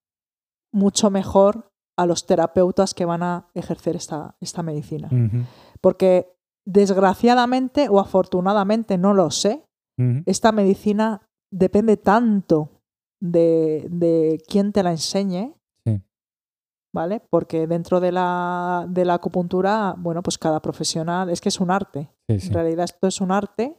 mucho 0.72 1.09
mejor 1.11 1.70
a 1.96 2.04
los 2.04 2.26
terapeutas 2.26 2.92
que 2.94 3.04
van 3.06 3.22
a 3.22 3.48
ejercer 3.54 3.96
esta, 3.96 4.36
esta 4.40 4.62
medicina. 4.62 5.09
Porque 5.80 6.36
desgraciadamente 6.69 7.89
o 7.89 7.99
afortunadamente, 8.01 8.99
no 8.99 9.14
lo 9.14 9.31
sé, 9.31 9.64
esta 10.27 10.53
medicina 10.53 11.23
depende 11.53 11.97
tanto 11.97 12.71
de, 13.21 13.89
de 13.91 14.41
quién 14.47 14.73
te 14.73 14.83
la 14.85 14.93
enseñe, 14.93 15.55
Sí. 15.85 16.01
¿vale? 16.95 17.21
Porque 17.31 17.66
dentro 17.66 17.99
de 17.99 18.12
la, 18.12 18.87
de 18.89 19.05
la 19.05 19.14
acupuntura, 19.14 19.97
bueno, 19.99 20.23
pues 20.23 20.39
cada 20.39 20.61
profesional, 20.62 21.31
es 21.31 21.41
que 21.41 21.49
es 21.49 21.59
un 21.59 21.73
arte. 21.73 22.11
Sí, 22.29 22.39
sí. 22.39 22.47
En 22.49 22.55
realidad 22.55 22.85
esto 22.85 23.09
es 23.09 23.21
un 23.21 23.33
arte 23.33 23.77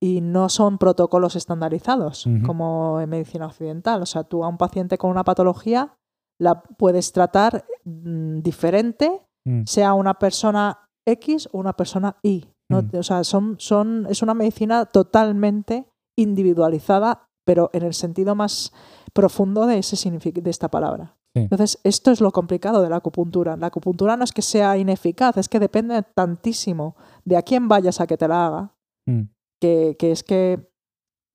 y 0.00 0.20
no 0.20 0.48
son 0.48 0.78
protocolos 0.78 1.34
estandarizados 1.34 2.26
como 2.46 3.00
en 3.00 3.10
medicina 3.10 3.46
occidental. 3.46 4.02
O 4.02 4.06
sea, 4.06 4.22
tú 4.24 4.44
a 4.44 4.48
un 4.48 4.56
paciente 4.56 4.98
con 4.98 5.10
una 5.10 5.24
patología 5.24 5.94
la 6.38 6.62
puedes 6.62 7.12
tratar 7.12 7.64
mm, 7.84 8.38
diferente, 8.40 9.20
Mm. 9.46 9.62
sea 9.64 9.94
una 9.94 10.14
persona 10.18 10.89
X 11.12 11.48
o 11.52 11.58
una 11.58 11.74
persona 11.74 12.16
Y. 12.22 12.46
¿no? 12.68 12.82
Mm. 12.82 12.96
O 12.98 13.02
sea, 13.02 13.24
son, 13.24 13.56
son, 13.58 14.06
es 14.08 14.22
una 14.22 14.34
medicina 14.34 14.86
totalmente 14.86 15.86
individualizada, 16.16 17.28
pero 17.44 17.70
en 17.72 17.82
el 17.82 17.94
sentido 17.94 18.34
más 18.34 18.72
profundo 19.12 19.66
de, 19.66 19.78
ese 19.78 20.10
de 20.10 20.50
esta 20.50 20.68
palabra. 20.68 21.16
Sí. 21.34 21.42
Entonces, 21.42 21.78
esto 21.84 22.10
es 22.10 22.20
lo 22.20 22.32
complicado 22.32 22.82
de 22.82 22.88
la 22.90 22.96
acupuntura. 22.96 23.56
La 23.56 23.68
acupuntura 23.68 24.16
no 24.16 24.24
es 24.24 24.32
que 24.32 24.42
sea 24.42 24.76
ineficaz, 24.76 25.36
es 25.36 25.48
que 25.48 25.60
depende 25.60 26.02
tantísimo 26.14 26.96
de 27.24 27.36
a 27.36 27.42
quién 27.42 27.68
vayas 27.68 28.00
a 28.00 28.06
que 28.06 28.16
te 28.16 28.28
la 28.28 28.46
haga, 28.46 28.74
Mm. 29.06 29.22
que, 29.60 29.96
que 29.98 30.12
es 30.12 30.22
que 30.22 30.70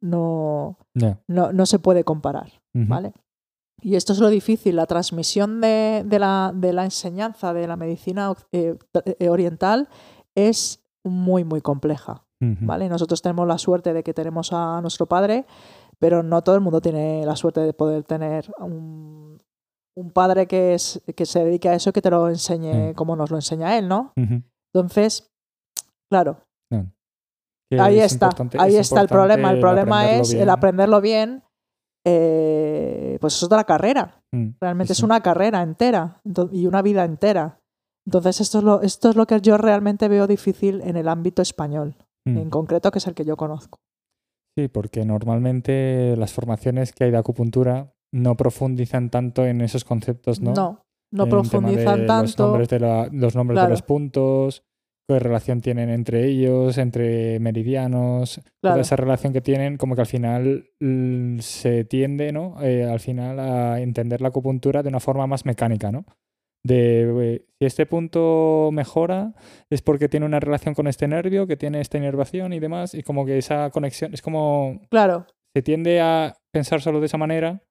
no, 0.02 0.78
no, 1.28 1.52
no 1.52 1.66
se 1.66 1.80
puede 1.80 2.04
comparar. 2.04 2.52
¿vale? 2.74 3.14
Y 3.86 3.96
esto 3.96 4.14
es 4.14 4.20
lo 4.20 4.30
difícil, 4.30 4.78
la 4.78 4.88
transmisión 4.88 5.62
de, 5.62 6.02
de 6.04 6.18
la, 6.18 6.52
de 6.56 6.74
la 6.74 6.86
enseñanza 6.86 7.54
de 7.54 7.68
la 7.68 7.76
medicina 7.76 8.34
eh, 8.52 8.76
eh, 9.20 9.30
oriental 9.30 9.90
es 10.34 10.84
muy, 11.04 11.44
muy 11.44 11.62
compleja. 11.62 12.24
¿vale? 12.40 12.90
Nosotros 12.90 13.22
tenemos 13.22 13.48
la 13.48 13.60
suerte 13.60 13.94
de 13.94 14.04
que 14.04 14.14
tenemos 14.14 14.52
a 14.54 14.82
nuestro 14.82 15.06
padre, 15.06 15.46
pero 16.00 16.24
no 16.24 16.42
todo 16.44 16.56
el 16.56 16.62
mundo 16.62 16.82
tiene 16.82 17.24
la 17.28 17.36
suerte 17.36 17.62
de 17.62 17.74
poder 17.74 18.04
tener 18.04 18.52
un, 18.60 19.38
un 19.96 20.12
padre 20.12 20.48
que, 20.48 20.74
es, 20.74 21.02
que 21.16 21.26
se 21.28 21.44
dedique 21.44 21.70
a 21.70 21.76
eso 21.76 21.92
y 21.92 21.94
que 21.94 22.02
te 22.02 22.10
lo 22.10 22.28
enseñe 22.28 22.90
Sí. 22.90 22.94
como 22.96 23.16
nos 23.16 23.30
lo 23.30 23.38
enseña 23.38 23.78
él, 23.78 23.88
¿no? 23.88 24.14
Entonces, 24.74 25.32
claro, 26.10 26.40
ahí 27.80 28.00
es 28.00 28.14
está, 28.14 28.30
ahí 28.60 28.76
es 28.76 28.82
está 28.82 29.02
el 29.02 29.08
problema. 29.08 29.52
El 29.52 29.60
problema 29.60 30.12
es 30.12 30.34
el 30.34 30.50
aprenderlo 30.50 31.02
bien, 31.02 31.44
eh, 32.06 33.18
pues 33.20 33.36
es 33.36 33.44
otra 33.44 33.64
carrera. 33.64 34.22
Mm. 34.32 34.50
Realmente 34.62 34.94
Sí, 34.94 35.00
es 35.00 35.04
una 35.04 35.22
carrera 35.22 35.62
entera 35.62 36.22
y 36.52 36.68
una 36.68 36.82
vida 36.82 37.04
entera. 37.04 37.60
Entonces, 38.06 38.42
esto 38.42 38.60
es, 38.60 38.64
lo, 38.64 38.82
esto 38.82 39.10
es 39.10 39.16
lo 39.16 39.26
que 39.26 39.42
yo 39.42 39.58
realmente 39.58 40.08
veo 40.08 40.28
difícil 40.28 40.82
en 40.82 40.96
el 40.98 41.08
ámbito 41.08 41.42
español, 41.42 41.96
Mm. 42.28 42.38
en 42.38 42.50
concreto, 42.50 42.90
que 42.92 42.98
es 43.00 43.06
el 43.08 43.14
que 43.14 43.24
yo 43.26 43.36
conozco. 43.38 43.78
Sí, 44.58 44.68
porque 44.68 45.06
normalmente 45.06 46.16
las 46.18 46.34
formaciones 46.34 46.92
que 46.94 47.04
hay 47.04 47.12
de 47.12 47.18
acupuntura 47.18 47.94
no 48.14 48.36
profundizan 48.36 49.10
tanto 49.12 49.46
en 49.46 49.62
esos 49.62 49.84
conceptos, 49.84 50.40
¿no? 50.42 50.54
No, 50.54 50.82
no, 51.12 51.24
En 51.26 51.30
profundizan 51.30 52.00
Los 52.00 52.08
tanto. 52.36 52.44
nombres, 52.48 52.70
de, 52.70 52.80
la- 52.80 53.10
los 53.12 53.36
nombres 53.36 53.56
Claro. 53.56 53.68
de 53.68 53.72
los 53.74 53.82
puntos, 53.84 54.64
qué 55.08 55.20
relación 55.20 55.62
tienen 55.62 55.90
entre 55.90 56.26
ellos, 56.26 56.78
entre 56.78 57.40
meridianos, 57.40 58.42
Claro. 58.62 58.76
toda 58.76 58.82
esa 58.82 58.96
relación 58.96 59.34
que 59.34 59.42
tienen, 59.42 59.78
como 59.78 59.96
que 59.96 60.02
al 60.02 60.08
final 60.08 60.70
se 61.40 61.86
tiende, 61.86 62.32
¿no? 62.32 62.56
Eh, 62.62 62.84
al 62.86 63.00
final 63.00 63.40
a 63.40 63.80
entender 63.82 64.22
la 64.22 64.30
acupuntura 64.30 64.82
de 64.84 64.90
una 64.90 65.00
forma 65.00 65.28
más 65.28 65.46
mecánica, 65.46 65.92
¿no? 65.92 66.06
De 66.64 67.04
eh, 67.36 67.46
si 67.60 67.66
este 67.68 67.86
punto 67.86 68.72
mejora 68.74 69.34
es 69.70 69.84
porque 69.84 70.10
tiene 70.10 70.26
una 70.26 70.40
relación 70.40 70.74
con 70.74 70.88
este 70.88 71.08
nervio, 71.08 71.46
que 71.46 71.58
tiene 71.58 71.80
esta 71.80 72.00
inervación 72.00 72.54
y 72.54 72.60
demás, 72.60 72.96
y 72.96 73.04
como 73.04 73.26
que 73.26 73.38
esa 73.38 73.70
conexión 73.70 74.14
es 74.16 74.24
como 74.24 74.82
Claro, 74.90 75.28
se 75.56 75.62
tiende 75.62 76.02
a 76.02 76.36
pensar 76.52 76.82
solo 76.82 77.00
de 77.00 77.06
esa 77.06 77.18
manera 77.18 77.62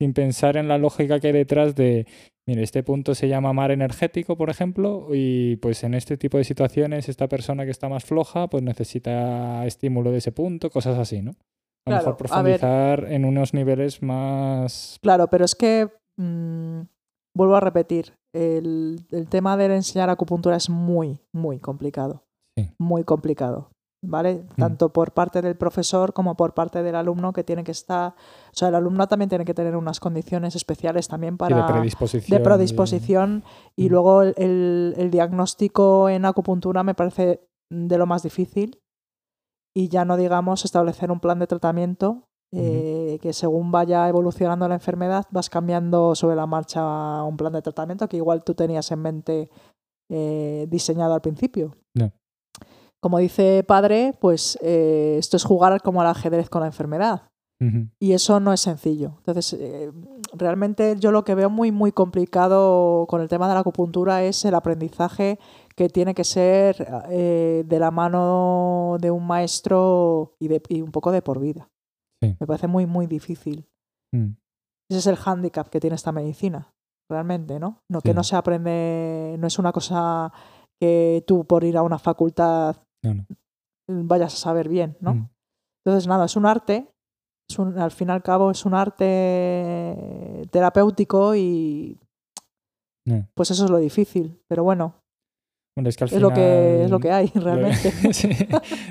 sin 0.00 0.14
pensar 0.14 0.56
en 0.56 0.66
la 0.68 0.78
lógica 0.78 1.20
que 1.20 1.26
hay 1.26 1.32
detrás 1.34 1.74
de, 1.74 2.06
mire, 2.50 2.64
este 2.64 2.82
punto 2.82 3.14
se 3.14 3.28
llama 3.28 3.52
mar 3.52 3.70
energético, 3.70 4.36
por 4.36 4.50
ejemplo, 4.50 5.06
y 5.12 5.54
pues 5.56 5.84
en 5.84 5.94
este 5.94 6.16
tipo 6.16 6.36
de 6.36 6.42
situaciones 6.42 7.08
esta 7.08 7.28
persona 7.28 7.64
que 7.64 7.70
está 7.70 7.88
más 7.88 8.04
floja 8.04 8.48
pues 8.48 8.64
necesita 8.64 9.64
estímulo 9.66 10.10
de 10.10 10.18
ese 10.18 10.32
punto, 10.32 10.68
cosas 10.68 10.98
así, 10.98 11.22
¿no? 11.22 11.30
A 11.30 11.32
lo 11.32 11.36
Claro, 11.84 12.02
mejor 12.02 12.16
profundizar 12.16 13.04
en 13.04 13.24
unos 13.24 13.54
niveles 13.54 14.02
más... 14.02 14.98
claro, 15.00 15.28
pero 15.28 15.44
es 15.44 15.54
que 15.54 15.90
mm, 16.16 16.80
vuelvo 17.36 17.54
a 17.54 17.60
repetir, 17.60 18.14
el, 18.34 19.06
el 19.12 19.28
tema 19.28 19.56
de 19.56 19.66
enseñar 19.66 20.10
acupuntura 20.10 20.56
es 20.56 20.68
muy, 20.68 21.20
muy 21.32 21.60
complicado. 21.60 22.24
Sí. 22.58 22.68
Muy 22.78 23.04
complicado. 23.04 23.70
¿Vale? 24.02 24.46
Mm. 24.56 24.60
Tanto 24.60 24.92
por 24.92 25.12
parte 25.12 25.42
del 25.42 25.56
profesor 25.56 26.14
como 26.14 26.34
por 26.34 26.54
parte 26.54 26.82
del 26.82 26.94
alumno 26.94 27.34
que 27.34 27.44
tiene 27.44 27.64
que 27.64 27.72
estar. 27.72 28.12
O 28.12 28.54
sea, 28.54 28.68
el 28.68 28.74
alumno 28.74 29.06
también 29.08 29.28
tiene 29.28 29.44
que 29.44 29.52
tener 29.52 29.76
unas 29.76 30.00
condiciones 30.00 30.56
especiales 30.56 31.06
también 31.06 31.36
para. 31.36 31.54
de 31.66 31.72
predisposición. 31.72 32.38
de 32.38 32.42
predisposición 32.44 33.44
y 33.76 33.88
Mm. 33.88 33.92
luego 33.92 34.22
el, 34.22 34.34
el- 34.38 34.94
el 34.96 35.10
diagnóstico 35.10 36.08
en 36.08 36.24
acupuntura 36.24 36.82
me 36.82 36.94
parece 36.94 37.46
de 37.70 37.98
lo 37.98 38.06
más 38.06 38.22
difícil 38.22 38.80
y 39.76 39.88
ya 39.88 40.04
no 40.06 40.16
digamos 40.16 40.64
establecer 40.64 41.10
un 41.12 41.20
plan 41.20 41.38
de 41.38 41.46
tratamiento 41.46 42.24
eh, 42.52 43.18
que 43.22 43.32
según 43.32 43.70
vaya 43.70 44.08
evolucionando 44.08 44.66
la 44.66 44.74
enfermedad 44.74 45.24
vas 45.30 45.48
cambiando 45.50 46.16
sobre 46.16 46.34
la 46.34 46.46
marcha 46.46 47.22
un 47.22 47.36
plan 47.36 47.52
de 47.52 47.62
tratamiento 47.62 48.08
que 48.08 48.16
igual 48.16 48.42
tú 48.42 48.54
tenías 48.54 48.90
en 48.90 48.98
mente 49.02 49.50
eh, 50.10 50.66
diseñado 50.68 51.14
al 51.14 51.20
principio. 51.20 51.76
Ya. 51.94 52.12
Como 53.00 53.18
dice 53.18 53.64
padre, 53.66 54.14
pues 54.20 54.58
eh, 54.62 55.16
esto 55.18 55.36
es 55.36 55.44
jugar 55.44 55.80
como 55.82 56.00
al 56.02 56.08
ajedrez 56.08 56.50
con 56.50 56.60
la 56.60 56.66
enfermedad. 56.66 57.22
Y 57.98 58.14
eso 58.14 58.40
no 58.40 58.54
es 58.54 58.60
sencillo. 58.62 59.16
Entonces, 59.18 59.52
eh, 59.52 59.92
realmente 60.32 60.96
yo 60.98 61.12
lo 61.12 61.24
que 61.24 61.34
veo 61.34 61.50
muy, 61.50 61.70
muy 61.70 61.92
complicado 61.92 63.04
con 63.06 63.20
el 63.20 63.28
tema 63.28 63.48
de 63.48 63.52
la 63.52 63.60
acupuntura 63.60 64.22
es 64.22 64.46
el 64.46 64.54
aprendizaje 64.54 65.38
que 65.76 65.90
tiene 65.90 66.14
que 66.14 66.24
ser 66.24 66.88
eh, 67.10 67.62
de 67.66 67.78
la 67.78 67.90
mano 67.90 68.96
de 68.98 69.10
un 69.10 69.26
maestro 69.26 70.36
y, 70.38 70.48
de, 70.48 70.62
y 70.70 70.80
un 70.80 70.90
poco 70.90 71.12
de 71.12 71.20
por 71.20 71.38
vida. 71.38 71.68
Sí. 72.22 72.34
Me 72.40 72.46
parece 72.46 72.66
muy, 72.66 72.86
muy 72.86 73.06
difícil. 73.06 73.68
Mm. 74.14 74.36
Ese 74.88 74.98
es 75.00 75.06
el 75.06 75.16
hándicap 75.16 75.68
que 75.68 75.80
tiene 75.80 75.96
esta 75.96 76.12
medicina. 76.12 76.72
realmente, 77.10 77.58
¿no? 77.60 77.82
No 77.90 78.00
que 78.00 78.14
no 78.14 78.22
se 78.22 78.36
aprende, 78.36 79.36
no 79.38 79.46
es 79.46 79.58
una 79.58 79.72
cosa 79.72 80.32
que 80.80 81.24
tú 81.26 81.44
por 81.44 81.64
ir 81.64 81.76
a 81.76 81.82
una 81.82 81.98
facultad 81.98 82.76
No, 83.02 83.14
no. 83.14 83.24
vayas 83.88 84.34
a 84.34 84.36
saber 84.36 84.68
bien, 84.68 84.96
¿no? 85.00 85.14
Mm. 85.14 85.28
Entonces, 85.84 86.06
nada, 86.06 86.26
es 86.26 86.36
un 86.36 86.46
arte, 86.46 86.86
es 87.48 87.58
un- 87.58 87.78
al 87.78 87.90
fin 87.90 88.08
y 88.08 88.12
al 88.12 88.22
cabo 88.22 88.50
es 88.50 88.64
un 88.64 88.74
arte 88.74 90.46
terapéutico 90.50 91.34
y 91.34 91.98
pues 93.34 93.50
eso 93.50 93.64
es 93.64 93.70
lo 93.70 93.78
difícil, 93.78 94.40
pero 94.46 94.62
bueno, 94.62 94.94
Bueno, 95.76 95.88
es 95.88 95.96
que 95.96 96.04
al 96.04 96.10
es 96.12 96.20
lo 96.20 96.30
que 96.32 96.84
es 96.84 96.90
lo 96.90 97.00
que 97.00 97.10
hay 97.10 97.26
realmente. 97.34 97.90
sí, 98.12 98.28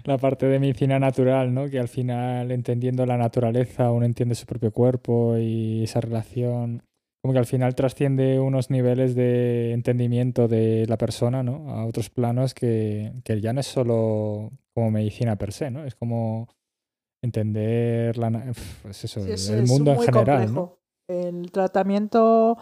la 0.03 0.17
parte 0.17 0.47
de 0.47 0.59
medicina 0.59 0.99
natural, 0.99 1.53
¿no? 1.53 1.69
Que 1.69 1.79
al 1.79 1.87
final, 1.87 2.51
entendiendo 2.51 3.05
la 3.05 3.17
naturaleza, 3.17 3.91
uno 3.91 4.05
entiende 4.05 4.35
su 4.35 4.45
propio 4.45 4.71
cuerpo 4.73 5.37
y 5.37 5.83
esa 5.83 6.01
relación, 6.01 6.83
como 7.21 7.33
que 7.33 7.39
al 7.39 7.45
final 7.45 7.75
trasciende 7.75 8.39
unos 8.39 8.69
niveles 8.69 9.13
de 9.15 9.73
entendimiento 9.73 10.47
de 10.47 10.85
la 10.87 10.97
persona, 10.97 11.43
¿no? 11.43 11.69
A 11.71 11.85
otros 11.85 12.09
planos 12.09 12.53
que, 12.53 13.13
que 13.25 13.41
ya 13.41 13.51
no 13.53 13.59
es 13.59 13.67
solo 13.67 14.51
como 14.73 14.89
medicina 14.91 15.35
per 15.35 15.51
se, 15.51 15.69
¿no? 15.69 15.83
Es 15.85 15.95
como 15.95 16.47
entender 17.21 18.17
la, 18.17 18.31
pues 18.83 19.03
eso, 19.03 19.21
Sí, 19.21 19.31
es- 19.31 19.49
el 19.49 19.63
es 19.63 19.69
mundo 19.69 19.91
en 19.93 19.99
general. 19.99 20.69
El 21.09 21.51
tratamiento, 21.51 22.57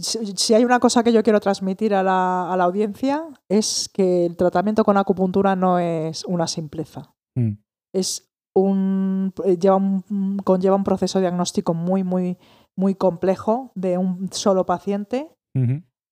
si, 0.00 0.26
si 0.36 0.54
hay 0.54 0.64
una 0.64 0.80
cosa 0.80 1.04
que 1.04 1.12
yo 1.12 1.22
quiero 1.22 1.38
transmitir 1.38 1.94
a 1.94 2.02
la, 2.02 2.52
a 2.52 2.56
la 2.56 2.64
audiencia, 2.64 3.22
es 3.48 3.90
que 3.92 4.24
el 4.26 4.36
tratamiento 4.36 4.84
con 4.84 4.96
acupuntura 4.96 5.54
no 5.54 5.78
es 5.78 6.24
una 6.24 6.46
simpleza. 6.48 7.14
Mm, 7.36 7.52
Es 7.94 8.30
un, 8.56 9.32
lleva 9.60 9.76
un, 9.76 10.38
conlleva 10.44 10.74
un 10.76 10.82
proceso 10.84 11.20
diagnóstico 11.20 11.74
muy, 11.74 12.02
muy, 12.02 12.38
muy 12.78 12.94
complejo 12.94 13.72
de 13.74 13.98
un 13.98 14.30
solo 14.32 14.64
paciente. 14.64 15.34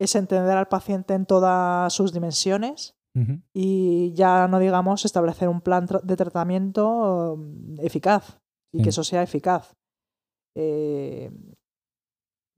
Es 0.01 0.17
entender 0.17 0.57
al 0.57 0.67
paciente 0.67 1.14
en 1.14 1.25
todas 1.25 1.93
sus 1.93 2.12
dimensiones 2.12 2.95
y 3.55 4.12
ya 4.14 4.47
no 4.49 4.59
digamos 4.59 5.05
establecer 5.07 5.49
un 5.49 5.61
plan 5.62 5.87
tra- 5.87 6.03
de 6.03 6.17
tratamiento 6.17 7.33
um, 7.35 7.77
eficaz 7.79 8.39
y 8.75 8.79
Sí. 8.79 8.83
que 8.83 8.89
eso 8.91 9.05
sea 9.05 9.23
eficaz. 9.23 9.73
Eh, 10.57 11.31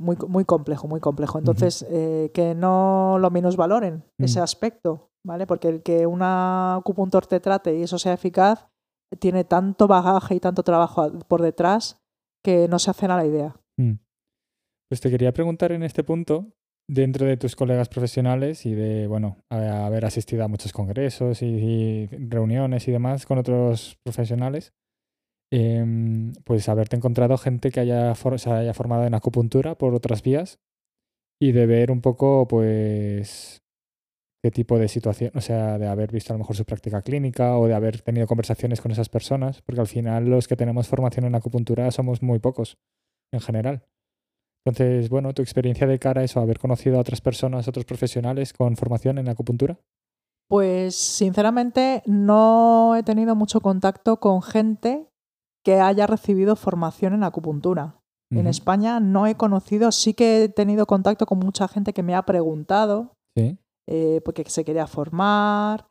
muy, 0.01 0.17
muy 0.29 0.45
complejo, 0.45 0.89
muy 0.89 1.01
complejo. 1.01 1.39
Entonces, 1.39 1.85
eh, 1.91 2.31
que 2.33 2.55
no 2.55 3.19
lo 3.21 3.31
minusvaloren 3.31 4.05
ese 4.19 4.41
Mm. 4.41 4.43
aspecto, 4.43 5.11
¿vale? 5.27 5.47
Porque 5.47 5.69
el 5.69 5.83
que 5.83 6.07
un 6.07 6.23
acupuntor 6.23 7.27
te 7.27 7.41
trate 7.41 7.77
y 7.77 7.83
eso 7.83 7.99
sea 7.99 8.15
eficaz 8.15 8.69
tiene 9.21 9.45
tanto 9.45 9.87
bagaje 9.89 10.35
y 10.37 10.41
tanto 10.41 10.63
trabajo 10.63 11.11
por 11.29 11.43
detrás 11.43 12.01
que 12.45 12.69
no 12.69 12.79
se 12.79 12.91
hacen 12.91 13.11
a 13.11 13.17
la 13.17 13.27
idea. 13.27 13.55
Mm. 13.79 13.99
Pues 14.91 15.01
te 15.03 15.11
quería 15.11 15.33
preguntar 15.33 15.73
en 15.73 15.83
este 15.83 16.03
punto, 16.03 16.55
dentro 16.89 17.27
de 17.27 17.37
tus 17.37 17.55
colegas 17.55 17.89
profesionales 17.89 18.65
y 18.65 18.75
de, 18.75 19.07
bueno, 19.07 19.45
haber 19.51 20.07
asistido 20.07 20.45
a 20.45 20.49
muchos 20.49 20.73
congresos 20.73 21.43
y, 21.43 22.07
reuniones 22.07 22.89
y 22.89 22.93
demás 22.93 23.27
con 23.27 23.39
otros 23.39 23.99
profesionales, 24.03 24.73
em, 25.53 26.33
pues 26.45 26.69
haberte 26.69 26.97
encontrado 26.97 27.37
gente 27.37 27.71
que 27.71 27.81
se 27.81 28.51
haya 28.51 28.75
formado 28.75 29.05
en 29.05 29.15
acupuntura 29.15 29.77
por 29.77 29.95
otras 29.95 30.23
vías 30.23 30.59
y 31.41 31.53
de 31.53 31.67
ver 31.67 31.91
un 31.91 32.01
poco, 32.01 32.49
pues, 32.49 33.63
qué 34.43 34.51
tipo 34.51 34.79
de 34.79 34.89
situación, 34.89 35.33
o 35.35 35.41
sea, 35.41 35.79
de 35.79 35.87
haber 35.89 36.13
visto 36.13 36.33
a 36.33 36.37
lo 36.37 36.39
mejor 36.39 36.57
su 36.57 36.65
práctica 36.65 37.03
clínica 37.03 37.59
o 37.59 37.67
de 37.69 37.75
haber 37.75 38.01
tenido 38.01 38.27
conversaciones 38.27 38.81
con 38.81 38.93
esas 38.93 39.09
personas, 39.09 39.63
porque 39.63 39.81
al 39.81 39.87
final 39.87 40.27
los 40.27 40.49
que 40.49 40.57
tenemos 40.57 40.89
formación 40.89 41.27
en 41.27 41.35
acupuntura 41.35 41.91
somos 41.91 42.23
muy 42.23 42.39
pocos 42.39 42.79
en 43.33 43.41
general. 43.41 43.85
Entonces, 44.67 45.09
bueno, 45.09 45.33
tu 45.35 45.43
experiencia 45.43 45.87
de 45.87 45.99
cara 45.99 46.21
a 46.21 46.25
eso, 46.25 46.41
haber 46.41 46.59
conocido 46.59 46.99
a 46.99 47.01
otras 47.01 47.21
personas, 47.21 47.69
otros 47.69 47.85
profesionales 47.85 48.53
con 48.53 48.77
formación 48.77 49.19
en 49.19 49.29
acupuntura. 49.29 49.79
Pues 50.51 50.95
sinceramente 50.95 52.03
no 52.07 52.95
he 52.97 53.03
tenido 53.03 53.35
mucho 53.35 53.61
contacto 53.61 54.19
con 54.19 54.43
gente 54.43 55.09
que 55.65 55.81
haya 55.81 56.07
recibido 56.07 56.57
formación 56.57 57.15
en 57.15 57.25
acupuntura. 57.25 58.01
En. 58.31 58.47
España 58.47 59.01
no 59.01 59.27
he 59.27 59.37
conocido, 59.37 59.91
sí 59.91 60.13
que 60.13 60.45
he 60.45 60.49
tenido 60.51 60.85
contacto 60.87 61.25
con 61.25 61.39
mucha 61.39 61.67
gente 61.67 61.95
que 61.95 62.03
me 62.03 62.15
ha 62.15 62.23
preguntado 62.25 63.15
Sí. 63.35 63.59
eh, 63.87 64.21
porque 64.23 64.45
se 64.49 64.65
quería 64.65 64.87
formar 64.87 65.87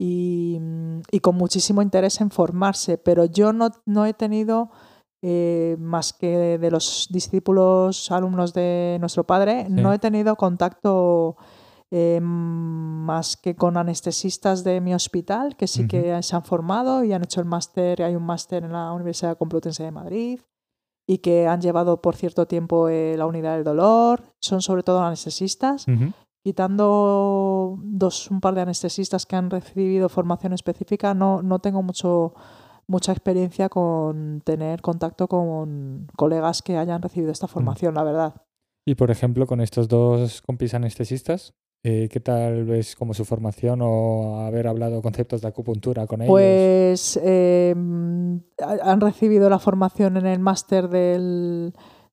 y, 0.00 0.58
y 1.10 1.20
con 1.20 1.36
muchísimo 1.36 1.82
interés 1.82 2.20
en 2.22 2.30
formarse, 2.30 2.96
pero 2.96 3.26
yo 3.26 3.52
no, 3.52 3.70
no 3.84 4.06
he 4.06 4.14
tenido 4.14 4.70
eh, 5.22 5.76
más 5.78 6.12
que 6.12 6.58
de 6.58 6.70
los 6.70 7.08
discípulos 7.10 8.10
alumnos 8.10 8.52
de 8.52 8.96
nuestro 9.00 9.24
padre, 9.24 9.66
no 9.70 9.90
Sí. 9.90 9.94
he 9.94 9.98
tenido 10.00 10.34
contacto 10.36 11.36
eh, 11.92 12.20
más 12.22 13.36
que 13.36 13.54
con 13.54 13.76
anestesistas 13.76 14.64
de 14.64 14.80
mi 14.80 14.94
hospital, 14.94 15.56
que 15.56 15.66
sí 15.66 15.80
Ujú. 15.82 15.88
que 15.90 16.22
se 16.22 16.34
han 16.36 16.42
formado 16.42 17.04
y 17.04 17.12
han 17.12 17.22
hecho 17.22 17.40
el 17.40 17.46
máster, 17.46 18.02
hay 18.02 18.16
un 18.16 18.24
máster 18.24 18.64
en 18.64 18.72
la 18.72 18.92
Universidad 18.92 19.36
Complutense 19.38 19.82
de 19.84 19.90
Madrid 19.92 20.40
y 21.06 21.18
que 21.18 21.46
han 21.46 21.60
llevado 21.60 22.00
por 22.00 22.16
cierto 22.16 22.46
tiempo 22.46 22.88
eh, 22.88 23.14
la 23.18 23.26
unidad 23.26 23.54
del 23.56 23.64
dolor, 23.64 24.22
son 24.40 24.62
sobre 24.62 24.82
todo 24.82 25.02
anestesistas 25.02 25.86
Ujú. 25.86 26.12
quitando 26.42 27.78
dos, 27.82 28.30
un 28.30 28.40
par 28.40 28.54
de 28.54 28.62
anestesistas 28.62 29.26
que 29.26 29.36
han 29.36 29.50
recibido 29.50 30.08
formación 30.08 30.52
específica, 30.52 31.12
no, 31.14 31.42
no 31.42 31.58
tengo 31.58 31.82
mucho, 31.82 32.34
mucha 32.92 33.10
experiencia 33.12 33.68
con 33.68 34.40
tener 34.44 34.80
contacto 34.82 35.26
con 35.26 36.06
colegas 36.16 36.62
que 36.62 36.76
hayan 36.76 37.02
recibido 37.02 37.32
esta 37.32 37.48
formación, 37.48 37.94
la 37.94 38.04
verdad. 38.04 38.34
Y 38.86 38.94
por 38.94 39.10
ejemplo, 39.10 39.46
con 39.46 39.60
estos 39.60 39.88
dos 39.88 40.42
compis 40.42 40.74
anestesistas, 40.74 41.54
eh, 41.84 42.08
¿qué 42.12 42.20
tal 42.20 42.64
ves 42.64 42.94
como 42.94 43.14
su 43.14 43.24
formación 43.24 43.80
o 43.82 44.40
haber 44.46 44.68
hablado 44.68 45.02
conceptos 45.02 45.40
de 45.40 45.48
acupuntura 45.48 46.06
con 46.06 46.20
ellos? 46.22 46.30
Pues 46.32 47.18
eh, 47.22 47.74
ha- 48.62 48.90
han 48.92 49.00
recibido 49.00 49.48
la 49.50 49.58
formación 49.58 50.16
en 50.16 50.26
el 50.26 50.38
máster 50.38 50.88
del- 50.88 51.72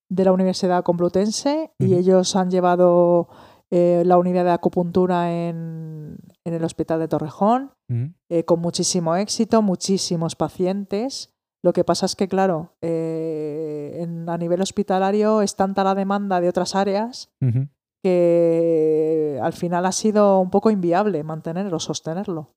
de 0.10 0.24
la 0.24 0.32
Universidad 0.32 0.84
Complutense 0.84 1.72
y 1.78 1.94
ellos 1.96 2.36
han 2.36 2.50
llevado 2.50 3.28
eh, 3.72 4.02
la 4.06 4.18
unidad 4.18 4.44
de 4.46 4.50
acupuntura 4.52 5.32
en, 5.32 6.18
en 6.44 6.54
el 6.56 6.64
Hospital 6.64 7.00
de 7.00 7.08
Torrejón. 7.08 7.72
Eh, 8.30 8.44
con 8.46 8.60
muchísimo 8.60 9.16
éxito, 9.16 9.62
muchísimos 9.62 10.36
pacientes. 10.36 11.34
Lo 11.64 11.74
que 11.74 11.84
pasa 11.84 12.06
es 12.06 12.16
que, 12.16 12.28
claro, 12.28 12.74
eh, 12.82 13.98
en- 14.02 14.30
a 14.30 14.38
nivel 14.38 14.62
hospitalario 14.62 15.42
es 15.42 15.56
tanta 15.56 15.84
la 15.84 15.96
demanda 15.96 16.40
de 16.40 16.48
otras 16.50 16.76
áreas 16.76 17.32
que 18.02 19.40
al 19.42 19.54
final 19.54 19.86
ha 19.86 19.92
sido 19.92 20.40
un 20.40 20.50
poco 20.50 20.70
inviable 20.72 21.24
mantenerlo, 21.24 21.80
sostenerlo. 21.80 22.48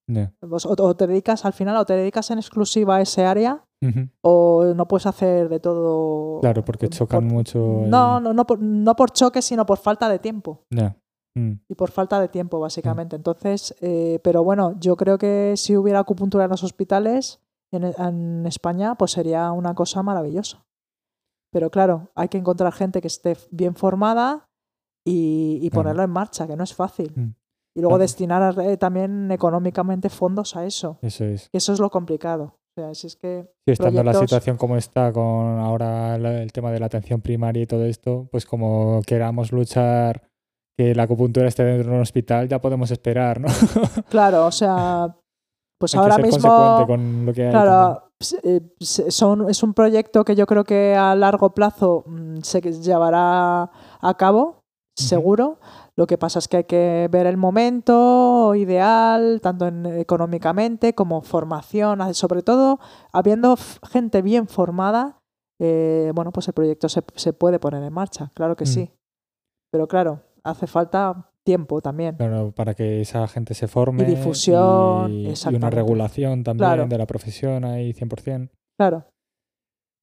Vos- 0.41 0.67
O, 0.67 0.75
o 0.79 0.95
te 0.97 1.07
dedicas, 1.07 1.45
al 1.45 1.53
final, 1.53 1.77
o 1.77 1.85
te 1.85 1.95
dedicas 1.95 2.31
en 2.31 2.39
exclusiva 2.39 2.97
a 2.97 3.01
ese 3.01 3.25
área 3.25 3.65
o 4.21 4.73
no 4.77 4.87
puedes 4.87 5.07
hacer 5.07 5.49
de 5.49 5.59
todo. 5.59 6.41
Claro, 6.41 6.65
porque 6.65 6.89
chocan 6.89 7.27
por- 7.27 7.33
mucho. 7.33 7.85
el- 7.85 7.91
No, 7.91 8.21
no, 8.21 8.33
no, 8.33 8.47
por, 8.47 8.61
no 8.61 8.95
por 8.95 9.11
choque, 9.11 9.43
sino 9.43 9.67
por 9.67 9.79
falta 9.79 10.09
de 10.09 10.19
tiempo. 10.21 10.63
Mm. 11.35 11.53
y 11.69 11.75
por 11.75 11.91
falta 11.91 12.21
de 12.21 12.29
tiempo, 12.29 12.61
básicamente. 12.61 13.17
Entonces, 13.17 13.75
eh, 13.81 14.19
pero 14.23 14.45
bueno, 14.45 14.75
yo 14.79 14.97
creo 14.97 15.17
que 15.19 15.55
si 15.57 15.77
hubiera 15.77 15.99
acupuntura 16.01 16.45
en 16.45 16.51
los 16.51 16.63
hospitales 16.63 17.41
en, 17.73 17.85
en 17.85 18.45
España, 18.47 18.95
pues 18.97 19.13
sería 19.13 19.51
una 19.53 19.75
cosa 19.75 20.03
maravillosa. 20.03 20.65
Pero 21.51 21.71
claro, 21.71 22.11
hay 22.15 22.29
que 22.29 22.39
encontrar 22.39 22.73
gente 22.73 23.01
que 23.01 23.09
esté 23.09 23.37
bien 23.51 23.75
formada 23.75 24.49
y, 25.07 25.59
y 25.63 25.71
Claro. 25.71 25.83
ponerlo 25.85 26.03
en 26.05 26.11
marcha, 26.11 26.47
que 26.47 26.57
no 26.57 26.65
es 26.65 26.75
fácil. 26.75 27.13
Mm. 27.17 27.31
Y 27.75 27.81
luego 27.81 27.93
Claro. 27.97 28.03
destinar 28.03 28.61
eh, 28.61 28.77
también 28.77 29.31
económicamente 29.33 30.11
fondos 30.11 30.55
a 30.57 30.67
eso. 30.67 30.99
Eso 31.03 31.25
es. 31.25 31.49
Eso 31.53 31.73
es 31.73 31.81
lo 31.81 31.89
complicado. 31.91 32.59
O 32.77 32.81
sea, 32.81 32.95
si 32.95 33.07
es 33.07 33.17
que 33.17 33.51
Sí, 33.67 33.73
estando 33.73 34.03
la 34.03 34.13
proyectos- 34.13 34.31
situación 34.31 34.57
como 34.57 34.77
está 34.77 35.13
con 35.13 35.59
ahora 35.59 36.17
la- 36.19 36.43
el 36.43 36.53
tema 36.53 36.71
de 36.71 36.81
la 36.81 36.87
atención 36.87 37.21
primaria 37.21 37.63
y 37.63 37.67
todo 37.67 37.85
esto, 37.87 38.29
pues 38.31 38.45
como 38.47 39.01
queramos 39.07 39.53
luchar 39.53 40.23
que 40.83 40.95
la 40.95 41.05
acupuntura 41.05 41.49
esté 41.49 41.65
dentro 41.65 41.91
de 41.91 41.97
un 41.97 42.03
hospital, 42.03 42.49
ya 42.49 42.61
podemos 42.61 42.91
esperar, 42.91 43.41
¿no? 43.41 43.49
Claro, 44.11 44.47
o 44.47 44.51
sea, 44.53 45.15
pues 45.79 45.95
Hay 45.95 45.99
que 45.99 46.03
ahora 46.03 46.15
ser 46.17 46.25
mismo 46.25 46.41
consecuente 46.49 46.87
con 46.87 47.27
lo 47.27 47.33
que 47.33 47.43
también. 47.43 47.63
Claro, 47.63 48.03
eh, 48.45 48.61
son, 49.11 49.51
es 49.51 49.63
un 49.63 49.75
proyecto 49.75 50.25
que 50.25 50.35
yo 50.37 50.47
creo 50.47 50.65
que 50.65 50.95
a 50.95 51.15
largo 51.15 51.55
plazo 51.55 52.05
mm, 52.07 52.39
se 52.43 52.61
llevará 52.61 53.63
a 54.01 54.15
cabo, 54.17 54.61
seguro. 54.97 55.59
Lo 55.97 56.07
que 56.07 56.17
pasa 56.19 56.39
es 56.39 56.49
que 56.49 56.59
hay 56.59 56.65
que 56.65 57.09
ver 57.11 57.27
el 57.27 57.37
momento 57.37 58.55
ideal, 58.55 59.41
tanto 59.43 59.67
en- 59.67 59.87
económicamente 59.87 60.95
como 60.95 61.21
formación, 61.23 62.15
sobre 62.15 62.43
todo 62.43 62.79
habiendo 63.13 63.57
gente 63.91 64.23
bien 64.23 64.47
formada, 64.49 65.19
eh, 65.61 66.13
bueno, 66.15 66.33
pues 66.33 66.49
el 66.49 66.55
proyecto 66.55 66.89
se, 66.89 67.03
se 67.15 67.33
puede 67.33 67.59
poner 67.59 67.83
en 67.83 67.93
marcha, 67.93 68.31
claro 68.35 68.57
que 68.57 68.65
Mm. 68.65 68.69
sí. 68.69 68.91
Pero 69.71 69.87
claro, 69.89 70.21
hace 70.45 70.67
falta 70.67 71.31
tiempo 71.45 71.81
también. 71.81 72.15
Claro, 72.17 72.53
para 72.53 72.75
que 72.75 73.01
esa 73.01 73.27
gente 73.29 73.55
se 73.55 73.69
forme. 73.69 74.05
difusión, 74.05 75.11
y, 75.13 75.29
y 75.33 75.55
una 75.55 75.71
regulación 75.71 76.45
también 76.45 76.69
Claro. 76.69 76.87
de 76.87 76.99
la 76.99 77.07
profesión 77.07 77.65
ahí 77.65 77.93
100%. 77.93 78.51
Claro. 78.79 79.05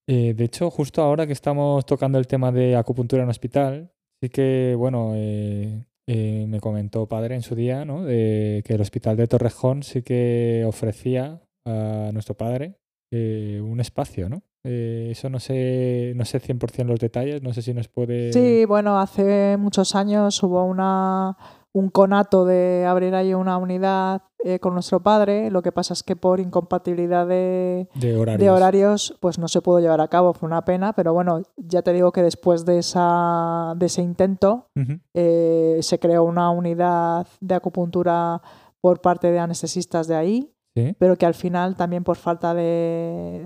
Eh, 0.07 0.33
de 0.33 0.43
hecho, 0.43 0.69
justo 0.71 1.01
ahora 1.01 1.27
que 1.27 1.33
estamos 1.33 1.85
tocando 1.85 2.17
el 2.17 2.27
tema 2.27 2.51
de 2.51 2.75
acupuntura 2.75 3.23
en 3.23 3.29
hospital, 3.29 3.91
Sí 4.21 4.27
que, 4.29 4.75
bueno, 4.77 5.13
eh, 5.15 5.85
eh, 6.05 6.45
me 6.45 6.59
comentó 6.59 7.07
padre 7.07 7.35
en 7.35 7.41
su 7.41 7.55
día, 7.55 7.85
¿no? 7.85 8.03
De 8.03 8.61
que 8.65 8.73
el 8.73 8.81
hospital 8.81 9.15
de 9.15 9.27
Torrejón 9.27 9.81
sí 9.81 10.01
que 10.01 10.65
ofrecía 10.67 11.41
a 11.65 12.09
nuestro 12.11 12.35
padre 12.35 12.75
un 13.13 13.79
espacio, 13.79 14.27
¿no? 14.27 14.43
Eh, 14.63 15.09
eso 15.11 15.29
no 15.29 15.39
sé, 15.39 16.13
no 16.15 16.25
sé 16.25 16.41
100% 16.41 16.85
los 16.85 16.99
detalles, 16.99 17.41
no 17.41 17.53
sé 17.53 17.61
si 17.61 17.73
nos 17.73 17.87
puede... 17.87 18.33
Sí, 18.33 18.65
bueno, 18.65 18.99
hace 18.99 19.55
muchos 19.57 19.95
años 19.95 20.41
hubo 20.43 20.63
una, 20.65 21.37
un 21.71 21.89
conato 21.89 22.43
de 22.45 22.85
abrir 22.85 23.15
ahí 23.15 23.33
una 23.33 23.57
unidad 23.57 24.21
eh, 24.43 24.59
con 24.59 24.73
nuestro 24.73 25.01
padre. 25.01 25.49
Lo 25.49 25.61
que 25.61 25.71
pasa 25.71 25.93
es 25.93 26.03
que 26.03 26.15
por 26.17 26.39
incompatibilidad 26.41 27.25
de, 27.25 27.87
de 27.95 28.17
horarios. 28.17 28.39
de 28.43 28.49
horarios, 28.49 29.17
pues 29.21 29.39
no 29.39 29.47
se 29.47 29.61
pudo 29.61 29.79
llevar 29.79 30.01
a 30.01 30.07
cabo. 30.09 30.33
Fue 30.33 30.47
una 30.47 30.63
pena, 30.65 30.91
pero 30.93 31.13
bueno, 31.13 31.41
ya 31.55 31.81
te 31.81 31.93
digo 31.93 32.11
que 32.11 32.21
después 32.21 32.65
de, 32.65 32.79
esa, 32.79 33.73
de 33.77 33.85
ese 33.85 34.01
intento 34.01 34.67
eh, 35.13 35.77
se 35.81 35.99
creó 35.99 36.23
una 36.25 36.49
unidad 36.51 37.27
de 37.39 37.55
acupuntura 37.55 38.41
por 38.81 38.99
parte 39.01 39.31
de 39.31 39.39
anestesistas 39.39 40.07
de 40.07 40.15
ahí, 40.15 40.53
Sí. 40.75 40.95
pero 40.99 41.17
que 41.17 41.25
al 41.25 41.33
final 41.33 41.75
también 41.75 42.03
por 42.03 42.15
falta 42.15 42.53
de, 42.53 43.45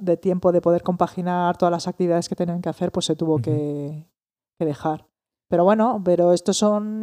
de 0.00 0.16
tiempo 0.16 0.52
de 0.52 0.60
poder 0.60 0.82
compaginar 0.82 1.56
todas 1.56 1.72
las 1.72 1.88
actividades 1.88 2.28
que 2.28 2.36
tenían 2.36 2.62
que 2.62 2.68
hacer, 2.68 2.92
pues 2.92 3.06
se 3.06 3.16
tuvo 3.16 3.38
que, 3.38 4.06
que 4.58 4.66
dejar. 4.66 5.06
Pero 5.48 5.64
bueno, 5.64 6.02
pero 6.04 6.32
esto 6.32 6.52
son 6.52 7.02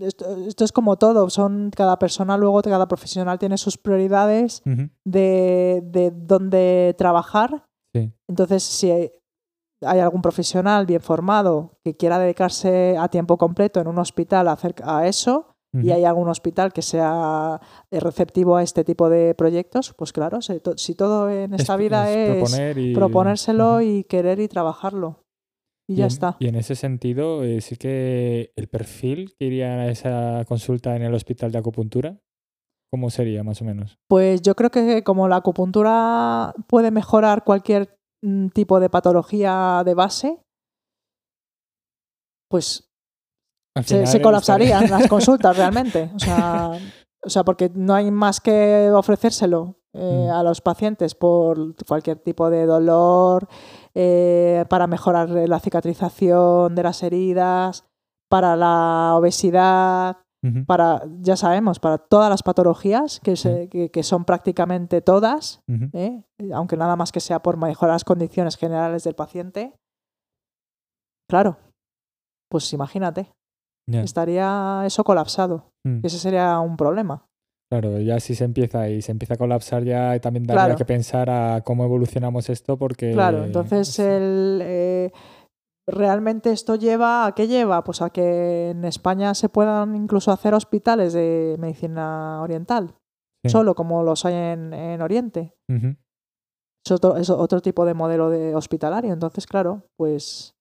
esto, 0.00 0.36
esto 0.46 0.64
es 0.64 0.70
como 0.70 0.96
todo, 0.96 1.28
son 1.30 1.70
cada 1.74 1.98
persona 1.98 2.36
luego 2.36 2.62
cada 2.62 2.86
profesional 2.86 3.40
tiene 3.40 3.58
sus 3.58 3.76
prioridades 3.76 4.62
de, 5.04 5.82
de 5.84 6.12
dónde 6.14 6.94
trabajar. 6.96 7.66
Sí. 7.92 8.12
Entonces, 8.28 8.62
si 8.62 8.90
hay 8.90 9.12
hay 9.84 10.00
algún 10.00 10.22
profesional 10.22 10.86
bien 10.86 11.00
formado 11.00 11.78
que 11.84 11.96
quiera 11.96 12.18
dedicarse 12.18 12.96
a 12.98 13.08
tiempo 13.08 13.36
completo 13.36 13.80
en 13.80 13.88
un 13.88 13.98
hospital 13.98 14.48
a, 14.48 14.52
hacer, 14.52 14.74
a 14.84 15.06
eso, 15.06 15.51
y 15.74 15.78
ujú. 15.88 15.92
hay 15.94 16.04
algún 16.04 16.28
hospital 16.28 16.72
que 16.72 16.82
sea 16.82 17.60
eh, 17.90 17.98
receptivo 18.00 18.56
a 18.56 18.62
este 18.62 18.84
tipo 18.84 19.08
de 19.08 19.34
proyectos, 19.34 19.94
pues 19.96 20.12
claro, 20.12 20.42
si, 20.42 20.60
to- 20.60 20.76
si 20.76 20.94
todo 20.94 21.30
en 21.30 21.54
esta 21.54 21.74
Es- 21.74 21.78
vida 21.78 22.10
es, 22.12 22.28
proponer 22.30 22.78
y- 22.78 22.94
proponérselo 22.94 23.80
y 23.80 24.04
querer 24.04 24.38
y 24.40 24.48
trabajarlo. 24.48 25.24
Y, 25.88 25.96
ya 25.96 26.04
en, 26.04 26.08
está. 26.08 26.36
Y 26.38 26.46
en 26.48 26.54
ese 26.56 26.74
sentido, 26.76 27.42
eh, 27.42 27.60
sí 27.60 27.76
que 27.76 28.52
el 28.56 28.68
perfil 28.68 29.34
que 29.38 29.46
iría 29.46 29.72
a 29.80 29.88
esa 29.88 30.44
consulta 30.46 30.94
en 30.94 31.02
el 31.02 31.14
hospital 31.14 31.50
de 31.52 31.58
acupuntura, 31.58 32.18
¿cómo 32.90 33.10
sería 33.10 33.42
más 33.42 33.60
o 33.62 33.64
menos? 33.64 33.96
Pues 34.08 34.42
yo 34.42 34.54
creo 34.54 34.70
que 34.70 35.02
como 35.02 35.26
la 35.28 35.36
acupuntura 35.36 36.54
puede 36.68 36.90
mejorar 36.90 37.44
cualquier 37.44 37.96
mm, 38.22 38.48
tipo 38.48 38.78
de 38.78 38.90
patología 38.90 39.82
de 39.84 39.94
base, 39.94 40.38
pues 42.50 42.91
se, 43.84 44.20
colapsarían 44.22 44.90
las 44.90 45.06
consultas 45.08 45.56
realmente. 45.56 46.10
O 46.14 46.18
sea, 46.18 46.72
o 47.24 47.30
sea, 47.30 47.44
porque 47.44 47.70
no 47.74 47.94
hay 47.94 48.10
más 48.10 48.40
que 48.40 48.90
ofrecérselo 48.94 49.76
eh, 49.94 50.26
Mm. 50.28 50.30
a 50.32 50.42
los 50.42 50.60
pacientes 50.62 51.14
por 51.14 51.74
cualquier 51.86 52.18
tipo 52.18 52.48
de 52.48 52.64
dolor, 52.64 53.46
eh, 53.94 54.64
para 54.70 54.86
mejorar 54.86 55.28
la 55.28 55.60
cicatrización 55.60 56.74
de 56.74 56.82
las 56.82 57.02
heridas, 57.02 57.84
para 58.30 58.56
la 58.56 59.12
obesidad, 59.16 60.16
para, 60.66 61.02
ya 61.20 61.36
sabemos, 61.36 61.78
para 61.78 61.98
todas 61.98 62.28
las 62.30 62.42
patologías, 62.42 63.20
que, 63.20 63.36
se- 63.36 63.68
que, 63.68 63.90
que 63.90 64.02
son 64.02 64.24
prácticamente 64.24 65.02
todas. 65.02 65.60
¿eh? 65.92 66.24
aunque 66.54 66.76
nada 66.78 66.96
más 66.96 67.12
que 67.12 67.20
sea 67.20 67.42
por 67.42 67.58
mejorar 67.58 67.94
las 67.94 68.04
condiciones 68.04 68.56
generales 68.56 69.04
del 69.04 69.14
paciente. 69.14 69.74
Claro, 71.28 71.58
pues 72.50 72.72
imagínate, 72.72 73.30
Estaría 73.88 74.82
eso 74.86 75.04
colapsado. 75.04 75.72
Mm. 75.86 76.00
Ese 76.04 76.18
sería 76.18 76.58
un 76.60 76.76
problema. 76.76 77.26
Claro, 77.70 77.98
ya 78.00 78.20
si 78.20 78.34
se 78.34 78.44
empieza 78.44 78.88
y 78.90 79.00
se 79.00 79.12
empieza 79.12 79.34
a 79.34 79.38
colapsar 79.38 79.82
ya 79.82 80.18
también 80.20 80.44
daría 80.44 80.64
Claro. 80.64 80.76
que 80.76 80.84
pensar 80.84 81.30
a 81.30 81.62
cómo 81.64 81.84
evolucionamos 81.84 82.50
esto 82.50 82.76
porque... 82.76 83.12
Claro, 83.12 83.44
entonces 83.44 83.98
el, 83.98 84.60
eh, 84.62 85.10
realmente 85.88 86.52
esto 86.52 86.74
lleva 86.76 87.24
a 87.26 87.34
qué 87.34 87.48
lleva? 87.48 87.82
Pues 87.82 88.02
a 88.02 88.10
que 88.10 88.70
en 88.70 88.84
España 88.84 89.34
se 89.34 89.48
puedan 89.48 89.96
incluso 89.96 90.30
hacer 90.32 90.52
hospitales 90.54 91.12
de 91.14 91.56
medicina 91.58 92.40
oriental, 92.42 92.94
Sí. 93.44 93.50
solo 93.50 93.74
como 93.74 94.02
los 94.04 94.24
hay 94.26 94.34
en, 94.34 94.72
en 94.74 95.00
Oriente. 95.02 95.54
Es 96.84 96.92
otro, 96.92 97.16
es 97.16 97.30
otro 97.30 97.60
tipo 97.62 97.84
de 97.86 97.94
modelo 97.94 98.28
de 98.28 98.54
hospitalario. 98.54 99.12
Entonces, 99.14 99.46
claro, 99.46 99.86
pues 99.96 100.54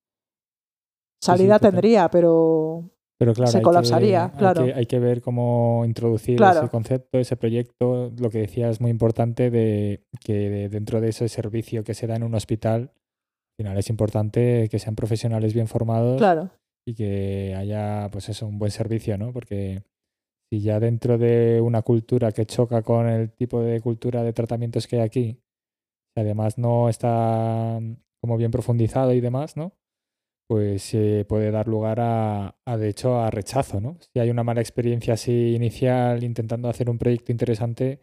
salida 1.22 1.60
tendría, 1.60 2.10
pero 2.10 2.90
Pero 3.22 3.36
claro, 3.36 3.52
se 3.52 3.58
hay 3.58 3.62
que- 3.62 3.66
colapsaría, 3.66 4.26
hay 4.26 4.32
claro. 4.40 4.66
que- 4.66 4.74
Hay 4.74 4.86
que, 4.88 4.98
ver 4.98 5.22
cómo 5.22 5.84
introducir 5.86 6.38
Claro. 6.38 6.62
ese 6.62 6.70
concepto, 6.70 7.20
ese 7.20 7.36
proyecto. 7.38 8.12
Lo 8.20 8.32
que 8.32 8.40
decía 8.40 8.68
es 8.72 8.82
muy 8.82 8.90
importante 8.90 9.52
de 9.52 10.02
que 10.26 10.34
de- 10.50 10.70
dentro 10.70 11.00
de 11.02 11.10
ese 11.10 11.30
servicio 11.30 11.84
que 11.84 11.94
se 11.94 12.08
da 12.08 12.16
en 12.16 12.24
un 12.24 12.34
hospital, 12.34 12.82
al 12.92 13.64
final 13.64 13.78
es 13.78 13.90
importante 13.92 14.68
que 14.72 14.80
sean 14.80 14.96
profesionales 14.96 15.54
bien 15.54 15.68
formados 15.68 16.18
claro, 16.18 16.50
y 16.84 16.96
que 16.96 17.54
haya, 17.56 18.10
pues 18.12 18.28
eso, 18.30 18.48
un 18.48 18.58
buen 18.58 18.72
servicio, 18.72 19.16
¿no? 19.20 19.32
Porque 19.34 19.84
si 20.52 20.62
ya 20.62 20.80
dentro 20.80 21.20
de 21.20 21.62
una 21.62 21.84
cultura 21.84 22.32
que 22.32 22.48
choca 22.48 22.82
con 22.82 23.08
el 23.08 23.30
tipo 23.34 23.62
de 23.62 23.82
cultura 23.82 24.24
de 24.24 24.34
tratamientos 24.34 24.88
que 24.88 24.96
hay 24.96 25.02
aquí, 25.04 25.40
además 26.18 26.58
no 26.58 26.90
está 26.90 27.78
mm, 27.80 27.98
como 28.20 28.36
bien 28.38 28.50
profundizado 28.50 29.14
y 29.14 29.22
demás, 29.22 29.56
¿no? 29.58 29.74
Pues 30.52 30.84
se 30.84 31.24
puede 31.30 31.50
dar 31.50 31.70
lugar 31.70 32.00
a, 32.02 32.54
de 32.78 32.90
hecho, 32.90 33.22
a 33.22 33.32
rechazo, 33.32 33.80
¿no? 33.80 33.96
Si 34.02 34.20
hay 34.20 34.30
una 34.30 34.44
mala 34.44 34.60
experiencia 34.60 35.14
así 35.14 35.56
inicial 35.56 36.26
intentando 36.26 36.68
hacer 36.68 36.90
un 36.90 36.98
proyecto 36.98 37.32
interesante, 37.32 38.02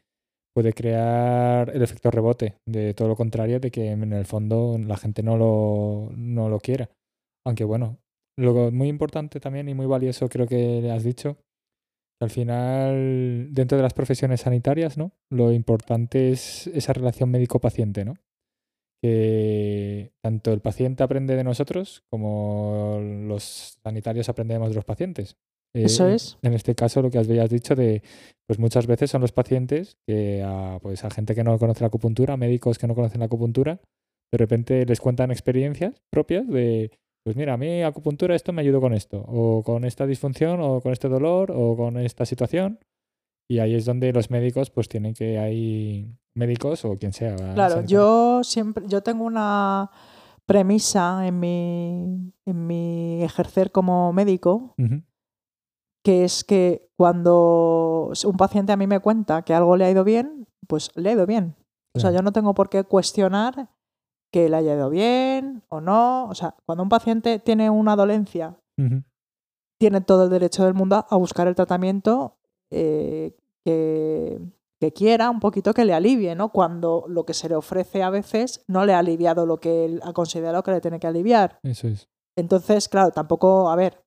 puede 0.54 0.72
crear 0.72 1.68
el 1.68 1.82
efecto 1.82 2.10
rebote, 2.10 2.56
de 2.64 2.94
todo 2.94 3.06
lo 3.06 3.16
contrario, 3.16 3.60
de 3.60 3.70
que 3.70 3.90
en 3.90 4.14
el 4.14 4.24
fondo 4.24 4.78
la 4.78 4.96
gente 4.96 5.22
no 5.22 5.36
lo, 5.36 6.08
no 6.16 6.48
lo 6.48 6.58
quiera. 6.58 6.88
Aunque 7.46 7.64
bueno, 7.64 7.98
lo 8.38 8.72
muy 8.72 8.88
importante 8.88 9.40
también 9.40 9.68
y 9.68 9.74
muy 9.74 9.84
valioso 9.84 10.30
creo 10.30 10.46
que 10.46 10.90
has 10.90 11.04
dicho, 11.04 11.34
que 12.18 12.24
al 12.24 12.30
final 12.30 13.48
dentro 13.52 13.76
de 13.76 13.82
las 13.82 13.92
profesiones 13.92 14.40
sanitarias, 14.40 14.96
¿no? 14.96 15.12
Lo 15.30 15.52
importante 15.52 16.30
es 16.30 16.66
esa 16.68 16.94
relación 16.94 17.30
médico-paciente, 17.30 18.06
¿no? 18.06 18.14
Que 19.02 20.12
tanto 20.22 20.52
el 20.52 20.60
paciente 20.60 21.02
aprende 21.02 21.36
de 21.36 21.44
nosotros 21.44 22.02
como 22.10 22.98
los 23.00 23.78
sanitarios 23.82 24.28
aprendemos 24.28 24.70
de 24.70 24.74
los 24.74 24.84
pacientes. 24.84 25.36
eso 25.72 26.08
Eh, 26.08 26.14
es. 26.14 26.38
En 26.42 26.54
este 26.54 26.74
caso, 26.74 27.00
lo 27.02 27.10
que 27.10 27.18
habías 27.18 27.50
dicho 27.50 27.76
de, 27.76 28.02
pues 28.46 28.58
muchas 28.58 28.86
veces 28.86 29.10
son 29.10 29.20
los 29.20 29.32
pacientes 29.32 29.96
que 30.06 30.42
a, 30.44 30.78
pues 30.82 31.04
a 31.04 31.10
gente 31.10 31.34
que 31.34 31.44
no 31.44 31.58
conoce 31.58 31.80
la 31.80 31.88
acupuntura, 31.88 32.36
médicos 32.36 32.78
que 32.78 32.86
no 32.86 32.94
conocen 32.94 33.20
la 33.20 33.26
acupuntura, 33.26 33.80
de 34.32 34.38
repente 34.38 34.84
les 34.84 35.00
cuentan 35.00 35.30
experiencias 35.30 36.02
propias 36.10 36.46
de, 36.48 36.90
pues 37.24 37.36
mira, 37.36 37.54
a 37.54 37.56
mí 37.56 37.82
acupuntura 37.82 38.34
esto 38.34 38.52
me 38.52 38.62
ayudó 38.62 38.80
con 38.80 38.94
esto, 38.94 39.24
o 39.26 39.62
con 39.62 39.84
esta 39.84 40.06
disfunción, 40.06 40.60
o 40.60 40.80
con 40.80 40.92
este 40.92 41.08
dolor, 41.08 41.52
o 41.54 41.76
con 41.76 41.98
esta 41.98 42.24
situación. 42.24 42.78
Y 43.48 43.60
ahí 43.60 43.74
es 43.74 43.86
donde 43.86 44.12
los 44.12 44.30
médicos 44.30 44.70
pues 44.70 44.88
tienen 44.88 45.14
que 45.14 45.38
hay 45.38 46.14
médicos 46.34 46.84
o 46.84 46.96
quien 46.96 47.12
sea. 47.12 47.34
Claro, 47.54 47.82
yo 47.84 48.44
siempre, 48.44 48.84
yo 48.86 49.02
tengo 49.02 49.24
una 49.24 49.90
premisa 50.46 51.26
en 51.26 51.40
mi, 51.40 52.32
en 52.46 52.66
mi 52.66 53.22
ejercer 53.22 53.72
como 53.72 54.12
médico, 54.12 54.74
que 56.04 56.24
es 56.24 56.44
que 56.44 56.90
cuando 56.96 58.12
un 58.24 58.36
paciente 58.36 58.72
a 58.72 58.76
mí 58.76 58.86
me 58.86 59.00
cuenta 59.00 59.42
que 59.42 59.54
algo 59.54 59.76
le 59.76 59.84
ha 59.84 59.90
ido 59.90 60.04
bien, 60.04 60.46
pues 60.66 60.90
le 60.94 61.10
ha 61.10 61.12
ido 61.12 61.26
bien. 61.26 61.56
O 61.94 62.00
sea, 62.00 62.12
yo 62.12 62.22
no 62.22 62.32
tengo 62.32 62.54
por 62.54 62.68
qué 62.68 62.84
cuestionar 62.84 63.70
que 64.30 64.48
le 64.48 64.56
haya 64.56 64.74
ido 64.74 64.88
bien 64.88 65.64
o 65.68 65.80
no. 65.80 66.28
O 66.28 66.34
sea, 66.34 66.54
cuando 66.64 66.82
un 66.82 66.88
paciente 66.88 67.38
tiene 67.40 67.70
una 67.70 67.96
dolencia, 67.96 68.56
tiene 69.78 70.00
todo 70.00 70.24
el 70.24 70.30
derecho 70.30 70.64
del 70.64 70.74
mundo 70.74 71.06
a 71.08 71.16
buscar 71.16 71.48
el 71.48 71.54
tratamiento 71.54 72.37
eh, 72.70 73.34
que, 73.64 74.38
que 74.80 74.92
quiera, 74.92 75.30
un 75.30 75.40
poquito 75.40 75.74
que 75.74 75.84
le 75.84 75.94
alivie, 75.94 76.34
¿no? 76.34 76.50
Cuando 76.50 77.04
lo 77.08 77.24
que 77.24 77.34
se 77.34 77.48
le 77.48 77.54
ofrece 77.56 78.02
a 78.02 78.10
veces 78.10 78.64
no 78.68 78.84
le 78.84 78.94
ha 78.94 78.98
aliviado 79.00 79.46
lo 79.46 79.58
que 79.58 79.84
él 79.84 80.00
ha 80.04 80.12
considerado 80.12 80.62
que 80.62 80.70
le 80.72 80.80
tiene 80.80 81.00
que 81.00 81.06
aliviar. 81.06 81.58
Eso 81.62 81.88
es. 81.88 82.08
Entonces, 82.36 82.88
claro, 82.88 83.10
tampoco, 83.10 83.68
a 83.70 83.76
ver, 83.76 84.00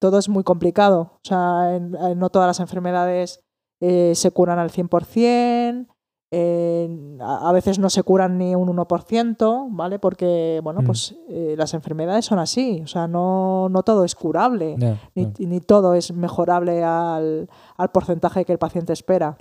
todo 0.00 0.18
es 0.18 0.28
muy 0.28 0.42
complicado. 0.44 1.12
O 1.14 1.20
sea, 1.22 1.76
en- 1.76 1.94
en- 1.94 2.18
no 2.18 2.28
todas 2.30 2.48
las 2.48 2.60
enfermedades 2.60 3.40
eh, 3.80 4.14
se 4.14 4.30
curan 4.30 4.58
al 4.58 4.70
100%, 4.70 5.86
a 6.32 7.52
veces 7.52 7.78
no 7.78 7.88
se 7.88 8.02
curan 8.02 8.36
ni 8.38 8.54
un 8.54 8.68
1%, 8.68 9.68
¿vale? 9.70 9.98
Porque, 9.98 10.60
bueno, 10.62 10.82
Mm. 10.82 10.84
pues 10.86 11.14
eh, 11.28 11.54
las 11.56 11.72
enfermedades 11.74 12.24
son 12.24 12.38
así. 12.38 12.80
O 12.82 12.86
sea, 12.86 13.06
no, 13.06 13.68
no 13.68 13.82
todo 13.82 14.04
es 14.04 14.14
curable 14.14 14.76
ni, 15.14 15.32
ni 15.38 15.60
todo 15.60 15.94
es 15.94 16.12
mejorable 16.12 16.82
al, 16.84 17.48
al 17.76 17.90
porcentaje 17.90 18.44
que 18.44 18.52
el 18.52 18.58
paciente 18.58 18.92
espera. 18.92 19.36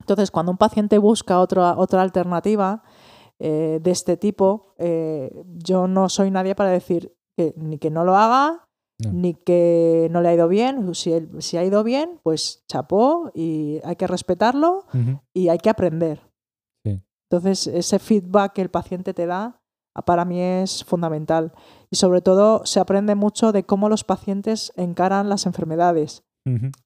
Entonces, 0.00 0.30
cuando 0.30 0.52
un 0.52 0.58
paciente 0.58 0.98
busca 0.98 1.38
otra, 1.40 1.76
otra 1.78 2.02
alternativa 2.02 2.82
eh, 3.38 3.78
de 3.82 3.90
este 3.90 4.16
tipo, 4.16 4.74
eh, 4.78 5.30
yo 5.56 5.86
no 5.88 6.08
soy 6.08 6.30
nadie 6.30 6.54
para 6.54 6.70
decir 6.70 7.14
que, 7.36 7.54
ni 7.56 7.78
que 7.78 7.90
no 7.90 8.04
lo 8.04 8.16
haga, 8.16 8.66
No. 9.06 9.12
ni 9.12 9.34
que 9.34 10.08
no 10.10 10.20
le 10.20 10.28
ha 10.28 10.34
ido 10.34 10.48
bien. 10.48 10.94
Si, 10.94 11.12
si 11.38 11.56
ha 11.56 11.64
ido 11.64 11.82
bien, 11.84 12.20
pues 12.22 12.64
chapó 12.68 13.30
y 13.34 13.80
hay 13.84 13.96
que 13.96 14.06
respetarlo 14.06 14.84
y 15.32 15.48
hay 15.48 15.58
que 15.58 15.70
aprender. 15.70 16.20
Sí. 16.84 17.00
Entonces, 17.30 17.66
ese 17.66 17.98
feedback 17.98 18.52
que 18.54 18.62
el 18.62 18.70
paciente 18.70 19.14
te 19.14 19.26
da, 19.26 19.60
ah, 19.94 20.02
para 20.04 20.24
mí 20.24 20.40
es 20.40 20.84
fundamental. 20.84 21.52
Y 21.90 21.96
sobre 21.96 22.20
todo, 22.20 22.64
se 22.66 22.80
aprende 22.80 23.14
mucho 23.14 23.52
de 23.52 23.64
cómo 23.64 23.88
los 23.88 24.04
pacientes 24.04 24.72
encaran 24.76 25.28
las 25.28 25.46
enfermedades. 25.46 26.24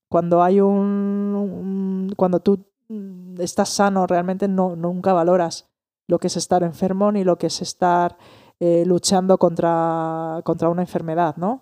Cuando 0.09 0.43
hay 0.43 0.61
un, 0.61 1.35
un- 1.35 2.15
cuando 2.17 2.39
tú 2.41 2.65
mm, 2.89 3.41
estás 3.41 3.69
sano, 3.71 4.07
realmente 4.07 4.47
no, 4.49 4.77
nunca 4.77 5.13
valoras 5.13 5.69
lo 6.07 6.19
que 6.21 6.29
es 6.29 6.37
estar 6.37 6.63
enfermo 6.63 7.11
ni 7.13 7.25
lo 7.25 7.37
que 7.39 7.49
es 7.49 7.61
estar 7.61 8.17
eh, 8.61 8.85
luchando 8.87 9.39
contra, 9.39 10.41
contra 10.45 10.69
una 10.69 10.83
enfermedad, 10.83 11.37
¿no? 11.37 11.59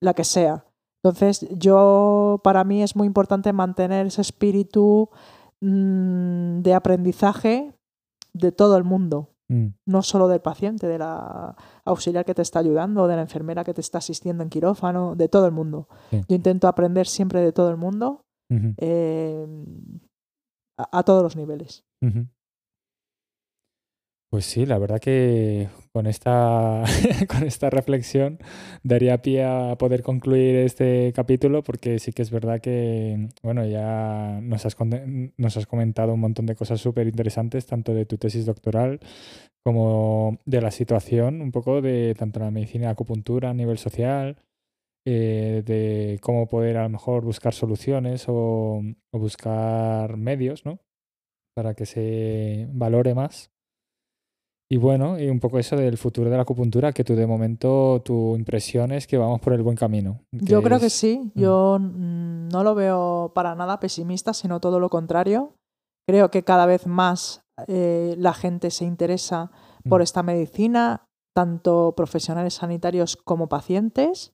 La 0.00 0.14
que 0.14 0.24
sea. 0.24 0.64
Entonces, 1.02 1.46
yo, 1.50 2.40
para 2.44 2.64
mí 2.64 2.82
es 2.82 2.94
muy 2.96 3.06
importante 3.06 3.52
mantener 3.52 4.06
ese 4.06 4.20
espíritu 4.20 5.08
mm, 5.60 6.60
de 6.60 6.74
aprendizaje 6.74 7.74
de 8.32 8.52
todo 8.52 8.76
el 8.76 8.84
mundo, 8.84 9.30
Mm. 9.50 9.74
no 9.84 10.02
solo 10.02 10.28
del 10.28 10.40
paciente, 10.40 10.86
de 10.86 10.96
la 10.98 11.56
auxiliar 11.84 12.24
que 12.24 12.34
te 12.34 12.42
está 12.42 12.60
ayudando, 12.60 13.08
de 13.08 13.16
la 13.16 13.22
enfermera 13.22 13.64
que 13.64 13.74
te 13.74 13.80
está 13.80 13.98
asistiendo 13.98 14.44
en 14.44 14.48
quirófano, 14.48 15.16
de 15.16 15.28
todo 15.28 15.46
el 15.46 15.52
mundo. 15.52 15.88
Sí. 16.10 16.20
Yo 16.28 16.36
intento 16.36 16.68
aprender 16.68 17.08
siempre 17.08 17.40
de 17.40 17.50
todo 17.50 17.68
el 17.68 17.76
mundo 17.76 18.22
eh, 18.78 19.44
a, 20.78 20.98
a 20.98 21.02
todos 21.02 21.24
los 21.24 21.34
niveles. 21.34 21.84
Pues 24.32 24.44
sí, 24.44 24.64
la 24.64 24.78
verdad 24.78 25.00
que 25.00 25.68
con 25.92 26.06
esta, 26.06 26.84
con 27.28 27.42
esta 27.42 27.68
reflexión 27.68 28.38
daría 28.84 29.22
pie 29.22 29.42
a 29.44 29.76
poder 29.76 30.04
concluir 30.04 30.54
este 30.54 31.12
capítulo 31.12 31.64
porque 31.64 31.98
sí 31.98 32.12
que 32.12 32.22
es 32.22 32.30
verdad 32.30 32.60
que, 32.60 33.28
bueno, 33.42 33.66
ya 33.66 34.38
nos 34.40 34.64
has, 34.66 34.76
nos 35.36 35.56
has 35.56 35.66
comentado 35.66 36.14
un 36.14 36.20
montón 36.20 36.46
de 36.46 36.54
cosas 36.54 36.80
súper 36.80 37.08
interesantes, 37.08 37.66
tanto 37.66 37.92
de 37.92 38.06
tu 38.06 38.18
tesis 38.18 38.46
doctoral 38.46 39.00
como 39.64 40.38
de 40.46 40.60
la 40.62 40.70
situación, 40.70 41.42
un 41.42 41.52
poco 41.52 41.82
de 41.82 42.14
tanto 42.14 42.40
la 42.40 42.52
medicina 42.52 42.84
y 42.84 42.86
la 42.86 42.92
acupuntura 42.92 43.50
a 43.50 43.54
nivel 43.54 43.78
social, 43.78 44.38
eh, 45.06 45.62
de 45.66 46.18
cómo 46.22 46.48
poder 46.48 46.78
a 46.78 46.84
lo 46.84 46.90
mejor 46.90 47.24
buscar 47.24 47.54
soluciones 47.54 48.26
o, 48.28 48.82
o 49.12 49.18
buscar 49.18 50.16
medios, 50.16 50.64
¿no? 50.66 50.80
Para 51.56 51.74
que 51.74 51.86
se 51.86 52.68
valore 52.72 53.14
más. 53.14 53.50
Y 54.72 54.76
bueno, 54.76 55.18
y 55.18 55.28
un 55.28 55.40
poco 55.40 55.58
eso 55.58 55.74
del 55.76 55.98
futuro 55.98 56.30
de 56.30 56.36
la 56.36 56.42
acupuntura, 56.42 56.92
que 56.92 57.02
tú 57.02 57.16
de 57.16 57.26
momento 57.26 58.00
tu 58.04 58.36
impresión 58.36 58.92
es 58.92 59.08
que 59.08 59.16
vamos 59.18 59.40
por 59.40 59.52
el 59.52 59.62
buen 59.62 59.76
camino. 59.76 60.20
Yo 60.32 60.62
creo 60.62 60.78
que 60.78 60.86
es- 60.86 60.92
sí, 60.92 61.32
yo 61.34 61.78
mm, 61.80 62.48
no 62.50 62.62
lo 62.62 62.76
veo 62.76 63.32
para 63.34 63.56
nada 63.56 63.80
pesimista, 63.80 64.32
sino 64.32 64.60
todo 64.60 64.78
lo 64.78 64.88
contrario. 64.88 65.54
Creo 66.08 66.30
que 66.30 66.44
cada 66.44 66.66
vez 66.66 66.86
más 66.86 67.42
eh, 67.66 68.14
la 68.16 68.32
gente 68.32 68.70
se 68.70 68.84
interesa 68.86 69.50
por 69.88 70.00
Mm. 70.00 70.02
esta 70.02 70.22
medicina, 70.22 71.04
tanto 71.34 71.92
profesionales 71.96 72.54
sanitarios 72.54 73.16
como 73.16 73.48
pacientes. 73.48 74.32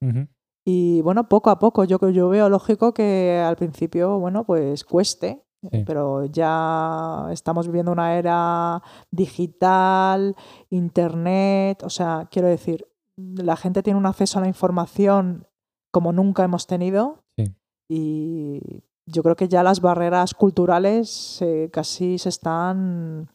Y 0.65 1.01
bueno, 1.03 1.29
poco 1.29 1.51
a 1.51 1.59
poco, 1.59 1.85
yo, 1.85 1.99
yo 2.11 2.29
veo 2.29 2.49
lógico 2.49 2.93
que 2.93 3.43
al 3.45 3.57
principio, 3.57 4.19
bueno, 4.19 4.45
pues 4.45 4.85
cueste, 4.85 5.43
Sí. 5.63 5.83
pero 5.85 6.27
ya 6.27 7.27
estamos 7.33 7.67
viviendo 7.67 7.91
una 7.91 8.17
era 8.17 8.83
digital, 9.11 10.37
internet, 10.71 11.83
o 11.83 11.91
sea, 11.91 12.29
quiero 12.31 12.49
decir, 12.49 12.87
la 13.17 13.57
gente 13.57 13.83
tiene 13.83 13.99
un 13.99 14.07
acceso 14.07 14.39
a 14.39 14.43
la 14.43 14.49
información 14.49 15.47
como 15.93 16.13
nunca 16.13 16.45
hemos 16.45 16.67
tenido 16.67 17.25
Sí. 17.37 17.55
y 17.89 18.83
yo 19.09 19.23
creo 19.23 19.37
que 19.37 19.49
ya 19.49 19.63
las 19.63 19.81
barreras 19.81 20.35
culturales 20.35 21.41
eh, 21.43 21.71
casi 21.73 22.19
se 22.19 22.29
están 22.29 23.31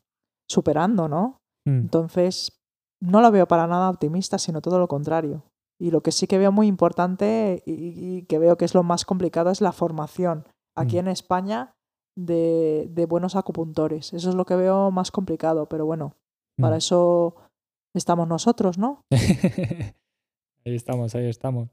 superando, 0.49 1.07
¿no? 1.07 1.37
mm, 1.65 1.69
Entonces, 1.79 2.61
no 3.01 3.21
lo 3.21 3.31
veo 3.31 3.47
para 3.47 3.67
nada 3.67 3.89
optimista, 3.89 4.37
sino 4.37 4.61
todo 4.61 4.77
lo 4.79 4.87
contrario. 4.87 5.43
Y 5.79 5.89
lo 5.91 6.01
que 6.01 6.11
sí 6.11 6.27
que 6.27 6.37
veo 6.37 6.51
muy 6.51 6.67
importante 6.67 7.63
y, 7.65 7.71
y 8.17 8.23
que 8.25 8.37
veo 8.37 8.57
que 8.57 8.65
es 8.65 8.75
lo 8.75 8.83
más 8.83 9.05
complicado 9.05 9.49
es 9.49 9.61
la 9.61 9.71
formación 9.71 10.45
aquí 10.77 10.97
Mm. 10.97 10.99
en 10.99 11.07
España 11.07 11.73
de, 12.15 12.87
de 12.89 13.05
buenos 13.05 13.35
acupuntores. 13.35 14.13
Eso 14.13 14.29
es 14.29 14.35
lo 14.35 14.45
que 14.45 14.55
veo 14.55 14.91
más 14.91 15.11
complicado, 15.11 15.67
pero 15.67 15.85
bueno, 15.85 16.15
para 16.57 16.75
mm. 16.75 16.79
eso 16.79 17.35
estamos 17.93 18.27
nosotros, 18.27 18.77
¿no? 18.77 19.05
Ahí 20.63 20.75
estamos, 20.75 21.15
ahí 21.15 21.27
estamos. 21.27 21.69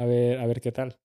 A 0.00 0.04
ver, 0.04 0.40
a 0.40 0.46
ver 0.46 0.60
qué 0.60 0.72
tal. 0.72 0.98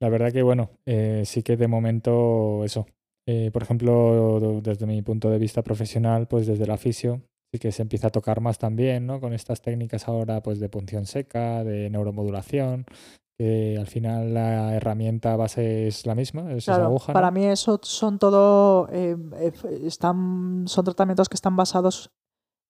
La 0.00 0.10
verdad 0.10 0.30
que 0.30 0.42
bueno, 0.42 0.70
eh, 0.84 1.22
sí 1.24 1.42
que 1.42 1.56
de 1.56 1.68
momento 1.68 2.64
eso. 2.64 2.86
Eh, 3.26 3.50
por 3.50 3.62
ejemplo, 3.62 4.60
desde 4.60 4.86
mi 4.86 5.00
punto 5.00 5.30
de 5.30 5.38
vista 5.38 5.62
profesional, 5.62 6.28
pues 6.28 6.46
desde 6.46 6.66
la 6.66 6.76
fisio, 6.76 7.22
sí 7.50 7.58
que 7.58 7.72
se 7.72 7.80
empieza 7.80 8.08
a 8.08 8.10
tocar 8.10 8.40
más 8.40 8.58
también, 8.58 9.06
¿no? 9.06 9.20
Con 9.20 9.32
estas 9.32 9.62
técnicas 9.62 10.06
ahora, 10.08 10.42
pues 10.42 10.60
de 10.60 10.68
punción 10.68 11.06
seca, 11.06 11.64
de 11.64 11.88
neuromodulación, 11.88 12.84
que 13.38 13.76
al 13.78 13.86
final 13.86 14.32
la 14.34 14.74
herramienta 14.74 15.36
base 15.36 15.88
es 15.88 16.06
la 16.06 16.14
misma, 16.14 16.52
es 16.52 16.58
esa 16.64 16.74
Claro, 16.74 16.84
aguja, 16.86 17.12
¿no? 17.12 17.14
para 17.14 17.30
mí 17.30 17.44
eso 17.44 17.80
son 17.82 18.18
todo 18.18 18.88
eh, 18.92 19.16
eh, 19.40 19.52
están 19.84 20.64
son 20.66 20.84
tratamientos 20.84 21.28
que 21.28 21.34
están 21.34 21.56
basados 21.56 22.10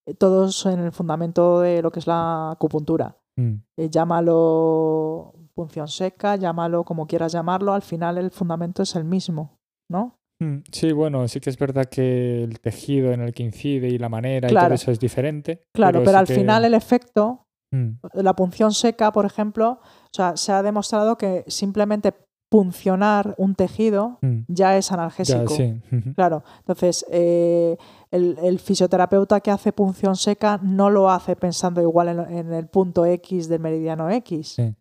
eh, 0.07 0.15
todos 0.15 0.65
en 0.67 0.81
el 0.81 0.93
fundamento 0.93 1.61
de 1.61 1.83
lo 1.83 1.91
que 1.91 1.99
es 2.01 2.07
la 2.07 2.53
acupuntura. 2.53 3.17
Mm, 3.37 3.55
Eh, 3.77 3.89
llámalo 3.91 5.35
punción 5.55 5.89
seca, 5.89 6.37
llámalo 6.37 6.85
como 6.85 7.07
quieras 7.07 7.33
llamarlo, 7.33 7.73
al 7.75 7.83
final 7.83 8.19
el 8.19 8.31
fundamento 8.31 8.83
es 8.83 8.95
el 8.97 9.05
mismo, 9.05 9.59
¿no? 9.91 10.19
mm. 10.41 10.59
Sí, 10.73 10.93
bueno, 10.93 11.27
sí 11.29 11.41
que 11.41 11.51
es 11.51 11.59
verdad 11.59 11.87
que 11.87 12.43
el 12.43 12.61
tejido 12.61 13.13
en 13.13 13.21
el 13.21 13.33
que 13.33 13.43
incide 13.45 13.89
y 13.89 13.99
la 13.99 14.09
manera 14.09 14.51
y 14.51 14.55
todo 14.55 14.75
eso 14.75 14.91
es 14.91 14.99
diferente. 15.01 15.63
Claro, 15.73 16.01
pero, 16.01 16.13
sí 16.13 16.17
al 16.19 16.27
que- 16.27 16.35
final 16.35 16.65
el 16.65 16.75
efecto, 16.75 17.41
Mm, 17.73 17.99
la 18.23 18.35
punción 18.37 18.73
seca, 18.73 19.11
por 19.11 19.27
ejemplo, 19.27 19.81
o 20.15 20.17
sea, 20.17 20.37
se 20.37 20.53
ha 20.53 20.63
demostrado 20.63 21.19
que 21.19 21.45
simplemente 21.49 22.15
puncionar 22.49 23.35
un 23.37 23.57
tejido 23.57 24.19
mm. 24.23 24.43
ya 24.47 24.77
es 24.77 24.89
Ya, 24.89 24.95
analgésico. 24.95 25.49
sí. 25.49 25.83
ujú. 25.91 26.15
Claro, 26.15 26.45
entonces 26.61 27.05
eh, 27.11 27.77
el, 28.13 28.39
el 28.41 28.61
fisioterapeuta 28.61 29.41
que 29.41 29.51
hace 29.51 29.73
punción 29.73 30.15
seca 30.15 30.61
no 30.63 30.89
lo 30.89 31.11
hace 31.11 31.35
pensando 31.35 31.81
igual 31.83 32.09
en, 32.11 32.21
en 32.21 32.53
el 32.53 32.69
punto 32.69 33.05
X 33.07 33.49
del 33.49 33.59
meridiano 33.59 34.09
X, 34.09 34.51
Sí. 34.55 34.73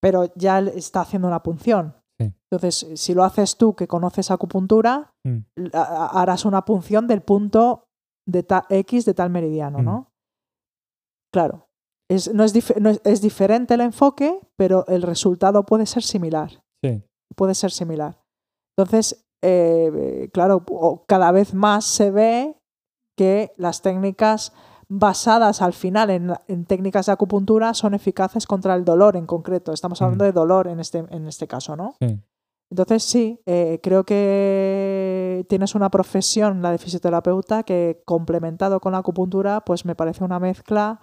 pero 0.00 0.32
ya 0.36 0.60
está 0.60 1.00
haciendo 1.00 1.26
una 1.26 1.42
punción. 1.42 1.96
Sí. 2.20 2.32
Entonces, 2.48 2.86
si 3.00 3.12
lo 3.14 3.24
haces 3.24 3.56
tú 3.56 3.74
que 3.74 3.88
conoces 3.88 4.30
acupuntura, 4.30 5.12
Mm. 5.24 5.38
harás 5.72 6.44
una 6.44 6.64
punción 6.64 7.06
del 7.08 7.22
punto 7.22 7.88
de 8.26 8.46
X 8.68 9.04
de 9.04 9.14
tal 9.14 9.30
meridiano, 9.30 9.78
Mm. 9.80 9.84
¿no? 9.84 10.12
Claro, 11.32 11.68
es, 12.10 12.34
no 12.34 12.44
es, 12.44 12.54
dif- 12.54 12.76
no 12.80 12.90
es- 12.90 13.00
es 13.04 13.20
diferente 13.22 13.74
el 13.74 13.80
enfoque, 13.80 14.38
pero 14.56 14.84
el 14.88 15.02
resultado 15.02 15.64
puede 15.64 15.86
ser 15.86 16.02
similar 16.02 16.50
Sí. 16.84 17.02
puede 17.36 17.54
ser 17.54 17.70
similar. 17.70 18.18
Entonces, 18.76 19.24
eh, 19.42 20.28
claro, 20.32 20.64
cada 21.06 21.30
vez 21.32 21.54
más 21.54 21.84
se 21.84 22.10
ve 22.10 22.56
que 23.16 23.52
las 23.56 23.80
técnicas 23.82 24.52
basadas 24.88 25.62
al 25.62 25.72
final 25.72 26.10
en, 26.10 26.64
técnicas 26.66 27.06
de 27.06 27.12
acupuntura 27.12 27.74
son 27.74 27.94
eficaces 27.94 28.46
contra 28.46 28.74
el 28.74 28.84
dolor 28.84 29.16
en 29.16 29.26
concreto. 29.26 29.72
Estamos 29.72 30.02
hablando 30.02 30.24
Mm. 30.24 30.28
de 30.28 30.32
dolor 30.32 30.66
en 30.68 30.80
este, 30.80 30.98
en 31.10 31.26
este 31.28 31.46
caso, 31.46 31.76
¿no? 31.76 31.94
Sí. 32.00 32.18
Entonces, 32.72 33.02
sí, 33.02 33.40
eh, 33.46 33.78
creo 33.82 34.04
que 34.04 35.44
tienes 35.48 35.74
una 35.74 35.90
profesión, 35.90 36.62
la 36.62 36.70
de 36.72 36.78
fisioterapeuta, 36.78 37.62
que 37.62 38.02
complementado 38.04 38.80
con 38.80 38.92
la 38.92 38.98
acupuntura, 38.98 39.60
pues 39.64 39.84
me 39.84 39.94
parece 39.94 40.24
una 40.24 40.38
mezcla 40.38 41.00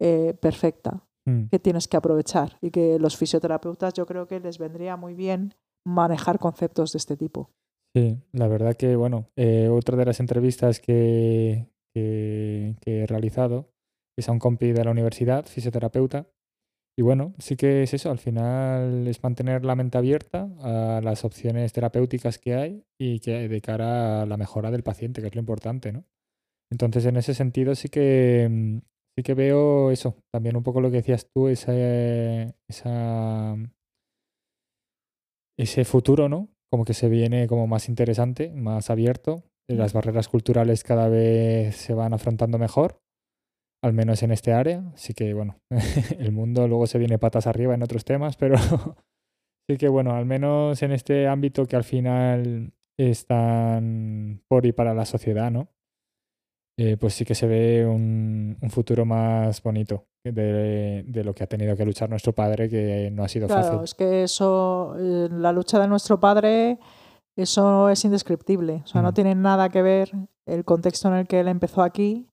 eh, 0.00 0.34
perfecta 0.40 1.08
Mm. 1.28 1.48
que 1.50 1.58
tienes 1.58 1.88
que 1.88 1.96
aprovechar 1.98 2.56
y 2.62 2.70
que 2.70 2.98
los 2.98 3.16
fisioterapeutas 3.18 3.92
yo 3.92 4.06
creo 4.06 4.26
que 4.26 4.40
les 4.40 4.58
vendría 4.58 4.96
muy 4.96 5.14
bien 5.14 5.54
manejar 5.84 6.38
conceptos 6.38 6.92
de 6.92 6.96
este 6.96 7.16
tipo. 7.16 7.50
Sí, 7.94 8.16
la 8.32 8.48
verdad 8.48 8.74
que, 8.74 8.96
bueno, 8.96 9.28
eh, 9.36 9.68
otra 9.68 9.96
de 9.96 10.06
las 10.06 10.20
entrevistas 10.20 10.80
que, 10.80 11.68
que, 11.94 12.76
que 12.80 13.02
he 13.02 13.06
realizado 13.06 13.70
es 14.16 14.28
a 14.28 14.32
un 14.32 14.38
compi 14.38 14.72
de 14.72 14.84
la 14.84 14.90
universidad, 14.90 15.44
fisioterapeuta. 15.46 16.28
Y 16.98 17.02
bueno, 17.02 17.34
sí 17.38 17.56
que 17.56 17.82
es 17.82 17.94
eso, 17.94 18.10
al 18.10 18.18
final 18.18 19.06
es 19.06 19.22
mantener 19.22 19.64
la 19.64 19.76
mente 19.76 19.98
abierta 19.98 20.48
a 20.60 21.00
las 21.02 21.24
opciones 21.24 21.72
terapéuticas 21.72 22.38
que 22.38 22.54
hay 22.54 22.84
y 22.98 23.20
que 23.20 23.48
de 23.48 23.60
cara 23.60 24.22
a 24.22 24.26
la 24.26 24.36
mejora 24.36 24.70
del 24.70 24.82
paciente, 24.82 25.20
que 25.20 25.28
es 25.28 25.34
lo 25.34 25.40
importante, 25.40 25.92
¿no? 25.92 26.04
Entonces, 26.70 27.04
en 27.06 27.16
ese 27.16 27.34
sentido 27.34 27.74
sí 27.74 27.88
que, 27.88 28.48
mm, 28.50 28.78
sí 29.18 29.24
que 29.24 29.34
veo 29.34 29.90
eso, 29.90 30.14
también 30.32 30.56
un 30.56 30.62
poco 30.62 30.80
lo 30.80 30.92
que 30.92 30.98
decías 30.98 31.28
tú, 31.34 31.48
esa, 31.48 31.74
ese 35.58 35.84
futuro, 35.84 36.28
¿no? 36.28 36.50
Como 36.70 36.84
que 36.84 36.94
se 36.94 37.08
viene 37.08 37.48
como 37.48 37.66
más 37.66 37.88
interesante, 37.88 38.52
más 38.54 38.90
abierto. 38.90 39.42
Las 39.68 39.92
barreras 39.92 40.28
culturales 40.28 40.84
cada 40.84 41.08
vez 41.08 41.74
se 41.74 41.94
van 41.94 42.14
afrontando 42.14 42.58
mejor. 42.58 43.00
al 43.82 43.92
menos 43.92 44.22
en 44.22 44.30
este 44.30 44.52
área. 44.52 44.88
Así 44.94 45.14
que 45.14 45.34
bueno, 45.34 45.58
el 46.20 46.30
mundo 46.30 46.68
luego 46.68 46.86
se 46.86 46.98
viene 46.98 47.18
patas 47.18 47.48
arriba 47.48 47.74
en 47.74 47.82
otros 47.82 48.04
temas, 48.04 48.36
pero 48.36 48.54
sí 49.68 49.78
que 49.78 49.88
bueno, 49.88 50.12
al 50.12 50.26
menos 50.26 50.80
en 50.84 50.92
este 50.92 51.26
ámbito 51.26 51.66
que 51.66 51.74
al 51.74 51.84
final 51.84 52.72
están 52.96 54.44
por 54.48 54.64
y 54.64 54.70
para 54.70 54.94
la 54.94 55.06
sociedad, 55.06 55.50
¿no? 55.50 55.70
Eh, 56.80 56.96
pues 56.96 57.14
sí 57.14 57.24
que 57.24 57.34
se 57.34 57.48
ve 57.48 57.84
un, 57.84 58.56
futuro 58.70 59.04
más 59.04 59.60
bonito 59.64 60.06
de, 60.22 61.04
lo 61.24 61.34
que 61.34 61.42
ha 61.42 61.48
tenido 61.48 61.76
que 61.76 61.84
luchar 61.84 62.08
nuestro 62.08 62.32
padre, 62.32 62.68
que 62.68 63.10
no 63.12 63.24
ha 63.24 63.28
sido 63.28 63.48
claro, 63.48 63.64
fácil. 63.64 63.80
Es 63.82 63.94
que 63.96 64.22
eso, 64.22 64.94
eh, 64.96 65.28
la 65.28 65.50
lucha 65.50 65.80
de 65.80 65.88
nuestro 65.88 66.20
padre, 66.20 66.78
eso 67.34 67.88
es 67.88 68.04
indescriptible. 68.04 68.82
O 68.84 68.86
sea, 68.86 69.02
no 69.02 69.12
tiene 69.12 69.34
nada 69.34 69.70
que 69.70 69.82
ver 69.82 70.12
el 70.46 70.64
contexto 70.64 71.08
en 71.08 71.14
el 71.14 71.26
que 71.26 71.40
él 71.40 71.48
empezó 71.48 71.82
aquí 71.82 72.28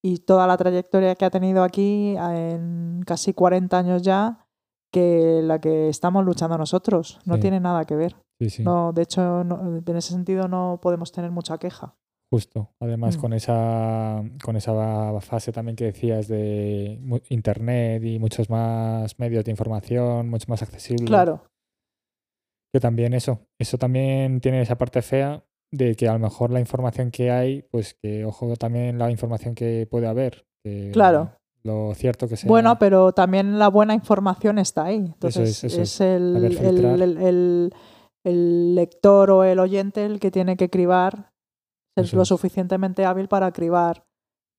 y 0.00 0.18
toda 0.18 0.46
la 0.46 0.56
trayectoria 0.56 1.16
que 1.16 1.24
ha 1.24 1.30
tenido 1.30 1.64
aquí 1.64 2.14
en 2.16 3.02
casi 3.04 3.34
40 3.34 3.76
años 3.76 4.02
ya 4.02 4.46
que 4.92 5.40
la 5.42 5.60
que 5.60 5.88
estamos 5.88 6.24
luchando 6.24 6.56
nosotros. 6.56 7.18
No 7.24 7.40
tiene 7.40 7.58
nada 7.58 7.84
que 7.84 7.96
ver. 7.96 8.14
No, 8.60 8.92
de 8.92 9.02
hecho, 9.02 9.40
en 9.40 9.96
ese 9.96 10.12
sentido 10.12 10.46
no 10.46 10.78
podemos 10.80 11.10
tener 11.10 11.32
mucha 11.32 11.58
queja. 11.58 11.96
Justo. 12.32 12.70
Además, 12.80 13.18
mm. 13.18 13.20
con 13.20 13.32
esa 13.34 14.24
con 14.42 14.56
esa 14.56 15.20
fase 15.20 15.52
también 15.52 15.76
que 15.76 15.84
decías 15.84 16.28
de 16.28 16.98
internet 17.28 18.02
y 18.02 18.18
muchos 18.18 18.48
más 18.48 19.18
medios 19.18 19.44
de 19.44 19.50
información, 19.50 20.30
mucho 20.30 20.46
más 20.48 20.62
accesible. 20.62 21.04
Claro. 21.04 21.44
Que 22.72 22.80
también 22.80 23.12
eso, 23.12 23.40
eso 23.58 23.76
también 23.76 24.40
tiene 24.40 24.62
esa 24.62 24.78
parte 24.78 25.02
fea 25.02 25.44
de 25.70 25.94
que 25.94 26.08
a 26.08 26.14
lo 26.14 26.20
mejor 26.20 26.50
la 26.50 26.60
información 26.60 27.10
que 27.10 27.30
hay, 27.30 27.64
pues 27.70 27.98
que 28.00 28.24
ojo 28.24 28.56
también 28.56 28.96
la 28.96 29.10
información 29.10 29.54
que 29.54 29.86
puede 29.90 30.06
haber. 30.06 30.46
claro. 30.94 31.32
Lo 31.64 31.92
cierto 31.94 32.28
que 32.28 32.38
sea. 32.38 32.48
Bueno, 32.48 32.78
pero 32.78 33.12
también 33.12 33.58
la 33.58 33.68
buena 33.68 33.92
información 33.92 34.58
está 34.58 34.86
ahí. 34.86 34.96
Entonces, 34.96 35.62
es, 35.64 36.00
el, 36.00 36.58
el, 36.58 37.72
el, 38.24 38.74
lector 38.74 39.30
o 39.30 39.44
el 39.44 39.58
oyente 39.58 40.06
el 40.06 40.18
que 40.18 40.30
tiene 40.30 40.56
que 40.56 40.70
cribar 40.70 41.31
es 41.96 42.12
lo 42.14 42.24
suficientemente 42.24 43.04
hábil 43.04 43.28
para 43.28 43.52
cribar 43.52 44.04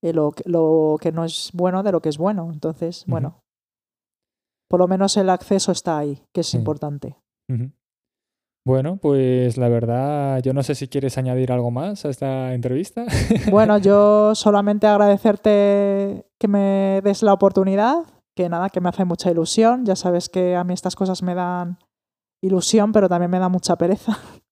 eh, 0.03 0.13
lo, 0.13 0.33
lo, 0.45 0.97
que 0.99 1.11
no 1.11 1.23
es 1.23 1.51
bueno 1.53 1.83
de 1.83 1.91
lo 1.91 2.01
que 2.01 2.09
es 2.09 2.17
bueno. 2.17 2.51
Entonces, 2.51 3.05
bueno, 3.07 3.43
por 4.69 4.79
lo 4.79 4.87
menos 4.87 5.15
el 5.17 5.29
acceso 5.29 5.71
está 5.71 5.97
ahí, 5.97 6.21
que 6.33 6.41
es 6.41 6.53
importante. 6.53 7.15
Bueno, 8.65 8.97
pues 8.97 9.57
la 9.57 9.67
verdad, 9.67 10.41
yo 10.41 10.53
no 10.53 10.63
sé 10.63 10.73
si 10.73 10.87
quieres 10.87 11.17
añadir 11.17 11.51
algo 11.51 11.69
más 11.69 12.05
a 12.05 12.09
esta 12.09 12.53
entrevista. 12.53 13.05
Bueno, 13.51 13.77
yo 13.77 14.35
solamente 14.35 14.87
agradecerte 14.87 16.25
que 16.39 16.47
me 16.47 17.01
des 17.03 17.23
la 17.23 17.33
oportunidad, 17.33 17.97
que 18.35 18.49
nada, 18.49 18.69
que 18.69 18.81
me 18.81 18.89
hace 18.89 19.05
mucha 19.05 19.29
ilusión. 19.29 19.85
Ya 19.85 19.95
sabes 19.95 20.29
que 20.29 20.55
a 20.55 20.63
mí 20.63 20.73
estas 20.73 20.95
cosas 20.95 21.23
me 21.23 21.35
dan 21.35 21.77
ilusión, 22.41 22.93
pero 22.93 23.09
también 23.09 23.31
me 23.31 23.39
da 23.39 23.49
mucha 23.49 23.77
pereza 23.77 24.17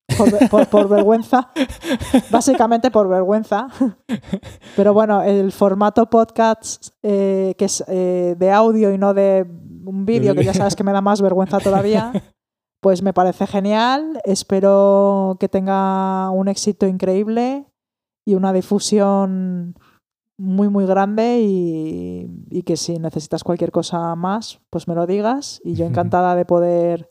por, 0.70 0.90
vergüenza, 0.90 1.52
básicamente 2.32 2.92
por 2.92 3.08
vergüenza. 3.08 3.68
Pero 4.76 4.94
bueno, 4.94 5.22
el 5.22 5.52
formato 5.52 6.10
podcast, 6.10 6.90
eh, 7.04 7.56
que 7.58 7.66
es 7.66 7.84
eh, 7.88 8.36
de 8.38 8.52
audio 8.52 8.94
y 8.94 8.98
no 8.98 9.14
de 9.14 9.46
un 9.86 10.06
vídeo, 10.06 10.36
que 10.36 10.44
ya 10.44 10.54
sabes 10.54 10.76
que 10.76 10.84
me 10.84 10.94
da 10.94 11.02
más 11.02 11.22
vergüenza 11.22 11.60
todavía, 11.60 12.12
pues 12.82 13.02
me 13.02 13.14
parece 13.14 13.48
genial. 13.48 14.20
Espero 14.24 15.38
que 15.40 15.50
tenga 15.50 16.30
un 16.32 16.48
éxito 16.48 16.88
increíble 16.88 17.66
y 18.26 18.36
una 18.36 18.54
difusión 18.54 19.76
muy, 20.38 20.70
muy 20.70 20.86
grande 20.86 21.42
y, 21.42 22.28
y 22.50 22.64
que 22.64 22.76
si 22.78 22.98
necesitas 22.98 23.44
cualquier 23.44 23.72
cosa 23.72 24.16
más, 24.16 24.60
pues 24.70 24.88
me 24.88 24.96
lo 24.96 25.06
digas. 25.06 25.62
Y 25.64 25.76
yo 25.76 25.86
encantada 25.88 26.36
de 26.36 26.46
poder 26.46 27.08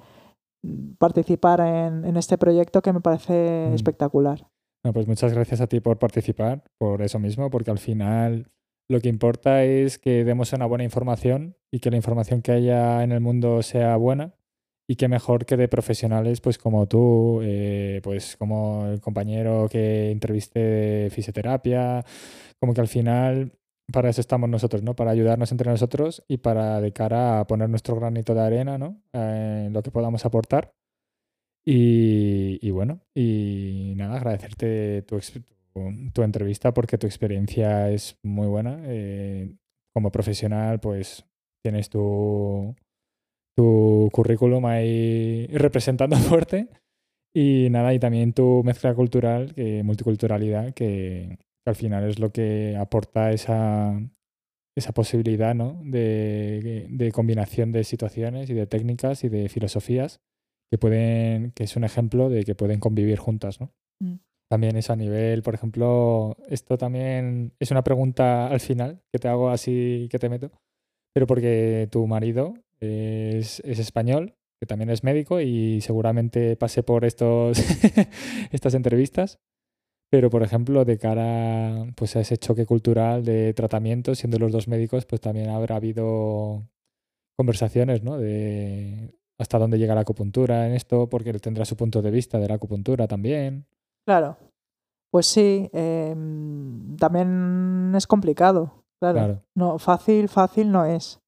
participar 0.99 1.61
en, 1.61 2.17
este 2.17 2.39
proyecto 2.39 2.83
que 2.83 2.93
me 2.93 3.01
parece 3.01 3.69
mm. 3.71 3.75
espectacular. 3.75 4.47
pues 4.93 5.07
muchas 5.07 5.33
gracias 5.33 5.61
a 5.61 5.67
ti 5.67 5.81
por 5.81 5.99
participar, 5.99 6.63
por 6.79 7.03
eso 7.03 7.19
mismo, 7.19 7.51
porque 7.51 7.71
al 7.71 7.79
final 7.79 8.51
lo 8.89 9.01
que 9.01 9.09
importa 9.09 9.65
es 9.65 9.99
que 9.99 10.25
demos 10.25 10.53
una 10.53 10.67
buena 10.67 10.85
información 10.85 11.57
y 11.71 11.79
que 11.79 11.91
la 11.91 11.97
información 11.97 12.43
que 12.43 12.53
haya 12.53 13.03
en 13.03 13.13
el 13.13 13.21
mundo 13.21 13.63
sea 13.63 13.97
buena 13.97 14.35
y 14.89 14.97
que 14.97 15.07
mejor 15.07 15.47
que 15.47 15.57
de 15.57 15.69
profesionales 15.69 16.41
pues 16.41 16.59
como 16.59 16.89
tú, 16.89 17.41
eh, 17.43 18.01
pues 18.03 18.37
como 18.37 18.89
el 18.89 19.01
compañero 19.01 19.69
que 19.71 20.11
entrevisté 20.11 20.59
de 20.59 21.11
fisioterapia, 21.11 22.05
como 22.59 22.75
que 22.75 22.81
al 22.81 22.89
final 22.89 23.53
para 23.91 24.11
eso 24.11 24.21
estamos 24.21 24.49
nosotros, 24.49 24.83
¿no? 24.83 24.95
Para 24.95 25.11
ayudarnos 25.11 25.53
entre 25.53 25.71
nosotros 25.71 26.25
y 26.29 26.39
para 26.39 26.81
de 26.81 26.93
cara 26.93 27.41
a 27.41 27.47
poner 27.47 27.69
nuestro 27.69 27.97
granito 27.97 28.35
de 28.35 28.41
arena, 28.41 28.79
¿no? 28.79 29.03
Eh, 29.13 29.65
en 29.67 29.73
lo 29.73 29.83
que 29.83 29.91
podamos 29.91 30.25
aportar. 30.25 30.73
Y, 31.65 32.71
bueno, 32.71 33.01
y 33.15 33.95
nada, 33.97 34.17
agradecerte 34.17 35.03
tu, 35.03 35.21
tu, 36.13 36.23
entrevista 36.23 36.73
porque 36.75 36.99
tu 36.99 37.07
experiencia 37.07 37.91
es 37.91 38.19
muy 38.23 38.47
buena. 38.49 38.81
Eh, 38.87 39.55
como 39.93 40.11
profesional, 40.11 40.81
pues 40.81 41.25
tienes 41.63 41.91
tu, 41.91 42.75
tu 43.57 44.09
currículum 44.13 44.67
ahí 44.67 45.47
representando 45.49 46.17
fuerte. 46.17 46.69
Y 47.35 47.69
nada, 47.71 47.95
y 47.95 48.01
también 48.01 48.33
tu 48.33 48.63
mezcla 48.65 48.95
cultural, 48.95 49.55
multiculturalidad, 49.85 50.75
que, 50.75 51.39
al 51.67 51.77
final 51.77 52.09
es 52.09 52.19
lo 52.19 52.33
que 52.33 52.77
aporta 52.77 53.33
esa, 53.33 54.01
esa 54.77 54.93
posibilidad 54.93 55.55
¿no? 55.55 55.81
de, 55.85 56.87
de, 56.89 57.13
combinación 57.13 57.73
de 57.73 57.85
situaciones 57.85 58.51
y 58.51 58.55
de 58.55 58.67
técnicas 58.67 59.25
y 59.25 59.29
de 59.29 59.49
filosofías 59.49 60.21
que 60.71 60.79
pueden, 60.79 61.53
que 61.53 61.65
es 61.65 61.77
un 61.77 61.85
ejemplo 61.85 62.29
de 62.29 62.45
que 62.45 62.55
pueden 62.55 62.81
convivir 62.81 63.19
juntas, 63.19 63.61
¿no? 63.61 63.73
Mm. 64.01 64.17
También 64.49 64.77
es 64.77 64.91
a 64.91 64.97
nivel, 64.97 65.43
por 65.43 65.55
ejemplo, 65.55 66.37
esto 66.49 66.77
también 66.77 67.53
es 67.61 67.71
una 67.71 67.85
pregunta 67.85 68.49
al 68.49 68.59
final 68.59 69.01
que 69.13 69.21
te 69.21 69.29
hago 69.29 69.49
así 69.49 70.09
que 70.11 70.19
te 70.19 70.29
meto, 70.29 70.51
pero 71.15 71.29
porque 71.29 71.89
tu 71.91 72.07
marido 72.09 72.55
es, 72.81 73.61
es 73.61 73.79
español, 73.79 74.35
que 74.61 74.67
también 74.67 74.91
es 74.91 75.05
médico 75.05 75.41
y 75.41 75.81
seguramente 75.81 76.57
pase 76.57 76.83
por 76.83 77.05
estos 77.05 77.59
estas 78.51 78.75
entrevistas. 78.75 79.39
Pero, 80.11 80.29
por 80.29 80.43
ejemplo, 80.43 80.85
de 80.85 80.99
cara 80.99 81.87
pues, 81.95 82.17
a 82.17 82.21
ese 82.21 82.37
choque 82.37 82.67
cultural 82.67 83.25
de 83.25 83.55
tratamiento, 83.55 84.15
siendo 84.15 84.39
los 84.39 84.51
dos 84.51 84.67
médicos, 84.67 85.07
pues 85.07 85.21
también 85.21 85.51
habrá 85.51 85.77
habido 85.77 86.69
conversaciones, 87.37 88.03
¿no? 88.03 88.19
De 88.19 89.15
hasta 89.39 89.59
dónde 89.59 89.79
llega 89.79 89.95
la 89.95 90.03
acupuntura 90.03 90.67
en 90.67 90.75
esto, 90.75 91.09
porque 91.09 91.31
él 91.31 91.41
tendrá 91.41 91.65
su 91.65 91.75
punto 91.75 92.03
de 92.03 92.11
vista 92.11 92.39
de 92.39 92.49
la 92.49 92.57
acupuntura 92.57 93.07
también. 93.09 93.65
Claro. 94.05 94.37
Pues 95.11 95.27
sí, 95.27 95.71
em, 95.73 96.97
también 96.97 97.93
es 97.97 98.07
complicado. 98.07 98.85
Claro. 99.01 99.43
No, 99.55 99.79
fácil, 99.79 100.29
fácil 100.29 100.71
no 100.71 100.85
es. 100.85 101.21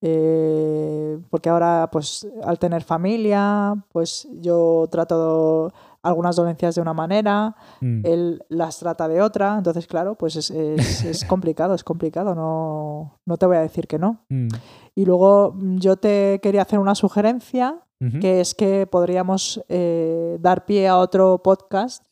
Eh, 0.00 1.20
porque 1.28 1.50
ahora, 1.50 1.88
pues, 1.92 2.26
al 2.42 2.58
tener 2.58 2.82
familia, 2.82 3.74
pues 3.92 4.26
yo 4.40 4.88
trato 4.90 5.72
algunas 6.02 6.36
dolencias 6.36 6.74
de 6.74 6.80
una 6.80 6.94
manera, 6.94 7.54
mm. 7.80 8.04
él 8.04 8.44
las 8.48 8.78
trata 8.78 9.08
de 9.08 9.22
otra, 9.22 9.56
entonces 9.56 9.86
claro, 9.86 10.16
pues 10.16 10.36
es, 10.36 10.50
es, 11.04 11.24
complicado, 11.24 11.74
es 11.74 11.84
complicado, 11.84 12.34
no, 12.34 13.20
no, 13.24 13.36
te 13.36 13.46
voy 13.46 13.56
a 13.56 13.60
decir 13.60 13.86
que 13.86 13.98
no. 13.98 14.24
Mm. 14.28 14.48
Y 14.94 15.04
luego 15.04 15.52
mm, 15.54 15.78
yo 15.78 15.96
te 15.96 16.40
quería 16.42 16.62
hacer 16.62 16.78
una 16.78 16.94
sugerencia, 16.94 17.82
que 18.20 18.40
es 18.40 18.56
que 18.56 18.88
podríamos 18.88 19.64
eh, 19.68 20.36
dar 20.40 20.66
pie 20.66 20.88
a 20.88 20.98
otro 20.98 21.40
podcast 21.40 22.04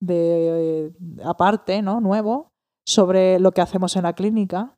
de 0.00 0.94
aparte, 1.22 1.82
¿no? 1.82 2.00
Nuevo, 2.00 2.54
sobre 2.86 3.38
lo 3.38 3.52
que 3.52 3.60
hacemos 3.60 3.96
en 3.96 4.04
la 4.04 4.14
clínica 4.14 4.75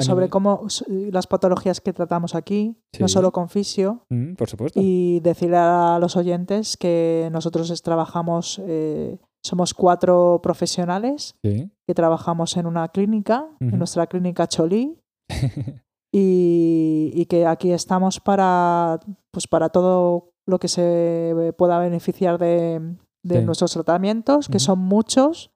sobre 0.00 0.28
cómo 0.28 0.66
las 0.88 1.26
patologías 1.26 1.80
que 1.80 1.92
tratamos 1.92 2.34
aquí, 2.34 2.76
no 2.98 3.08
solo 3.08 3.32
con 3.32 3.48
fisio. 3.48 4.04
Mm, 4.10 4.34
por 4.34 4.48
supuesto. 4.48 4.80
Y 4.82 5.20
decirle 5.20 5.56
a 5.56 5.98
los 6.00 6.16
oyentes 6.16 6.76
que 6.76 7.28
nosotros 7.32 7.82
trabajamos, 7.82 8.60
eh, 8.66 9.18
somos 9.44 9.74
cuatro 9.74 10.40
profesionales 10.42 11.36
que 11.42 11.94
trabajamos 11.94 12.56
en 12.56 12.66
una 12.66 12.88
clínica, 12.88 13.46
en 13.60 13.78
nuestra 13.78 14.06
clínica 14.06 14.46
Cholí. 14.46 14.98
y, 16.12 17.26
que 17.26 17.46
aquí 17.46 17.72
estamos 17.72 18.20
para, 18.20 19.00
pues 19.30 19.46
para 19.46 19.68
todo 19.68 20.30
lo 20.46 20.58
que 20.58 20.68
se 20.68 21.54
pueda 21.58 21.78
beneficiar 21.78 22.38
de, 22.38 22.96
nuestros 23.22 23.72
tratamientos, 23.72 24.48
que 24.48 24.60
son 24.60 24.78
muchos 24.78 25.50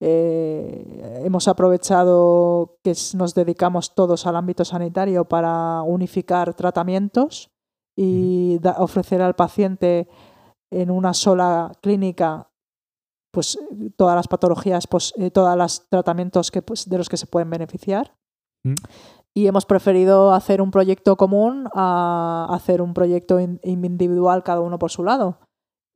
eh, 0.00 1.22
hemos 1.24 1.48
aprovechado 1.48 2.78
que 2.82 2.94
nos 3.14 3.34
dedicamos 3.34 3.94
todos 3.94 4.26
al 4.26 4.36
ámbito 4.36 4.64
sanitario 4.64 5.24
para 5.24 5.82
unificar 5.82 6.54
tratamientos 6.54 7.50
y 7.96 8.60
ofrecer 8.76 9.22
al 9.22 9.34
paciente 9.34 10.08
en 10.70 10.90
una 10.90 11.14
sola 11.14 11.72
clínica 11.80 12.50
pues 13.32 13.58
todas 13.96 14.16
las 14.16 14.28
patologías, 14.28 14.86
pues, 14.86 15.12
eh, 15.18 15.30
todos 15.30 15.54
los 15.58 15.86
tratamientos 15.90 16.50
que, 16.50 16.62
pues, 16.62 16.88
de 16.88 16.96
los 16.96 17.10
que 17.10 17.18
se 17.18 17.26
pueden 17.26 17.50
beneficiar. 17.50 18.16
Mm. 18.64 18.74
Y 19.34 19.46
hemos 19.46 19.66
preferido 19.66 20.32
hacer 20.32 20.62
un 20.62 20.70
proyecto 20.70 21.16
común 21.16 21.68
a 21.74 22.48
hacer 22.50 22.80
un 22.80 22.94
proyecto 22.94 23.38
in- 23.38 23.60
individual 23.62 24.42
cada 24.42 24.60
uno 24.60 24.78
por 24.78 24.90
su 24.90 25.04
lado. 25.04 25.38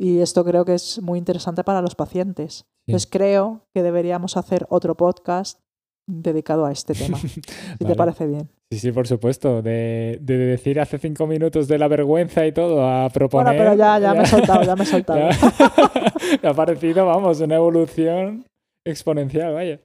Y 0.00 0.20
esto 0.20 0.46
creo 0.46 0.64
que 0.64 0.72
es 0.72 1.02
muy 1.02 1.18
interesante 1.18 1.62
para 1.62 1.82
los 1.82 1.94
pacientes. 1.94 2.54
Sí. 2.54 2.64
Entonces 2.86 3.10
creo 3.10 3.66
que 3.74 3.82
deberíamos 3.82 4.38
hacer 4.38 4.66
otro 4.70 4.96
podcast 4.96 5.60
dedicado 6.06 6.64
a 6.64 6.72
este 6.72 6.94
tema, 6.94 7.18
si 7.18 7.40
Vale. 7.80 7.92
te 7.92 7.94
parece 7.94 8.26
bien. 8.26 8.48
Sí, 8.72 8.78
sí, 8.78 8.92
por 8.92 9.06
supuesto. 9.06 9.60
De, 9.60 10.18
de 10.22 10.38
decir 10.38 10.80
hace 10.80 10.96
cinco 10.96 11.26
minutos 11.26 11.68
de 11.68 11.76
la 11.76 11.86
vergüenza 11.86 12.46
y 12.46 12.52
todo 12.52 12.82
a 12.88 13.10
proponer. 13.10 13.54
Bueno, 13.54 13.60
pero 13.62 13.76
ya, 13.76 13.98
ya 13.98 14.14
me 14.14 14.22
he 14.22 14.26
soltado, 14.26 14.62
ya 14.62 14.74
me 14.74 14.84
he 14.84 14.86
soltado. 14.86 15.20
me 16.42 16.48
ha 16.48 16.54
parecido, 16.54 17.04
vamos, 17.04 17.38
una 17.42 17.56
evolución 17.56 18.46
exponencial, 18.86 19.52
vaya. 19.52 19.80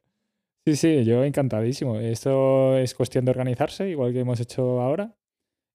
Sí, 0.66 0.78
sí, 0.78 1.04
yo 1.04 1.26
encantadísimo. 1.26 2.00
Esto 2.00 2.78
es 2.78 2.96
cuestión 2.96 3.26
de 3.26 3.32
organizarse, 3.32 3.90
igual 3.90 4.14
que 4.14 4.22
hemos 4.22 4.40
hecho 4.40 4.80
ahora. 4.80 5.14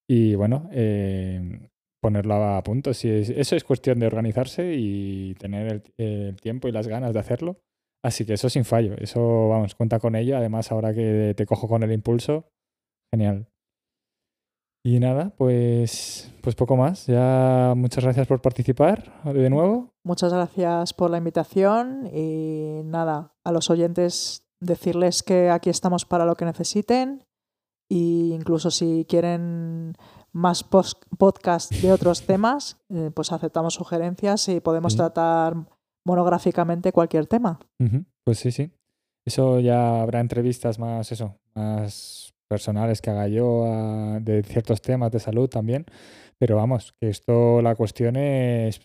Y 0.09 0.35
bueno, 0.35 0.71
eh, 0.73 1.69
ponerlo 2.03 2.35
a 2.35 2.63
punto. 2.63 2.95
Sí, 2.95 3.09
es- 3.11 3.31
eso 3.31 3.57
es 3.57 3.65
cuestión 3.65 3.99
de 4.01 4.07
organizarse 4.07 4.75
y 4.77 5.35
tener 5.35 5.67
el, 5.73 5.83
el 5.99 6.37
tiempo 6.41 6.69
y 6.69 6.73
las 6.73 6.89
ganas 6.89 7.13
de 7.13 7.21
hacerlo. 7.21 7.59
Así 8.05 8.25
que 8.25 8.33
eso 8.35 8.49
sin 8.49 8.65
fallo. 8.65 8.95
Eso, 8.99 9.49
vamos, 9.49 9.75
cuenta 9.75 9.99
con 10.01 10.17
ello. 10.17 10.37
Además, 10.37 10.73
ahora 10.73 10.95
que 10.95 11.35
te 11.37 11.45
cojo 11.47 11.69
con 11.69 11.83
el 11.83 11.93
impulso, 11.93 12.47
genial. 13.13 13.47
Y 14.83 14.99
nada, 14.99 15.35
pues, 15.37 16.33
pues 16.43 16.55
poco 16.57 16.75
más. 16.77 17.07
Ya 17.07 17.75
muchas 17.77 18.03
gracias 18.05 18.27
por 18.27 18.41
participar 18.41 19.23
de 19.25 19.51
nuevo. 19.51 19.91
Muchas 20.07 20.33
gracias 20.33 20.95
por 20.95 21.11
la 21.11 21.19
invitación 21.19 22.09
y 22.15 22.81
nada, 22.85 23.35
a 23.45 23.53
los 23.53 23.69
oyentes 23.69 24.47
decirles 24.63 25.23
que 25.23 25.51
aquí 25.51 25.69
estamos 25.69 26.07
para 26.07 26.25
lo 26.25 26.35
que 26.37 26.47
necesiten 26.47 27.25
e 27.91 27.97
incluso 28.33 28.71
si 28.71 29.05
quieren 29.07 29.95
más 30.33 30.63
podcast 30.65 31.73
de 31.73 31.93
otros 31.93 32.23
temas, 32.27 32.77
eh, 32.91 33.11
pues 33.15 33.33
aceptamos 33.33 33.75
sugerencias 33.75 34.49
y 34.49 34.61
podemos 34.61 34.97
tratar 34.97 35.55
monográficamente 36.05 36.93
cualquier 36.93 37.27
tema. 37.27 37.59
Pues 38.25 38.39
sí, 38.39 38.51
sí. 38.53 38.71
Eso 39.27 39.61
ya 39.61 40.01
habrá 40.01 40.21
entrevistas 40.21 40.79
más, 40.79 41.13
eso, 41.13 41.37
más 41.55 42.33
personales 42.49 43.01
que 43.01 43.11
haga 43.11 43.29
yo 43.29 43.65
a- 43.67 44.19
de 44.21 44.43
ciertos 44.43 44.81
temas 44.81 45.11
de 45.11 45.21
salud 45.21 45.49
también. 45.49 45.85
Pero 46.39 46.57
vamos, 46.57 46.95
que 47.01 47.09
esto 47.11 47.61
la 47.63 47.75
cuestión 47.75 48.17
es, 48.17 48.81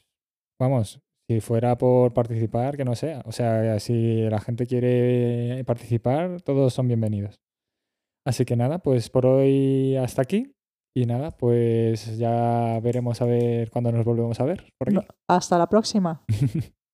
vamos, 0.60 1.00
si 1.30 1.40
fuera 1.40 1.78
por 1.78 2.14
participar, 2.14 2.76
que 2.78 2.86
no 2.86 2.96
sea. 2.96 3.22
O 3.26 3.32
sea, 3.32 3.80
si 3.80 4.22
la 4.30 4.40
gente 4.40 4.68
quiere 4.68 5.64
participar, 5.66 6.42
todos 6.42 6.74
son 6.74 6.88
bienvenidos. 6.88 7.40
Así 8.28 8.44
que 8.46 8.56
nada, 8.56 8.80
pues 8.80 9.10
por 9.10 9.26
hoy 9.26 9.96
hasta 9.96 10.22
aquí. 10.22 10.52
Y 10.98 11.06
nada, 11.06 11.32
pues 11.32 12.18
ya 12.18 12.80
veremos 12.82 13.22
a 13.22 13.26
ver 13.26 13.70
cuándo 13.70 13.92
nos 13.92 14.06
volvemos 14.06 14.40
a 14.40 14.46
ver 14.46 14.72
por 14.78 14.90
aquí. 14.90 15.06
Hasta 15.28 15.58
la 15.58 15.68
próxima. 15.68 16.24